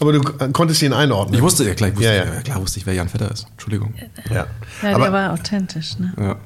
[0.00, 0.22] Aber du
[0.52, 1.34] konntest ihn einordnen.
[1.34, 2.40] Ich wusste, ja klar, ich wusste, Ja, ja, ja.
[2.40, 3.46] klar wusste ich, wer Jan Vetter ist.
[3.52, 3.92] Entschuldigung.
[4.30, 4.46] Ja.
[4.82, 6.12] Ja, Aber der war authentisch, ne?
[6.18, 6.36] Ja.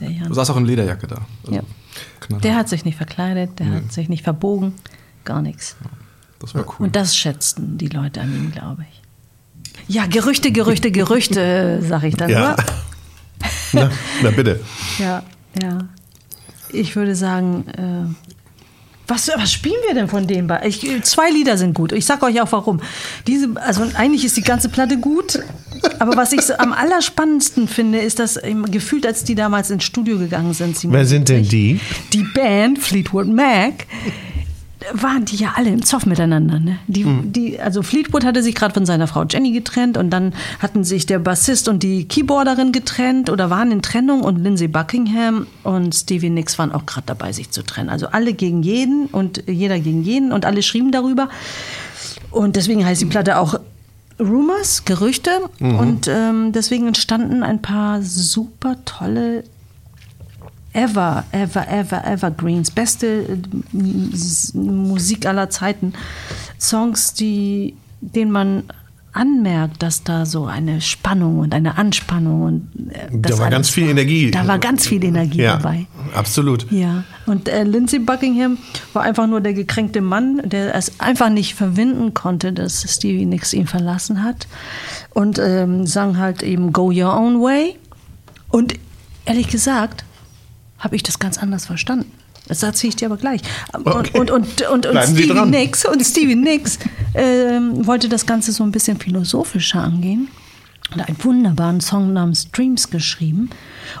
[0.00, 0.26] Der Jan.
[0.28, 1.18] Du saß auch in Lederjacke da.
[1.44, 2.38] Also, Ja.
[2.38, 4.72] Der hat sich nicht verkleidet, der hat sich nicht verbogen,
[5.24, 5.76] gar nichts.
[6.40, 6.86] Das war cool.
[6.86, 9.00] Und das schätzten die Leute an ihm, glaube ich.
[9.94, 12.56] Ja, Gerüchte, Gerüchte, Gerüchte, sag ich dann Ja.
[12.56, 12.56] nur.
[13.72, 13.90] na,
[14.22, 14.60] na bitte.
[14.98, 15.22] Ja,
[15.62, 15.78] ja.
[16.70, 18.14] Ich würde sagen, äh,
[19.06, 20.46] was, was spielen wir denn von dem?
[20.46, 21.92] bei- Ich, zwei Lieder sind gut.
[21.92, 22.80] Ich sag euch auch warum.
[23.26, 25.38] Diese, also eigentlich ist die ganze Platte gut,
[25.98, 29.84] aber was ich so am allerspannendsten finde, ist, dass ähm, gefühlt, als die damals ins
[29.84, 31.80] Studio gegangen sind, Wer sind denn die?
[32.14, 33.86] die Band Fleetwood Mac
[34.92, 36.58] waren die ja alle im Zoff miteinander.
[36.60, 36.78] Ne?
[36.86, 37.32] Die, Mhm.
[37.32, 41.06] die, also Fleetwood hatte sich gerade von seiner Frau Jenny getrennt und dann hatten sich
[41.06, 46.30] der Bassist und die Keyboarderin getrennt oder waren in Trennung und Lindsey Buckingham und Stevie
[46.30, 47.88] Nicks waren auch gerade dabei, sich zu trennen.
[47.88, 51.28] Also alle gegen jeden und jeder gegen jeden und alle schrieben darüber.
[52.30, 53.58] Und deswegen heißt die Platte auch
[54.20, 55.30] Rumors, Gerüchte.
[55.60, 59.42] Und ähm, deswegen entstanden ein paar super tolle
[60.74, 62.70] Ever, ever, ever, evergreens.
[62.70, 63.38] Beste
[63.72, 65.94] äh, Musik aller Zeiten.
[66.60, 68.64] Songs, die, denen man
[69.12, 73.88] anmerkt, dass da so eine Spannung und eine Anspannung und äh, Da war ganz viel
[73.88, 74.32] Energie.
[74.32, 75.86] Da war ganz viel Energie Ja, dabei.
[76.14, 76.66] absolut.
[76.72, 78.58] Ja, und äh, Lindsey Buckingham
[78.92, 83.52] war einfach nur der gekränkte Mann, der es einfach nicht verwinden konnte, dass Stevie Nicks
[83.52, 84.48] ihn verlassen hat.
[85.10, 87.76] Und ähm, sang halt eben Go Your Own Way.
[88.48, 88.74] Und
[89.26, 90.04] ehrlich gesagt,
[90.84, 92.12] habe ich das ganz anders verstanden.
[92.46, 93.40] Das erzähle ich dir aber gleich.
[93.72, 94.18] Okay.
[94.18, 95.46] Und, und, und, und, und Stevie.
[95.46, 96.78] Nicks, und Stevie Nicks
[97.14, 100.28] ähm, wollte das Ganze so ein bisschen philosophischer angehen
[100.90, 103.50] hat einen wunderbaren Song namens Dreams geschrieben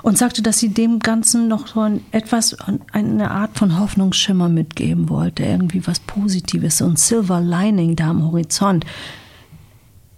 [0.02, 2.56] und sagte, dass sie dem Ganzen noch so ein, etwas,
[2.92, 8.22] eine Art von Hoffnungsschimmer mitgeben wollte, irgendwie was Positives, so ein Silver Lining da am
[8.24, 8.84] Horizont.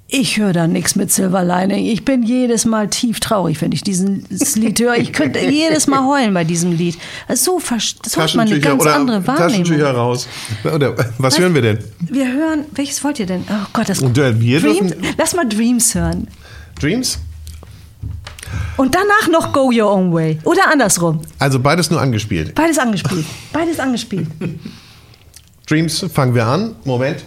[0.09, 1.85] Ich höre da nichts mit Silver Lining.
[1.87, 4.97] Ich bin jedes Mal tief traurig, wenn ich dieses Lied höre.
[4.99, 6.97] Ich könnte jedes Mal heulen bei diesem Lied.
[7.27, 9.97] Also so, vers- so hat man eine Taschentücher ganz oder andere Taschentücher Wahrnehmung.
[9.97, 10.29] raus.
[10.73, 11.79] Oder was hören wir denn?
[12.01, 13.45] Wir hören, welches wollt ihr denn?
[13.51, 16.29] Oh Gott, das Und, äh, wir Dreams, dürfen- Lass mal Dreams hören.
[16.81, 17.19] Dreams?
[18.77, 20.39] Und danach noch Go Your Own Way.
[20.45, 21.21] Oder andersrum.
[21.41, 22.55] Also beides nur angespielt.
[22.55, 23.25] Beides angespielt.
[23.53, 24.29] Beides angespielt.
[25.67, 26.77] Dreams, fangen wir an.
[26.85, 27.25] Moment.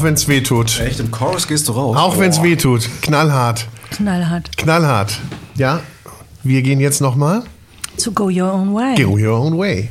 [0.00, 0.80] Auch wenn es weh tut.
[0.80, 1.94] Echt, im Chorus gehst du raus.
[1.94, 2.88] Auch wenn es weh tut.
[3.02, 3.66] Knallhart.
[3.90, 4.56] Knallhart.
[4.56, 5.20] Knallhart.
[5.56, 5.80] Ja,
[6.42, 7.42] wir gehen jetzt nochmal.
[8.02, 8.94] To Go Your Own Way.
[8.94, 9.90] Go your own way.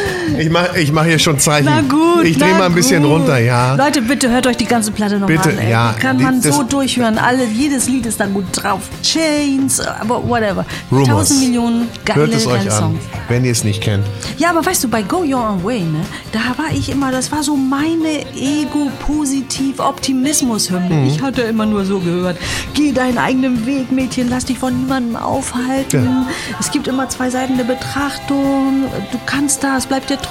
[0.41, 1.65] Ich mache ich mach hier schon Zeichen.
[1.65, 2.23] Na gut.
[2.25, 3.11] Ich drehe mal ein bisschen gut.
[3.11, 3.75] runter, ja.
[3.75, 5.57] Leute, bitte hört euch die ganze Platte nochmal an.
[5.59, 5.69] Ey.
[5.69, 7.19] ja, Die kann die- man so durchhören.
[7.19, 8.81] Alle, jedes Lied ist da gut drauf.
[9.03, 10.65] Chains, aber whatever.
[10.91, 11.07] Rumors.
[11.07, 12.99] Tausend Millionen geile, Hört es euch an, Songs.
[13.29, 14.03] wenn ihr es nicht kennt.
[14.37, 16.01] Ja, aber weißt du, bei Go Your Own Way, ne,
[16.31, 20.95] da war ich immer, das war so meine Ego-Positiv-Optimismus-Hymne.
[20.95, 21.07] Mhm.
[21.07, 22.37] Ich hatte immer nur so gehört,
[22.73, 26.05] geh deinen eigenen Weg, Mädchen, lass dich von niemandem aufhalten.
[26.05, 26.25] Ja.
[26.59, 30.30] Es gibt immer zwei Seiten der Betrachtung, du kannst das, bleib dir treu.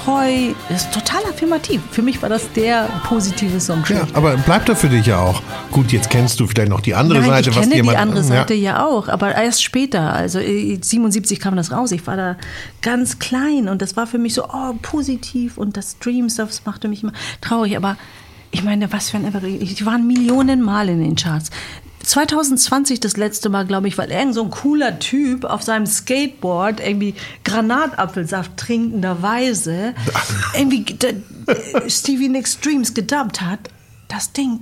[0.69, 1.81] Das ist total affirmativ.
[1.91, 3.83] Für mich war das der positive Song.
[3.87, 5.41] Ja, aber bleibt da für dich ja auch.
[5.71, 7.97] Gut, jetzt kennst du vielleicht noch die andere Nein, Seite, ich was kenne jemand.
[7.97, 8.23] die andere ja.
[8.23, 8.85] Seite ja.
[8.85, 10.13] auch, aber erst später.
[10.13, 11.91] Also äh, 77 kam das raus.
[11.91, 12.37] Ich war da
[12.81, 16.87] ganz klein und das war für mich so oh, positiv und das Dreams, das machte
[16.87, 17.77] mich immer traurig.
[17.77, 17.97] Aber
[18.51, 19.59] ich meine, was für ein Evergreen.
[19.59, 21.51] Die waren Millionen Mal in den Charts.
[22.03, 26.79] 2020 das letzte Mal, glaube ich, weil irgend so ein cooler Typ auf seinem Skateboard
[26.79, 29.93] irgendwie Granatapfelsaft trinkenderweise
[30.53, 30.85] irgendwie
[31.87, 33.59] Stevie Nicks Dreams gedubbt hat.
[34.07, 34.59] Das Ding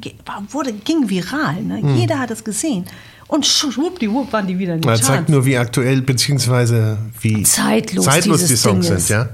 [0.52, 1.64] wurde, ging viral.
[1.64, 1.82] Ne?
[1.82, 1.96] Hm.
[1.96, 2.86] Jeder hat es gesehen.
[3.28, 8.06] Und schwuppdiwupp waren die wieder in den Das zeigt nur, wie aktuell, beziehungsweise wie Zeitlos
[8.06, 9.10] zeitlos die Songs Ding sind, ist.
[9.10, 9.30] ja.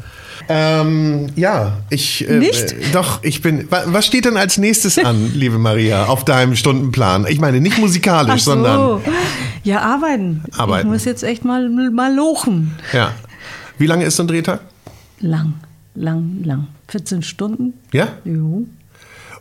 [0.50, 2.28] Ähm, ja, ich.
[2.30, 2.72] Äh, Nicht?
[2.74, 3.70] Äh, doch, ich bin.
[3.72, 7.26] wa- Was steht denn als nächstes an, liebe Maria, auf deinem Stundenplan?
[7.28, 8.52] Ich meine, nicht musikalisch, so.
[8.52, 9.02] sondern.
[9.64, 10.44] Ja, arbeiten.
[10.58, 10.88] Arbeiten.
[10.88, 12.76] Ich muss jetzt echt mal, mal lochen.
[12.94, 13.12] Ja.
[13.78, 14.62] Wie lange ist so ein Drehtag?
[15.20, 15.54] Lang,
[15.96, 16.68] lang, lang.
[16.90, 17.74] 14 Stunden?
[17.92, 18.10] Ja?
[18.24, 18.66] Jo.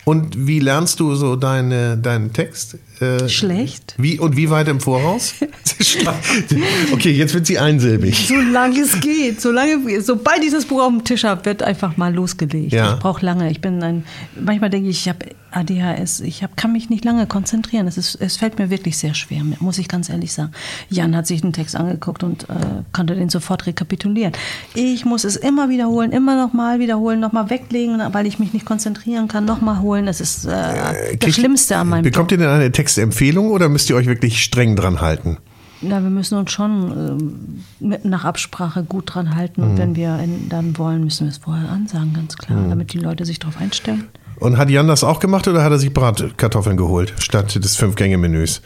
[0.05, 2.77] Und wie lernst du so deine, deinen Text?
[3.01, 3.95] Äh, Schlecht.
[3.99, 5.35] Wie und wie weit im Voraus?
[6.93, 8.27] okay, jetzt wird sie einsilbig.
[8.29, 12.15] Solange es geht, solange, sobald ich das Buch auf dem Tisch habe, wird einfach mal
[12.15, 12.73] losgelegt.
[12.73, 12.95] Ja.
[12.95, 13.51] Ich brauche lange.
[13.51, 14.05] Ich bin ein,
[14.41, 16.21] manchmal denke ich, ich habe ADHS.
[16.21, 17.87] Ich hab, kann mich nicht lange konzentrieren.
[17.87, 20.51] Es, ist, es fällt mir wirklich sehr schwer, muss ich ganz ehrlich sagen.
[20.91, 22.55] Jan hat sich den Text angeguckt und äh,
[22.93, 24.33] konnte den sofort rekapitulieren.
[24.75, 28.53] Ich muss es immer wiederholen, immer noch mal wiederholen, noch mal weglegen, weil ich mich
[28.53, 30.07] nicht konzentrieren kann, noch mal holen.
[30.07, 33.89] Das ist äh, das Kriegt- Schlimmste an meinem Bekommt ihr denn eine Textempfehlung oder müsst
[33.89, 35.39] ihr euch wirklich streng dran halten?
[35.81, 39.63] Na, wir müssen uns schon mit, nach Absprache gut dran halten.
[39.63, 39.71] Mhm.
[39.71, 42.69] Und wenn wir in, dann wollen, müssen wir es vorher ansagen, ganz klar, Mhm.
[42.71, 44.09] damit die Leute sich darauf einstellen.
[44.37, 48.61] Und hat Jan das auch gemacht oder hat er sich Bratkartoffeln geholt statt des Fünf-Gänge-Menüs?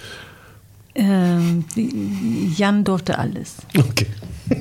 [0.97, 1.65] Ähm,
[2.57, 3.55] Jan durfte alles.
[3.77, 4.07] Okay.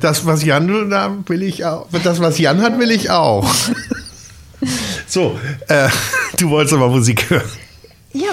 [0.00, 1.86] Das, was Jan da will ich auch.
[2.02, 3.48] Das, was Jan hat, will ich auch.
[5.06, 5.88] So, äh,
[6.38, 7.48] du wolltest aber Musik hören.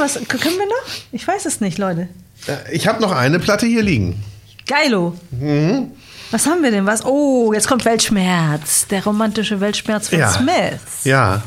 [0.03, 0.93] Was können wir noch?
[1.13, 2.09] Ich weiß es nicht, Leute.
[2.47, 4.21] Äh, Ich habe noch eine Platte hier liegen.
[4.67, 5.15] Geilo.
[5.31, 5.91] Mhm.
[6.31, 6.85] Was haben wir denn?
[6.85, 7.05] Was?
[7.05, 8.85] Oh, jetzt kommt Weltschmerz.
[8.88, 10.30] Der romantische Weltschmerz von Ja.
[10.30, 11.05] Smith.
[11.05, 11.41] Ja,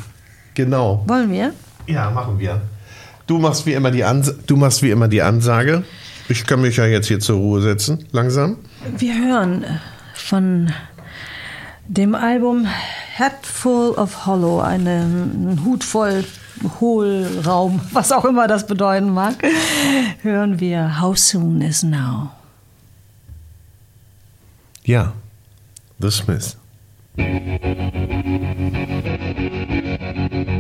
[0.54, 1.04] genau.
[1.06, 1.52] Wollen wir?
[1.86, 2.62] Ja, machen wir.
[3.26, 5.84] Du machst wie immer die, Ans du machst wie immer die Ansage.
[6.30, 8.56] Ich kann mich ja jetzt hier zur Ruhe setzen, langsam.
[8.96, 9.66] Wir hören
[10.14, 10.72] von
[11.88, 12.66] dem Album
[13.18, 16.24] Head Full of Hollow, einen Hut voll
[16.80, 19.36] Hohlraum, was auch immer das bedeuten mag,
[20.22, 22.30] hören wir How Soon Is Now.
[24.84, 25.12] Ja,
[25.98, 26.56] The Smiths.
[30.38, 30.55] I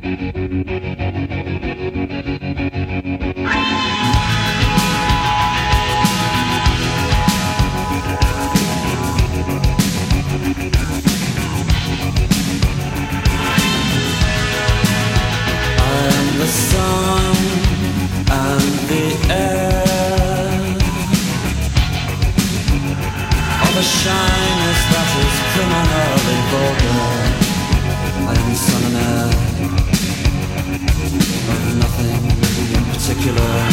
[33.26, 33.66] particular.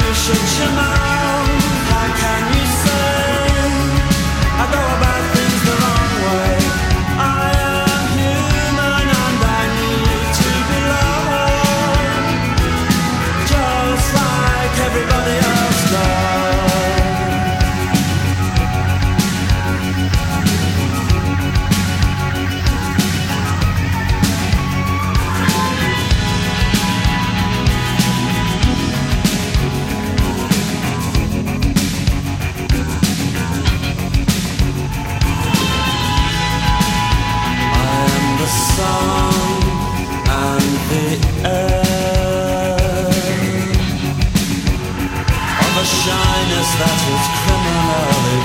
[0.00, 1.23] You should you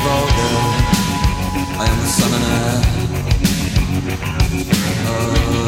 [0.10, 0.54] vulgar.
[1.82, 2.12] I am the
[2.58, 2.78] air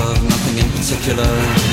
[0.10, 1.71] of nothing in particular.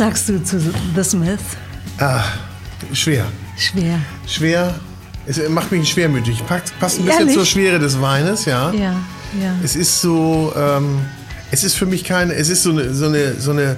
[0.00, 0.58] Sagst du zu
[0.96, 1.38] The Smith?
[1.98, 2.22] Ah,
[2.94, 3.26] schwer.
[3.58, 3.98] Schwer.
[4.26, 4.74] Schwer.
[5.26, 6.42] Es macht mich schwermütig.
[6.46, 7.34] Passt, passt ein bisschen Ehrlich?
[7.34, 8.72] zur Schwere des Weines, ja.
[8.72, 8.94] Ja,
[9.38, 9.54] ja.
[9.62, 11.00] Es ist so, ähm,
[11.50, 13.76] es ist für mich keine, es ist so eine, so eine, so eine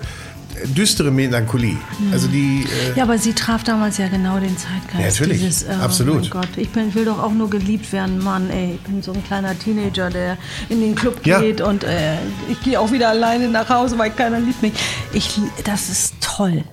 [0.77, 1.77] düstere Melancholie.
[2.13, 5.01] Also die, äh, Ja, aber sie traf damals ja genau den Zeitgeist.
[5.19, 5.41] Ja, natürlich.
[5.43, 6.21] Dieses, oh Absolut.
[6.21, 8.75] Mein Gott, ich bin, will doch auch nur geliebt werden, Mann, ey.
[8.77, 10.39] Ich bin so ein kleiner Teenager, der
[10.69, 11.41] in den Club Ja.
[11.41, 12.15] geht und äh,
[12.49, 14.73] ich gehe auch wieder alleine nach Hause, weil keiner liebt mich.
[15.15, 16.65] Ich, das ist toll.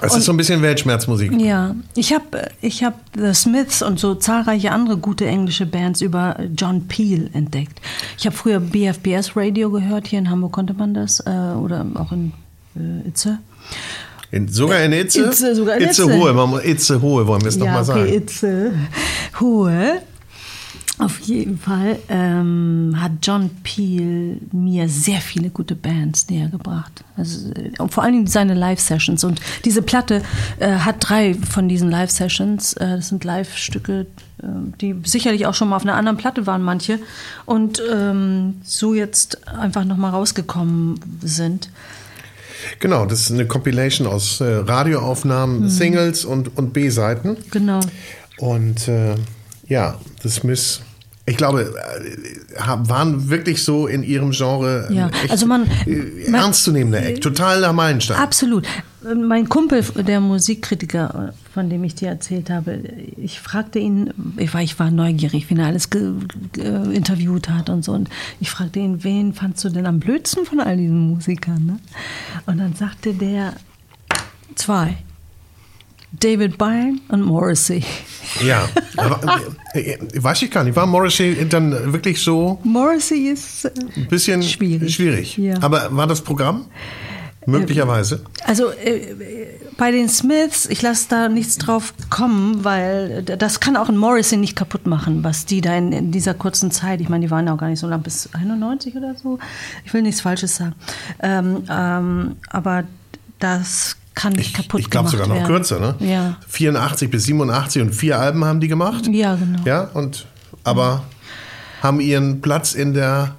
[0.00, 1.32] es ist so ein bisschen Weltschmerzmusik.
[1.40, 6.38] Ja, ich habe ich hab The Smiths und so zahlreiche andere gute englische Bands über
[6.56, 7.80] John Peel entdeckt.
[8.18, 12.12] Ich habe früher BFBS Radio gehört, hier in Hamburg konnte man das, äh, oder auch
[12.12, 12.32] in
[12.76, 13.38] äh, Itze.
[14.30, 15.24] In, sogar in Itze?
[15.24, 16.14] Itze, sogar in Itze Itze.
[16.14, 18.12] Hohe, man Itze Hohe wollen wir es ja, mal okay, sagen.
[18.12, 18.72] Itze.
[19.40, 20.02] Hohe.
[20.98, 27.04] Auf jeden Fall ähm, hat John Peel mir sehr viele gute Bands näher gebracht.
[27.16, 29.22] Also, äh, vor allen Dingen seine Live-Sessions.
[29.24, 30.22] Und diese Platte
[30.58, 32.74] äh, hat drei von diesen Live-Sessions.
[32.74, 34.06] Äh, das sind Live-Stücke,
[34.42, 34.46] äh,
[34.80, 36.98] die sicherlich auch schon mal auf einer anderen Platte waren, manche.
[37.44, 41.68] Und ähm, so jetzt einfach nochmal rausgekommen sind.
[42.80, 47.36] Genau, das ist eine Compilation aus äh, Radioaufnahmen, Singles und, und B-Seiten.
[47.50, 47.80] Genau.
[48.38, 49.16] Und äh,
[49.68, 50.82] ja, The Smiths,
[51.28, 56.30] ich glaube, äh, waren wirklich so in ihrem Genre Ja, ein echt, also man- äh,
[56.30, 58.16] man- ernstzunehmender Eck, totaler Meilenstein.
[58.18, 58.64] Absolut.
[59.14, 62.80] Mein Kumpel, der Musikkritiker, von dem ich dir erzählt habe,
[63.16, 66.12] ich fragte ihn, ich war, ich war neugierig, wie er alles ge,
[66.52, 67.92] ge, interviewt hat und so.
[67.92, 68.08] Und
[68.40, 71.66] ich fragte ihn, wen fandst du denn am blödsten von all diesen Musikern?
[71.66, 71.78] Ne?
[72.46, 73.52] Und dann sagte der
[74.56, 74.96] zwei.
[76.20, 77.82] David Byrne und Morrissey.
[78.44, 79.40] Ja, aber,
[79.74, 80.76] äh, weiß ich gar nicht.
[80.76, 83.64] War Morrissey dann wirklich so Morrissey ist.
[83.64, 84.94] äh, ein bisschen Schwierig.
[84.94, 85.36] schwierig?
[85.38, 85.54] Ja.
[85.62, 86.66] Aber war das Programm?
[87.48, 88.22] Möglicherweise.
[88.44, 89.14] Also äh,
[89.76, 94.36] bei den Smiths, ich lasse da nichts drauf kommen, weil das kann auch ein Morrissey
[94.36, 97.46] nicht kaputt machen, was die da in, in dieser kurzen Zeit, ich meine, die waren
[97.46, 99.38] ja auch gar nicht so lang, bis 91 oder so.
[99.84, 100.74] Ich will nichts Falsches sagen.
[101.22, 102.82] Ähm, ähm, aber
[103.38, 105.46] das kann nicht Ich, kaputt ich glaube gemacht sogar noch werden.
[105.46, 105.94] kürzer, ne?
[106.00, 106.36] Ja.
[106.48, 109.06] 84 bis 87 und vier Alben haben die gemacht.
[109.06, 109.60] Ja, genau.
[109.64, 110.26] Ja, und
[110.64, 111.04] aber
[111.82, 113.36] haben ihren Platz in der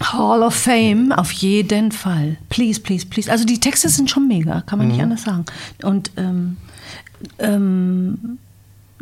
[0.00, 2.38] Hall of Fame, auf jeden Fall.
[2.48, 3.30] Please, please, please.
[3.30, 5.02] Also die Texte sind schon mega, kann man nicht Mhm.
[5.04, 5.44] anders sagen.
[5.82, 6.56] Und ähm,
[7.38, 8.38] ähm,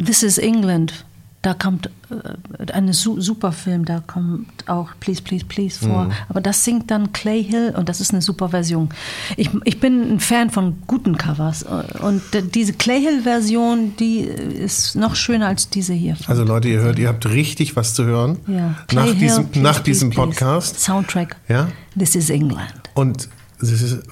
[0.04, 1.04] This is England,
[1.42, 6.04] da kommt äh, ein su super Film, da kommt auch Please, Please, Please vor.
[6.04, 6.12] Mhm.
[6.28, 8.90] Aber das singt dann Clay Hill und das ist eine super Version.
[9.38, 11.64] Ich, ich bin ein Fan von guten Covers
[12.02, 12.22] und
[12.54, 16.14] diese Clay Hill-Version, die ist noch schöner als diese hier.
[16.26, 18.38] Also Leute, ihr hört, ihr habt richtig was zu hören.
[18.46, 18.74] ja.
[18.92, 20.26] Nach Clay diesem, Hill, please, nach please, diesem please.
[20.28, 20.78] Podcast.
[20.78, 21.36] Soundtrack.
[21.48, 21.68] Ja.
[21.98, 22.74] This is England.
[22.94, 23.30] Und,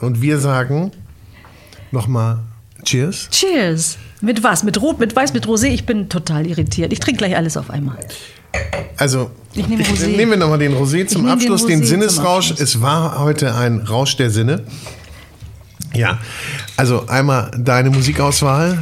[0.01, 0.93] und wir sagen
[1.93, 2.39] nochmal
[2.85, 3.29] Cheers.
[3.31, 3.99] Cheers.
[4.21, 4.65] Mit was?
[4.65, 5.67] Mit Rot, mit Weiß, mit Rosé?
[5.69, 6.93] Ich bin total irritiert.
[6.93, 7.97] Ich trinke gleich alles auf einmal.
[8.97, 10.09] Also, Ich nehme Rosé.
[10.09, 12.51] nehmen wir nochmal den Rosé zum den Abschluss, den, Rosé zum Sinnesrausch.
[12.51, 12.61] Abschluss.
[12.61, 14.65] Es war heute ein Rausch der Sinne.
[15.95, 16.19] Ja,
[16.77, 18.79] also einmal deine Musikauswahl,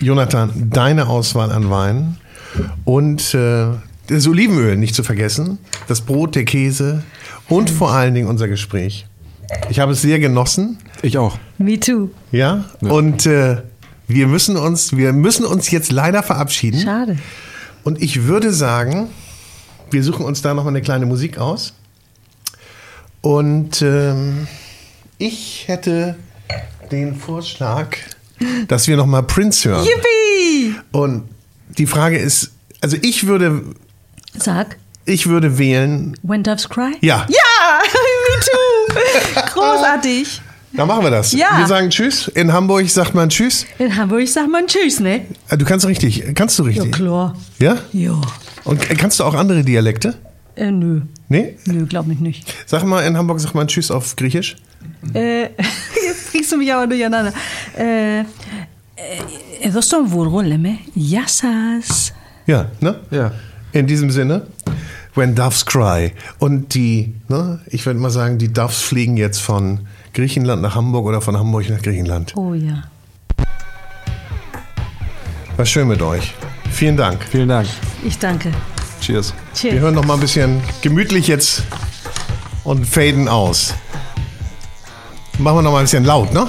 [0.00, 2.16] Jonathan, deine Auswahl an Wein
[2.84, 3.66] und äh,
[4.06, 5.58] das Olivenöl nicht zu vergessen,
[5.88, 7.02] das Brot, der Käse
[7.48, 9.06] und vor allen Dingen unser Gespräch.
[9.68, 10.78] Ich habe es sehr genossen.
[11.02, 11.36] Ich auch.
[11.58, 12.08] Me too.
[12.32, 13.58] Ja, und äh,
[14.10, 16.80] wir müssen uns, wir müssen uns jetzt leider verabschieden.
[16.80, 17.18] Schade.
[17.84, 19.08] Und ich würde sagen,
[19.90, 21.72] wir suchen uns da noch mal eine kleine Musik aus.
[23.22, 24.46] Und ähm,
[25.18, 26.16] ich hätte
[26.90, 27.96] den Vorschlag,
[28.68, 29.84] dass wir noch mal Prince hören.
[29.84, 30.74] Yippie!
[30.92, 31.28] Und
[31.78, 33.62] die Frage ist, also ich würde,
[34.36, 36.16] Sag, ich würde wählen.
[36.22, 36.92] When Doves Cry?
[37.00, 39.52] Ja, Ja, me too.
[39.52, 40.40] Großartig.
[40.73, 41.31] dann machen wir das.
[41.31, 41.57] Ja.
[41.59, 42.27] Wir sagen Tschüss.
[42.29, 43.65] In Hamburg sagt man Tschüss.
[43.77, 45.21] In Hamburg sagt man Tschüss, ne?
[45.49, 46.91] Äh, Du kannst richtig, kannst du Ja, richtig?
[46.91, 47.35] klar.
[47.59, 47.77] Ja?
[47.93, 48.19] Ja.
[48.65, 50.15] Und äh, kannst du auch andere Dialekte?
[50.55, 51.01] Äh, nö.
[51.29, 51.57] Nee?
[51.65, 52.53] Nö, glaub ich nicht.
[52.65, 54.55] Sag mal, in Hamburg sagt man Tschüss auf Griechisch.
[55.13, 55.43] Äh,
[56.07, 57.31] jetzt kriegst du mich aber durcheinander.
[57.77, 58.23] Äh, äh,
[59.61, 62.13] εδώ στον Βούργο λέμε Γεια σας.
[62.47, 62.95] Ja, ne?
[63.11, 63.31] Ja.
[63.71, 64.43] In diesem Sinne,
[65.15, 66.13] when doves cry.
[66.39, 71.06] Und die, ne, ich würde mal sagen, die Doves fliegen jetzt von Griechenland nach Hamburg
[71.06, 72.34] oder von Hamburg nach Griechenland.
[72.36, 72.84] Oh ja.
[75.56, 76.34] War schön mit euch.
[76.70, 77.24] Vielen Dank.
[77.24, 77.68] Vielen Dank.
[78.04, 78.50] Ich danke.
[79.00, 79.34] Cheers.
[79.54, 79.74] Cheers.
[79.74, 81.64] Wir hören noch mal ein bisschen gemütlich jetzt
[82.64, 83.74] und faden aus.
[85.38, 86.46] Machen wir noch mal ein bisschen laut, ne?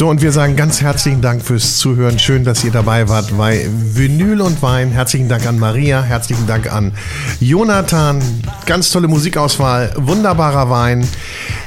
[0.00, 2.18] So, und wir sagen ganz herzlichen Dank fürs Zuhören.
[2.18, 4.90] Schön, dass ihr dabei wart bei Vinyl und Wein.
[4.90, 6.92] Herzlichen Dank an Maria, herzlichen Dank an
[7.38, 8.18] Jonathan.
[8.64, 11.06] Ganz tolle Musikauswahl, wunderbarer Wein.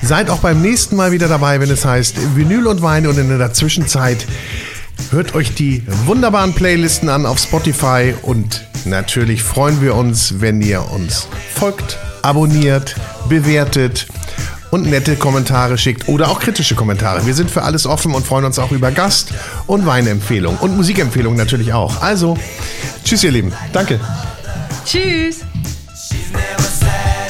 [0.02, 3.06] Seid auch beim nächsten Mal wieder dabei, wenn es heißt Vinyl und Wein.
[3.06, 4.26] Und in der Zwischenzeit
[5.12, 8.16] hört euch die wunderbaren Playlisten an auf Spotify.
[8.24, 12.96] Und natürlich freuen wir uns, wenn ihr uns folgt, abonniert,
[13.30, 14.08] bewertet
[14.74, 17.28] und nette Kommentare schickt oder auch kritische Kommentare.
[17.28, 19.32] Wir sind für alles offen und freuen uns auch über Gast-
[19.68, 22.02] und Weinempfehlungen und Musikempfehlungen natürlich auch.
[22.02, 22.36] Also,
[23.04, 23.54] tschüss ihr Lieben.
[23.72, 24.00] Danke.
[24.84, 25.42] Tschüss.
[25.94, 27.23] She's never